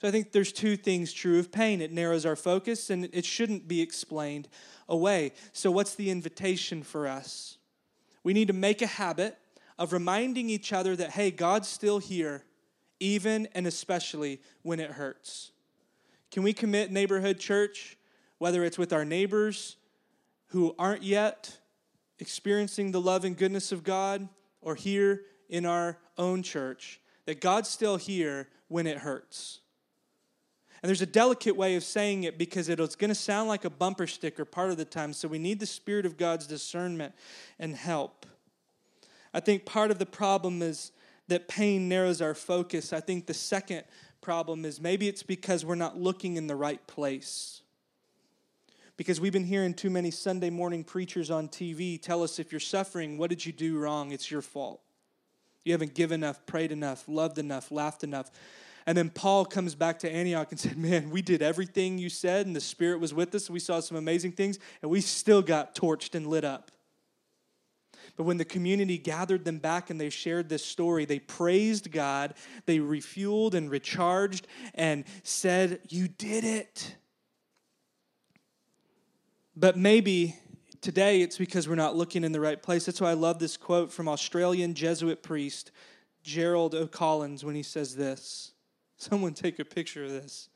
So 0.00 0.08
I 0.08 0.10
think 0.10 0.32
there's 0.32 0.52
two 0.52 0.76
things 0.76 1.12
true 1.12 1.38
of 1.38 1.50
pain 1.50 1.80
it 1.80 1.90
narrows 1.92 2.26
our 2.26 2.36
focus, 2.36 2.90
and 2.90 3.08
it 3.12 3.24
shouldn't 3.24 3.66
be 3.66 3.80
explained 3.80 4.48
away. 4.88 5.32
So, 5.52 5.70
what's 5.70 5.94
the 5.94 6.10
invitation 6.10 6.82
for 6.82 7.08
us? 7.08 7.56
We 8.22 8.34
need 8.34 8.48
to 8.48 8.54
make 8.54 8.82
a 8.82 8.86
habit 8.86 9.38
of 9.78 9.92
reminding 9.92 10.50
each 10.50 10.72
other 10.72 10.96
that, 10.96 11.10
hey, 11.10 11.30
God's 11.30 11.68
still 11.68 11.98
here, 11.98 12.44
even 13.00 13.48
and 13.54 13.66
especially 13.66 14.40
when 14.62 14.80
it 14.80 14.90
hurts. 14.92 15.52
Can 16.30 16.42
we 16.42 16.52
commit 16.52 16.90
neighborhood 16.90 17.38
church, 17.38 17.96
whether 18.38 18.64
it's 18.64 18.78
with 18.78 18.92
our 18.92 19.04
neighbors, 19.04 19.76
who 20.48 20.74
aren't 20.78 21.02
yet 21.02 21.58
experiencing 22.18 22.92
the 22.92 23.00
love 23.00 23.24
and 23.24 23.36
goodness 23.36 23.72
of 23.72 23.84
God 23.84 24.28
or 24.60 24.74
here 24.74 25.22
in 25.48 25.66
our 25.66 25.98
own 26.18 26.42
church, 26.42 27.00
that 27.26 27.40
God's 27.40 27.68
still 27.68 27.96
here 27.96 28.48
when 28.68 28.86
it 28.86 28.98
hurts. 28.98 29.60
And 30.82 30.88
there's 30.88 31.02
a 31.02 31.06
delicate 31.06 31.56
way 31.56 31.74
of 31.74 31.82
saying 31.82 32.24
it 32.24 32.38
because 32.38 32.68
it's 32.68 32.96
going 32.96 33.08
to 33.08 33.14
sound 33.14 33.48
like 33.48 33.64
a 33.64 33.70
bumper 33.70 34.06
sticker 34.06 34.44
part 34.44 34.70
of 34.70 34.76
the 34.76 34.84
time. 34.84 35.12
So 35.12 35.26
we 35.26 35.38
need 35.38 35.58
the 35.58 35.66
Spirit 35.66 36.06
of 36.06 36.16
God's 36.16 36.46
discernment 36.46 37.14
and 37.58 37.74
help. 37.74 38.26
I 39.32 39.40
think 39.40 39.64
part 39.64 39.90
of 39.90 39.98
the 39.98 40.06
problem 40.06 40.62
is 40.62 40.92
that 41.28 41.48
pain 41.48 41.88
narrows 41.88 42.22
our 42.22 42.34
focus. 42.34 42.92
I 42.92 43.00
think 43.00 43.26
the 43.26 43.34
second 43.34 43.84
problem 44.20 44.64
is 44.64 44.80
maybe 44.80 45.08
it's 45.08 45.22
because 45.22 45.64
we're 45.64 45.74
not 45.74 45.98
looking 45.98 46.36
in 46.36 46.46
the 46.46 46.56
right 46.56 46.84
place. 46.86 47.62
Because 48.96 49.20
we've 49.20 49.32
been 49.32 49.44
hearing 49.44 49.74
too 49.74 49.90
many 49.90 50.10
Sunday 50.10 50.50
morning 50.50 50.82
preachers 50.82 51.30
on 51.30 51.48
TV 51.48 52.00
tell 52.00 52.22
us 52.22 52.38
if 52.38 52.50
you're 52.50 52.60
suffering, 52.60 53.18
what 53.18 53.28
did 53.28 53.44
you 53.44 53.52
do 53.52 53.78
wrong? 53.78 54.12
It's 54.12 54.30
your 54.30 54.42
fault. 54.42 54.80
You 55.64 55.72
haven't 55.72 55.94
given 55.94 56.22
enough, 56.22 56.46
prayed 56.46 56.72
enough, 56.72 57.04
loved 57.08 57.38
enough, 57.38 57.70
laughed 57.70 58.04
enough. 58.04 58.30
And 58.86 58.96
then 58.96 59.10
Paul 59.10 59.44
comes 59.44 59.74
back 59.74 59.98
to 59.98 60.10
Antioch 60.10 60.50
and 60.50 60.60
said, 60.60 60.76
Man, 60.76 61.10
we 61.10 61.20
did 61.20 61.42
everything 61.42 61.98
you 61.98 62.08
said, 62.08 62.46
and 62.46 62.54
the 62.54 62.60
Spirit 62.60 63.00
was 63.00 63.12
with 63.12 63.34
us. 63.34 63.50
We 63.50 63.58
saw 63.58 63.80
some 63.80 63.96
amazing 63.96 64.32
things, 64.32 64.58
and 64.80 64.90
we 64.90 65.00
still 65.00 65.42
got 65.42 65.74
torched 65.74 66.14
and 66.14 66.26
lit 66.26 66.44
up. 66.44 66.70
But 68.16 68.22
when 68.22 68.36
the 68.36 68.44
community 68.44 68.96
gathered 68.96 69.44
them 69.44 69.58
back 69.58 69.90
and 69.90 70.00
they 70.00 70.08
shared 70.08 70.48
this 70.48 70.64
story, 70.64 71.04
they 71.04 71.18
praised 71.18 71.90
God, 71.90 72.34
they 72.64 72.78
refueled 72.78 73.54
and 73.54 73.70
recharged 73.70 74.46
and 74.74 75.04
said, 75.22 75.80
You 75.88 76.08
did 76.08 76.44
it. 76.44 76.96
But 79.56 79.78
maybe 79.78 80.36
today 80.82 81.22
it's 81.22 81.38
because 81.38 81.66
we're 81.66 81.76
not 81.76 81.96
looking 81.96 82.24
in 82.24 82.32
the 82.32 82.40
right 82.40 82.62
place. 82.62 82.84
That's 82.84 83.00
why 83.00 83.10
I 83.10 83.14
love 83.14 83.38
this 83.38 83.56
quote 83.56 83.90
from 83.90 84.06
Australian 84.06 84.74
Jesuit 84.74 85.22
priest 85.22 85.70
Gerald 86.22 86.74
O'Collins 86.74 87.42
when 87.42 87.54
he 87.54 87.62
says 87.62 87.96
this. 87.96 88.52
Someone 88.98 89.32
take 89.32 89.58
a 89.58 89.64
picture 89.64 90.04
of 90.04 90.10
this 90.10 90.50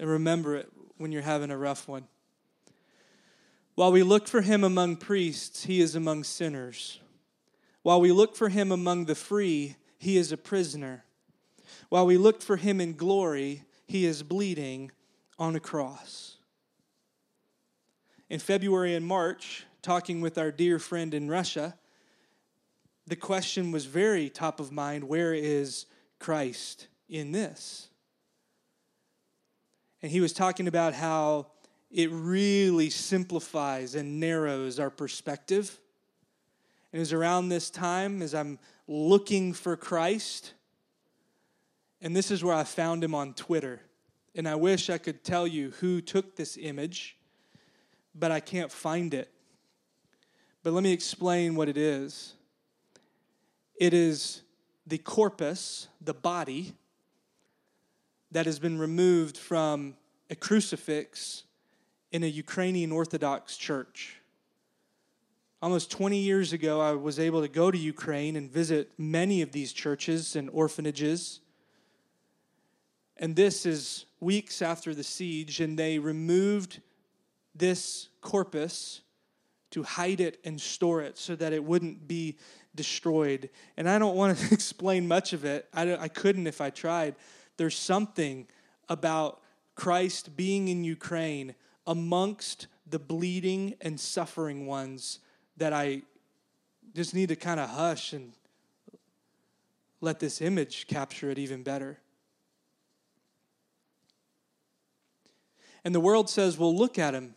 and 0.00 0.10
remember 0.10 0.56
it 0.56 0.72
when 0.96 1.12
you're 1.12 1.22
having 1.22 1.52
a 1.52 1.56
rough 1.56 1.86
one. 1.86 2.08
While 3.76 3.92
we 3.92 4.02
look 4.02 4.26
for 4.26 4.40
him 4.40 4.64
among 4.64 4.96
priests, 4.96 5.64
he 5.64 5.80
is 5.80 5.94
among 5.94 6.24
sinners. 6.24 6.98
While 7.82 8.00
we 8.00 8.10
look 8.10 8.34
for 8.34 8.48
him 8.48 8.72
among 8.72 9.04
the 9.04 9.14
free, 9.14 9.76
he 9.98 10.16
is 10.16 10.32
a 10.32 10.36
prisoner. 10.36 11.04
While 11.90 12.06
we 12.06 12.16
look 12.16 12.42
for 12.42 12.56
him 12.56 12.80
in 12.80 12.94
glory, 12.94 13.62
he 13.86 14.04
is 14.04 14.22
bleeding 14.22 14.90
on 15.38 15.54
a 15.54 15.60
cross. 15.60 16.35
In 18.28 18.40
February 18.40 18.94
and 18.94 19.06
March, 19.06 19.64
talking 19.82 20.20
with 20.20 20.36
our 20.36 20.50
dear 20.50 20.78
friend 20.78 21.14
in 21.14 21.28
Russia, 21.28 21.76
the 23.06 23.16
question 23.16 23.70
was 23.70 23.84
very 23.84 24.28
top 24.28 24.58
of 24.58 24.72
mind 24.72 25.04
where 25.04 25.32
is 25.32 25.86
Christ 26.18 26.88
in 27.08 27.30
this? 27.30 27.88
And 30.02 30.10
he 30.10 30.20
was 30.20 30.32
talking 30.32 30.66
about 30.66 30.92
how 30.92 31.46
it 31.90 32.10
really 32.10 32.90
simplifies 32.90 33.94
and 33.94 34.18
narrows 34.18 34.80
our 34.80 34.90
perspective. 34.90 35.78
And 36.92 36.98
it 36.98 37.00
was 37.00 37.12
around 37.12 37.48
this 37.48 37.70
time 37.70 38.22
as 38.22 38.34
I'm 38.34 38.58
looking 38.88 39.52
for 39.52 39.76
Christ. 39.76 40.52
And 42.00 42.14
this 42.14 42.32
is 42.32 42.42
where 42.42 42.54
I 42.54 42.64
found 42.64 43.04
him 43.04 43.14
on 43.14 43.34
Twitter. 43.34 43.80
And 44.34 44.48
I 44.48 44.56
wish 44.56 44.90
I 44.90 44.98
could 44.98 45.22
tell 45.22 45.46
you 45.46 45.70
who 45.80 46.00
took 46.00 46.36
this 46.36 46.58
image, 46.60 47.15
but 48.18 48.30
I 48.30 48.40
can't 48.40 48.72
find 48.72 49.14
it. 49.14 49.30
But 50.62 50.72
let 50.72 50.82
me 50.82 50.92
explain 50.92 51.54
what 51.54 51.68
it 51.68 51.76
is 51.76 52.34
it 53.78 53.92
is 53.92 54.42
the 54.86 54.98
corpus, 54.98 55.88
the 56.00 56.14
body, 56.14 56.74
that 58.32 58.46
has 58.46 58.58
been 58.58 58.78
removed 58.78 59.36
from 59.36 59.96
a 60.30 60.34
crucifix 60.34 61.44
in 62.10 62.24
a 62.24 62.26
Ukrainian 62.26 62.92
Orthodox 62.92 63.56
church. 63.56 64.20
Almost 65.62 65.90
20 65.90 66.18
years 66.18 66.52
ago, 66.52 66.80
I 66.80 66.92
was 66.92 67.18
able 67.18 67.42
to 67.42 67.48
go 67.48 67.70
to 67.70 67.78
Ukraine 67.78 68.36
and 68.36 68.50
visit 68.50 68.90
many 68.98 69.42
of 69.42 69.52
these 69.52 69.72
churches 69.72 70.36
and 70.36 70.50
orphanages. 70.50 71.40
And 73.16 73.34
this 73.34 73.66
is 73.66 74.06
weeks 74.20 74.62
after 74.62 74.94
the 74.94 75.04
siege, 75.04 75.60
and 75.60 75.78
they 75.78 75.98
removed 75.98 76.80
this 77.58 78.08
corpus 78.20 79.02
to 79.70 79.82
hide 79.82 80.20
it 80.20 80.38
and 80.44 80.60
store 80.60 81.02
it 81.02 81.18
so 81.18 81.36
that 81.36 81.52
it 81.52 81.62
wouldn't 81.62 82.06
be 82.06 82.36
destroyed. 82.74 83.50
And 83.76 83.88
I 83.88 83.98
don't 83.98 84.16
want 84.16 84.38
to 84.38 84.44
explain 84.54 85.08
much 85.08 85.32
of 85.32 85.44
it, 85.44 85.68
I, 85.74 85.96
I 85.96 86.08
couldn't 86.08 86.46
if 86.46 86.60
I 86.60 86.70
tried. 86.70 87.16
There's 87.56 87.76
something 87.76 88.46
about 88.88 89.40
Christ 89.74 90.36
being 90.36 90.68
in 90.68 90.84
Ukraine 90.84 91.54
amongst 91.86 92.66
the 92.88 92.98
bleeding 92.98 93.74
and 93.80 93.98
suffering 93.98 94.66
ones 94.66 95.18
that 95.56 95.72
I 95.72 96.02
just 96.94 97.14
need 97.14 97.28
to 97.28 97.36
kind 97.36 97.60
of 97.60 97.68
hush 97.70 98.12
and 98.12 98.32
let 100.00 100.20
this 100.20 100.40
image 100.40 100.86
capture 100.86 101.30
it 101.30 101.38
even 101.38 101.62
better. 101.62 101.98
And 105.84 105.94
the 105.94 106.00
world 106.00 106.28
says, 106.28 106.58
well, 106.58 106.74
look 106.74 106.98
at 106.98 107.14
him. 107.14 107.34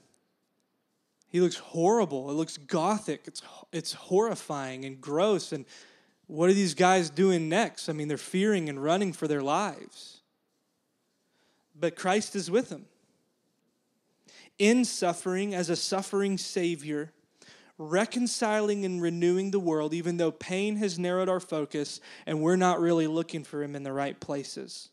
He 1.29 1.41
looks 1.41 1.57
horrible. 1.57 2.29
It 2.29 2.33
looks 2.33 2.57
gothic. 2.57 3.21
It's, 3.25 3.41
it's 3.71 3.93
horrifying 3.93 4.83
and 4.83 4.99
gross. 4.99 5.51
And 5.51 5.65
what 6.27 6.49
are 6.49 6.53
these 6.53 6.73
guys 6.73 7.09
doing 7.09 7.47
next? 7.47 7.87
I 7.87 7.93
mean, 7.93 8.07
they're 8.07 8.17
fearing 8.17 8.67
and 8.67 8.83
running 8.83 9.13
for 9.13 9.27
their 9.27 9.41
lives. 9.41 10.21
But 11.79 11.95
Christ 11.95 12.35
is 12.35 12.51
with 12.51 12.69
them 12.69 12.85
in 14.57 14.83
suffering 14.83 15.55
as 15.55 15.69
a 15.69 15.75
suffering 15.75 16.37
Savior, 16.37 17.13
reconciling 17.77 18.83
and 18.83 19.01
renewing 19.01 19.51
the 19.51 19.59
world, 19.59 19.93
even 19.93 20.17
though 20.17 20.31
pain 20.31 20.75
has 20.75 20.99
narrowed 20.99 21.29
our 21.29 21.39
focus 21.39 22.01
and 22.25 22.41
we're 22.41 22.57
not 22.57 22.81
really 22.81 23.07
looking 23.07 23.43
for 23.43 23.63
Him 23.63 23.75
in 23.75 23.83
the 23.83 23.93
right 23.93 24.19
places. 24.19 24.89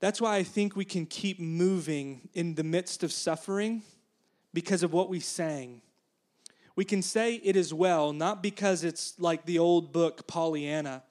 That's 0.00 0.20
why 0.20 0.36
I 0.36 0.42
think 0.42 0.74
we 0.74 0.84
can 0.84 1.06
keep 1.06 1.38
moving 1.38 2.28
in 2.34 2.56
the 2.56 2.64
midst 2.64 3.02
of 3.02 3.12
suffering 3.12 3.82
because 4.56 4.82
of 4.82 4.90
what 4.90 5.10
we 5.10 5.20
sang. 5.20 5.82
We 6.76 6.86
can 6.86 7.02
say 7.02 7.34
it 7.34 7.56
is 7.56 7.74
well, 7.74 8.14
not 8.14 8.42
because 8.42 8.84
it's 8.84 9.12
like 9.20 9.44
the 9.44 9.58
old 9.58 9.92
book 9.92 10.26
Pollyanna, 10.26 11.02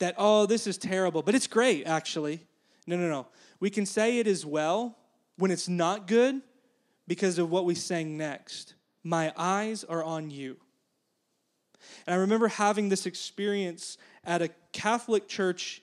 that, 0.00 0.16
oh, 0.18 0.46
this 0.46 0.66
is 0.66 0.78
terrible, 0.78 1.22
but 1.22 1.36
it's 1.36 1.46
great, 1.46 1.86
actually. 1.86 2.44
No, 2.88 2.96
no, 2.96 3.08
no. 3.08 3.28
We 3.60 3.70
can 3.70 3.86
say 3.86 4.18
it 4.18 4.26
is 4.26 4.44
well 4.44 4.98
when 5.36 5.52
it's 5.52 5.68
not 5.68 6.08
good 6.08 6.42
because 7.06 7.38
of 7.38 7.52
what 7.52 7.66
we 7.66 7.76
sang 7.76 8.16
next. 8.16 8.74
My 9.04 9.32
eyes 9.36 9.84
are 9.84 10.02
on 10.02 10.32
you. 10.32 10.56
And 12.04 12.16
I 12.16 12.18
remember 12.18 12.48
having 12.48 12.88
this 12.88 13.06
experience 13.06 13.96
at 14.24 14.42
a 14.42 14.50
Catholic 14.72 15.28
church 15.28 15.82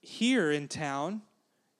here 0.00 0.50
in 0.50 0.68
town 0.68 1.20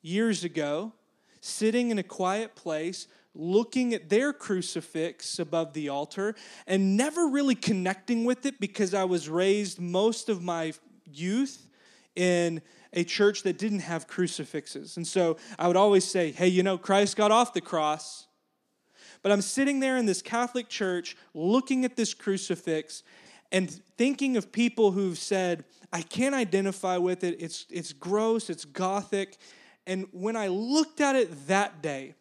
years 0.02 0.44
ago, 0.44 0.92
sitting 1.40 1.90
in 1.90 1.98
a 1.98 2.02
quiet 2.02 2.54
place, 2.56 3.06
looking 3.41 3.95
at 3.95 4.11
their 4.11 4.32
crucifix 4.32 5.38
above 5.38 5.72
the 5.72 5.88
altar, 5.88 6.34
and 6.66 6.97
never 6.97 7.26
really 7.26 7.55
connecting 7.55 8.24
with 8.24 8.45
it 8.45 8.61
because 8.61 8.93
I 8.93 9.05
was 9.05 9.28
raised 9.28 9.80
most 9.80 10.28
of 10.28 10.43
my 10.43 10.74
youth 11.11 11.66
in 12.14 12.61
a 12.93 13.03
church 13.05 13.43
that 13.45 13.57
didn't 13.57 13.80
have 13.80 14.07
crucifixes. 14.07 14.97
And 14.97 15.07
so 15.07 15.38
I 15.59 15.68
would 15.68 15.76
always 15.76 16.05
say, 16.05 16.32
hey, 16.32 16.49
you 16.49 16.62
know, 16.62 16.76
Christ 16.76 17.16
got 17.16 17.30
off 17.30 17.55
the 17.55 17.61
cross. 17.61 18.26
But 19.22 19.32
I'm 19.32 19.43
sitting 19.43 19.80
there 19.80 19.97
in 19.97 20.07
this 20.07 20.22
Catholic 20.22 20.68
church 20.68 21.16
looking 21.34 21.84
at 21.84 21.97
this 21.97 22.14
crucifix 22.14 23.03
and 23.53 23.70
thinking 23.97 24.36
of 24.36 24.53
people 24.53 24.93
who've 24.93 25.18
said, 25.18 25.64
I 25.93 26.03
can't 26.03 26.34
identify 26.34 26.97
with 26.97 27.24
it. 27.24 27.36
It's, 27.41 27.66
it's 27.70 27.93
gross, 27.93 28.51
it's 28.51 28.64
gothic. 28.64 29.36
And 29.86 30.07
when 30.12 30.36
I 30.36 30.49
looked 30.49 31.01
at 31.01 31.16
it 31.16 31.49
that 31.49 31.82
day, 31.82 32.14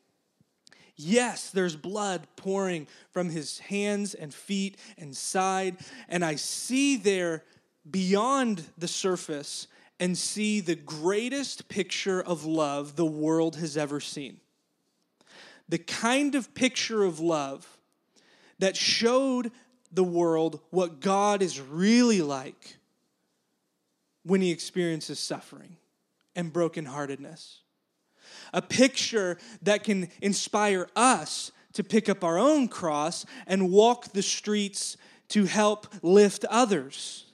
yes, 1.00 1.50
there's 1.50 1.76
blood 1.76 2.28
pouring 2.36 2.86
from 3.12 3.30
his 3.30 3.60
hands 3.60 4.14
and 4.14 4.34
feet 4.34 4.78
and 4.97 5.16
side. 5.16 5.78
And 6.08 6.24
I 6.24 6.36
see 6.36 6.97
there 6.97 7.43
beyond 7.89 8.64
the 8.78 8.88
surface 8.88 9.68
and 10.00 10.18
see 10.18 10.60
the 10.60 10.76
greatest 10.76 11.70
picture 11.70 12.22
of 12.22 12.45
love 12.45 12.95
the 12.95 13.06
world 13.06 13.56
has 13.56 13.78
ever 13.78 14.00
seen. 14.00 14.39
The 15.70 15.78
kind 15.78 16.36
of 16.36 16.54
picture 16.54 17.04
of 17.04 17.20
love 17.20 17.78
that 18.60 18.76
showed 18.76 19.52
the 19.91 20.04
world 20.04 20.60
what 20.70 21.00
God 21.00 21.41
is 21.41 21.60
really 21.60 22.22
like 22.22 22.78
when 24.24 24.41
he 24.41 24.52
experiences 24.52 25.20
suffering 25.20 25.78
and 26.36 26.52
brokenheartedness. 26.52 27.60
A 28.54 28.62
picture 28.62 29.38
that 29.62 29.84
can 29.84 30.10
inspire 30.22 30.88
us 30.95 31.52
to 31.74 31.84
pick 31.84 32.10
up 32.10 32.24
our 32.24 32.38
own 32.38 32.68
cross 32.68 33.26
and 33.47 33.72
walk 33.72 34.12
the 34.14 34.22
streets 34.22 34.97
to 35.30 35.45
help 35.45 35.88
lift 36.02 36.45
others. 36.45 37.26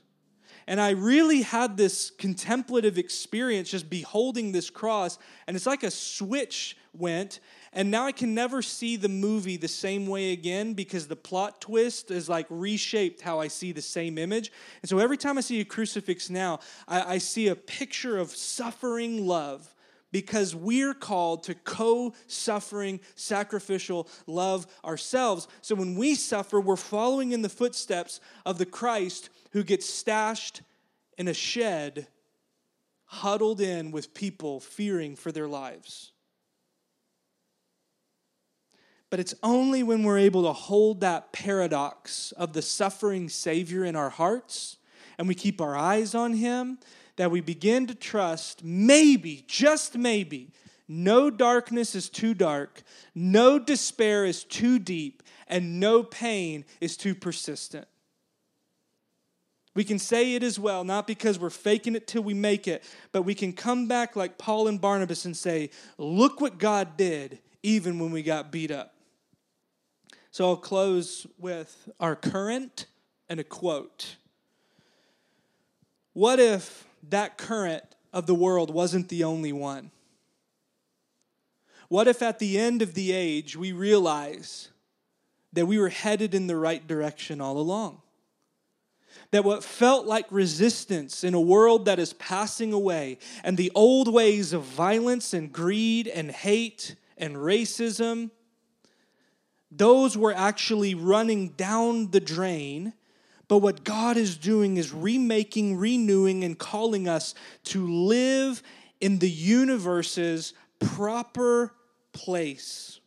And 0.68 0.82
I 0.82 0.92
really 0.92 1.44
had 1.44 1.78
this 1.78 2.10
contemplative 2.10 2.98
experience 2.98 3.70
just 3.70 3.90
beholding 3.90 4.52
this 4.52 4.70
cross. 4.70 5.20
And 5.48 5.56
it's 5.56 5.68
like 5.68 5.84
a 5.84 5.92
switch 5.92 6.76
went. 6.94 7.40
And 7.72 7.92
now 7.92 8.06
I 8.06 8.12
can 8.12 8.34
never 8.34 8.62
see 8.62 8.96
the 8.96 9.10
movie 9.10 9.58
the 9.58 9.68
same 9.68 10.08
way 10.08 10.32
again 10.32 10.74
because 10.74 11.08
the 11.08 11.16
plot 11.16 11.62
twist 11.62 12.10
is 12.10 12.28
like 12.28 12.48
reshaped 12.50 13.22
how 13.22 13.40
I 13.40 13.48
see 13.48 13.74
the 13.74 13.82
same 13.82 14.18
image. 14.18 14.52
And 14.82 14.90
so 14.90 14.98
every 14.98 15.18
time 15.18 15.38
I 15.38 15.42
see 15.42 15.60
a 15.62 15.66
crucifix 15.66 16.30
now, 16.30 16.60
I, 16.88 17.16
I 17.16 17.18
see 17.20 17.48
a 17.48 17.56
picture 17.56 18.18
of 18.18 18.32
suffering 18.32 19.28
love 19.28 19.75
because 20.16 20.56
we're 20.56 20.94
called 20.94 21.44
to 21.44 21.54
co 21.54 22.14
suffering, 22.26 23.02
sacrificial 23.16 24.08
love 24.28 24.66
ourselves. 24.86 25.46
So 25.60 25.76
when 25.76 25.96
we 25.96 26.16
suffer, 26.16 26.62
we're 26.62 26.78
following 26.78 27.34
in 27.34 27.42
the 27.42 27.50
footsteps 27.50 28.22
of 28.46 28.58
the 28.58 28.66
Christ 28.66 29.30
who 29.52 29.62
gets 29.62 29.86
stashed 29.86 30.62
in 31.18 31.28
a 31.28 31.34
shed, 31.34 32.08
huddled 33.04 33.60
in 33.60 33.92
with 33.92 34.14
people 34.14 34.62
fearing 34.62 35.18
for 35.18 35.34
their 35.34 35.50
lives. 35.50 36.14
But 39.10 39.20
it's 39.20 39.36
only 39.44 39.84
when 39.84 40.04
we're 40.04 40.20
able 40.20 40.44
to 40.44 40.54
hold 40.54 41.02
that 41.02 41.34
paradox 41.34 42.32
of 42.32 42.54
the 42.54 42.62
suffering 42.62 43.28
Savior 43.28 43.84
in 43.84 43.98
our 43.98 44.12
hearts 44.12 44.78
and 45.18 45.28
we 45.28 45.36
keep 45.36 45.60
our 45.60 45.76
eyes 45.76 46.16
on 46.16 46.34
Him 46.34 46.78
that 47.18 47.32
we 47.32 47.42
begin 47.42 47.88
to 47.88 47.96
trust 47.96 48.64
maybe, 48.64 49.44
just 49.48 49.98
maybe, 49.98 50.52
no 50.88 51.30
darkness 51.30 51.96
is 51.96 52.10
too 52.10 52.34
dark, 52.34 52.84
no 53.14 53.58
despair 53.58 54.26
is 54.26 54.44
too 54.44 54.80
deep, 54.80 55.24
and 55.48 55.80
no 55.80 56.04
pain 56.04 56.66
is 56.82 56.98
too 56.98 57.16
persistent. 57.16 57.88
We 59.74 59.84
can 59.84 60.00
say 60.00 60.36
it 60.36 60.44
as 60.44 60.58
well, 60.58 60.86
not 60.86 61.06
because 61.06 61.38
we're 61.38 61.50
faking 61.50 61.96
it 61.96 62.08
till 62.08 62.24
we 62.24 62.34
make 62.34 62.68
it, 62.68 62.84
but 63.12 63.24
we 63.24 63.36
can 63.36 63.52
come 63.52 63.88
back 63.88 64.16
like 64.16 64.38
Paul 64.38 64.70
and 64.70 64.80
Barnabas 64.80 65.26
and 65.26 65.36
say, 65.36 65.70
Look 65.98 66.40
what 66.40 66.58
God 66.58 66.96
did, 66.96 67.40
even 67.62 68.00
when 68.00 68.12
we 68.12 68.24
got 68.24 68.52
beat 68.52 68.72
up. 68.72 68.96
So 70.32 70.50
I'll 70.50 70.58
close 70.58 71.28
with 71.38 71.90
our 72.00 72.16
current 72.16 72.86
and 73.28 73.40
a 73.40 73.44
quote. 73.44 74.16
What 76.14 76.40
if 76.40 76.88
that 77.10 77.38
current 77.38 77.84
of 78.14 78.26
the 78.26 78.36
world 78.36 78.74
wasn't 78.74 79.10
the 79.10 79.24
only 79.24 79.54
one? 79.54 79.92
What 81.90 82.08
if 82.08 82.22
at 82.22 82.40
the 82.40 82.58
end 82.58 82.82
of 82.82 82.94
the 82.94 83.12
age 83.12 83.56
we 83.56 83.72
realize 83.72 84.70
that 85.54 85.68
we 85.68 85.78
were 85.78 85.90
headed 85.90 86.34
in 86.34 86.48
the 86.48 86.56
right 86.56 86.86
direction 86.86 87.42
all 87.42 87.58
along? 87.58 88.02
That 89.32 89.44
what 89.44 89.64
felt 89.64 90.06
like 90.06 90.26
resistance 90.30 91.24
in 91.24 91.34
a 91.34 91.42
world 91.42 91.86
that 91.86 92.00
is 92.00 92.14
passing 92.14 92.74
away 92.74 93.18
and 93.44 93.58
the 93.58 93.72
old 93.76 94.12
ways 94.12 94.54
of 94.54 94.64
violence 94.64 95.34
and 95.34 95.52
greed 95.52 96.08
and 96.08 96.32
hate 96.32 96.96
and 97.18 97.36
racism, 97.36 98.32
those 99.72 100.18
were 100.18 100.34
actually 100.34 100.96
running 100.96 101.50
down 101.50 102.12
the 102.12 102.20
drain 102.20 102.94
but 103.48 103.60
what 103.60 103.84
God 103.84 104.18
is 104.18 104.38
doing 104.38 104.78
is 104.78 104.92
remaking, 104.92 105.78
renewing, 105.78 106.44
and 106.44 106.58
calling 106.58 107.08
us 107.08 107.36
to 107.66 107.88
live 107.88 108.64
in 109.00 109.20
the 109.20 109.30
universe's 109.30 110.54
proper 110.80 111.74
place. 112.14 113.00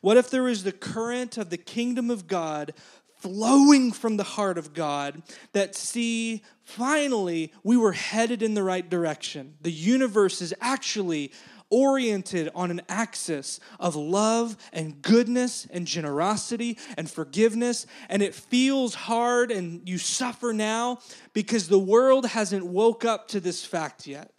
What 0.00 0.16
if 0.16 0.30
there 0.30 0.48
is 0.48 0.64
the 0.64 0.72
current 0.72 1.38
of 1.38 1.50
the 1.50 1.56
kingdom 1.56 2.10
of 2.10 2.26
God 2.26 2.74
flowing 3.18 3.92
from 3.92 4.16
the 4.16 4.22
heart 4.22 4.58
of 4.58 4.74
God 4.74 5.22
that 5.52 5.74
see 5.74 6.42
finally 6.62 7.52
we 7.64 7.76
were 7.76 7.92
headed 7.92 8.42
in 8.42 8.54
the 8.54 8.62
right 8.62 8.88
direction? 8.88 9.54
The 9.62 9.72
universe 9.72 10.40
is 10.40 10.54
actually 10.60 11.32
oriented 11.70 12.50
on 12.54 12.70
an 12.70 12.82
axis 12.88 13.60
of 13.80 13.96
love 13.96 14.56
and 14.72 15.02
goodness 15.02 15.66
and 15.70 15.86
generosity 15.86 16.78
and 16.96 17.10
forgiveness. 17.10 17.86
And 18.08 18.22
it 18.22 18.34
feels 18.34 18.94
hard 18.94 19.50
and 19.50 19.88
you 19.88 19.98
suffer 19.98 20.52
now 20.52 20.98
because 21.32 21.68
the 21.68 21.78
world 21.78 22.26
hasn't 22.26 22.66
woke 22.66 23.04
up 23.04 23.28
to 23.28 23.40
this 23.40 23.64
fact 23.64 24.06
yet. 24.06 24.32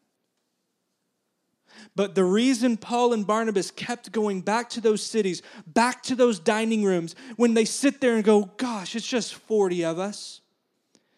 But 1.95 2.15
the 2.15 2.23
reason 2.23 2.77
Paul 2.77 3.13
and 3.13 3.25
Barnabas 3.25 3.71
kept 3.71 4.11
going 4.11 4.41
back 4.41 4.69
to 4.71 4.81
those 4.81 5.01
cities, 5.01 5.41
back 5.65 6.03
to 6.03 6.15
those 6.15 6.39
dining 6.39 6.83
rooms, 6.83 7.15
when 7.37 7.55
they 7.55 7.65
sit 7.65 8.01
there 8.01 8.15
and 8.15 8.23
go, 8.23 8.51
Gosh, 8.57 8.95
it's 8.95 9.07
just 9.07 9.33
40 9.33 9.83
of 9.83 9.99
us, 9.99 10.41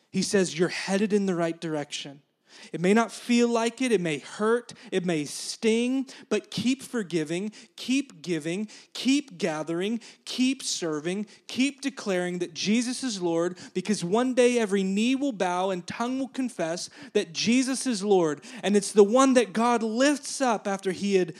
he 0.10 0.22
says, 0.22 0.58
You're 0.58 0.70
headed 0.70 1.12
in 1.12 1.26
the 1.26 1.36
right 1.36 1.60
direction. 1.60 2.22
It 2.74 2.82
may 2.82 2.94
not 2.94 3.12
feel 3.12 3.48
like 3.48 3.82
it, 3.82 3.92
it 3.92 4.02
may 4.02 4.20
hurt, 4.20 4.74
it 4.92 5.06
may 5.06 5.26
sting, 5.26 6.08
but 6.30 6.52
keep 6.52 6.84
forgiving, 6.84 7.52
keep 7.76 8.22
giving, 8.22 8.68
keep 8.94 9.38
gathering, 9.38 10.00
keep 10.26 10.64
serving, 10.64 11.28
keep 11.48 11.82
declaring 11.82 12.40
that 12.40 12.54
Jesus 12.54 13.04
is 13.04 13.22
Lord, 13.22 13.58
because 13.74 14.04
one 14.04 14.34
day 14.34 14.60
every 14.60 14.84
knee 14.84 15.16
will 15.16 15.32
bow 15.32 15.70
and 15.70 15.86
tongue 15.86 16.20
will 16.20 16.28
confess 16.28 16.90
that 17.14 17.34
Jesus 17.34 17.86
is 17.88 18.04
Lord. 18.04 18.42
And 18.64 18.76
it's 18.76 18.92
the 18.92 19.04
one 19.04 19.34
that 19.34 19.54
God 19.54 19.84
lifts 19.84 20.42
up 20.42 20.68
after 20.68 20.92
he 20.92 21.16
had 21.16 21.34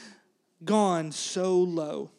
gone 0.64 1.12
so 1.12 1.58
low. 1.58 2.12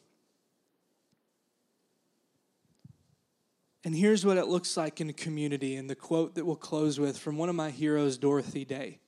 And 3.85 3.95
here's 3.95 4.27
what 4.27 4.37
it 4.37 4.47
looks 4.47 4.77
like 4.77 5.01
in 5.01 5.09
a 5.09 5.15
community, 5.15 5.77
and 5.77 5.89
the 5.89 5.95
quote 5.95 6.35
that 6.35 6.45
we'll 6.45 6.57
close 6.57 7.01
with 7.01 7.17
from 7.17 7.39
one 7.39 7.49
of 7.49 7.55
my 7.55 7.71
heroes, 7.71 8.19
Dorothy 8.19 8.65
Day 8.65 8.99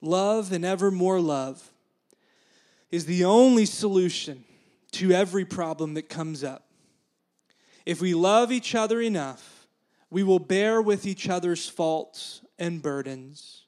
Love 0.00 0.52
and 0.52 0.64
ever 0.64 0.90
more 0.90 1.20
love 1.20 1.70
is 2.90 3.06
the 3.06 3.24
only 3.24 3.64
solution 3.64 4.44
to 4.92 5.10
every 5.12 5.44
problem 5.44 5.94
that 5.94 6.08
comes 6.08 6.44
up. 6.44 6.66
If 7.84 8.00
we 8.00 8.14
love 8.14 8.52
each 8.52 8.74
other 8.74 9.00
enough, 9.00 9.66
we 10.10 10.22
will 10.22 10.38
bear 10.38 10.80
with 10.80 11.06
each 11.06 11.28
other's 11.28 11.68
faults 11.68 12.42
and 12.58 12.80
burdens. 12.80 13.64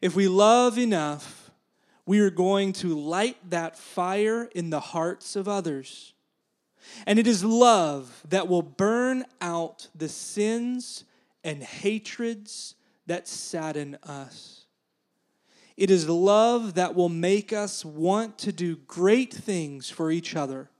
If 0.00 0.14
we 0.14 0.28
love 0.28 0.78
enough, 0.78 1.50
we 2.06 2.20
are 2.20 2.30
going 2.30 2.72
to 2.74 2.98
light 2.98 3.38
that 3.50 3.76
fire 3.76 4.44
in 4.54 4.70
the 4.70 4.80
hearts 4.80 5.36
of 5.36 5.48
others. 5.48 6.13
And 7.06 7.18
it 7.18 7.26
is 7.26 7.44
love 7.44 8.22
that 8.28 8.48
will 8.48 8.62
burn 8.62 9.24
out 9.40 9.88
the 9.94 10.08
sins 10.08 11.04
and 11.42 11.62
hatreds 11.62 12.74
that 13.06 13.28
sadden 13.28 13.98
us. 14.02 14.66
It 15.76 15.90
is 15.90 16.08
love 16.08 16.74
that 16.74 16.94
will 16.94 17.08
make 17.08 17.52
us 17.52 17.84
want 17.84 18.38
to 18.38 18.52
do 18.52 18.76
great 18.76 19.32
things 19.32 19.90
for 19.90 20.10
each 20.10 20.36
other. 20.36 20.70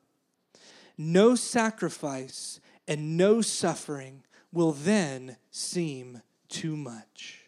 No 0.96 1.34
sacrifice 1.34 2.60
and 2.86 3.16
no 3.16 3.40
suffering 3.40 4.22
will 4.52 4.72
then 4.72 5.36
seem 5.50 6.22
too 6.48 6.76
much. 6.76 7.40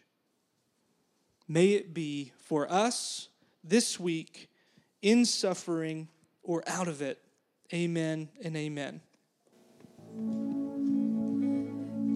May 1.47 1.69
it 1.69 1.93
be 1.93 2.33
for 2.37 2.69
us 2.69 3.29
this 3.63 3.97
week 3.97 4.49
in 5.01 5.23
suffering 5.23 6.09
or 6.43 6.63
out 6.67 6.89
of 6.89 7.01
it 7.01 7.21
Amen 7.73 8.29
and 8.41 8.55
amen. 8.55 9.01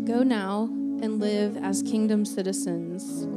Go 0.05 0.23
now 0.23 0.69
and 1.01 1.19
live 1.19 1.57
as 1.57 1.83
kingdom 1.83 2.23
citizens, 2.23 3.27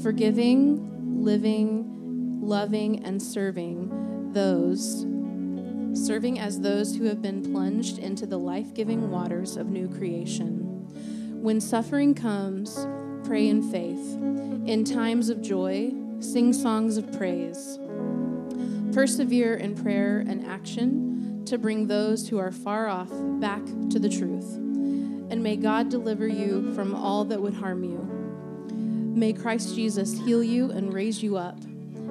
forgiving, 0.00 1.24
living, 1.24 2.40
loving, 2.40 3.04
and 3.04 3.20
serving 3.20 4.30
those, 4.32 5.00
serving 6.06 6.38
as 6.38 6.60
those 6.60 6.94
who 6.94 7.06
have 7.06 7.20
been 7.20 7.42
plunged 7.42 7.98
into 7.98 8.26
the 8.26 8.38
life 8.38 8.72
giving 8.72 9.10
waters 9.10 9.56
of 9.56 9.66
new 9.66 9.88
creation. 9.88 10.58
When 11.42 11.60
suffering 11.60 12.14
comes, 12.14 12.86
pray 13.24 13.48
in 13.48 13.60
faith. 13.72 14.14
In 14.68 14.84
times 14.84 15.28
of 15.28 15.42
joy, 15.42 15.92
sing 16.20 16.52
songs 16.52 16.96
of 16.96 17.10
praise. 17.18 17.76
Persevere 18.92 19.56
in 19.56 19.74
prayer 19.74 20.20
and 20.20 20.46
action 20.46 21.09
to 21.50 21.58
bring 21.58 21.88
those 21.88 22.28
who 22.28 22.38
are 22.38 22.52
far 22.52 22.88
off 22.88 23.10
back 23.40 23.64
to 23.90 23.98
the 23.98 24.08
truth. 24.08 24.54
And 24.54 25.42
may 25.42 25.56
God 25.56 25.88
deliver 25.88 26.26
you 26.28 26.72
from 26.74 26.94
all 26.94 27.24
that 27.24 27.42
would 27.42 27.54
harm 27.54 27.82
you. 27.82 27.98
May 29.16 29.32
Christ 29.32 29.74
Jesus 29.74 30.16
heal 30.18 30.44
you 30.44 30.70
and 30.70 30.94
raise 30.94 31.22
you 31.22 31.36
up. 31.36 31.58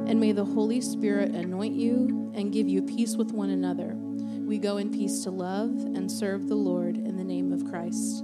And 0.06 0.20
may 0.20 0.34
the 0.34 0.44
Holy 0.44 0.82
Spirit 0.82 1.32
anoint 1.32 1.74
you 1.74 2.32
and 2.36 2.52
give 2.52 2.68
you 2.68 2.82
peace 2.82 3.16
with 3.16 3.32
one 3.32 3.50
another. 3.50 3.96
We 3.96 4.58
go 4.58 4.78
in 4.78 4.92
peace 4.92 5.24
to 5.24 5.32
love 5.32 5.70
and 5.70 6.12
serve 6.12 6.50
the 6.50 6.56
Lord 6.56 6.98
in 6.98 7.16
the 7.16 7.24
name 7.24 7.54
of 7.54 7.70
Christ. 7.70 8.24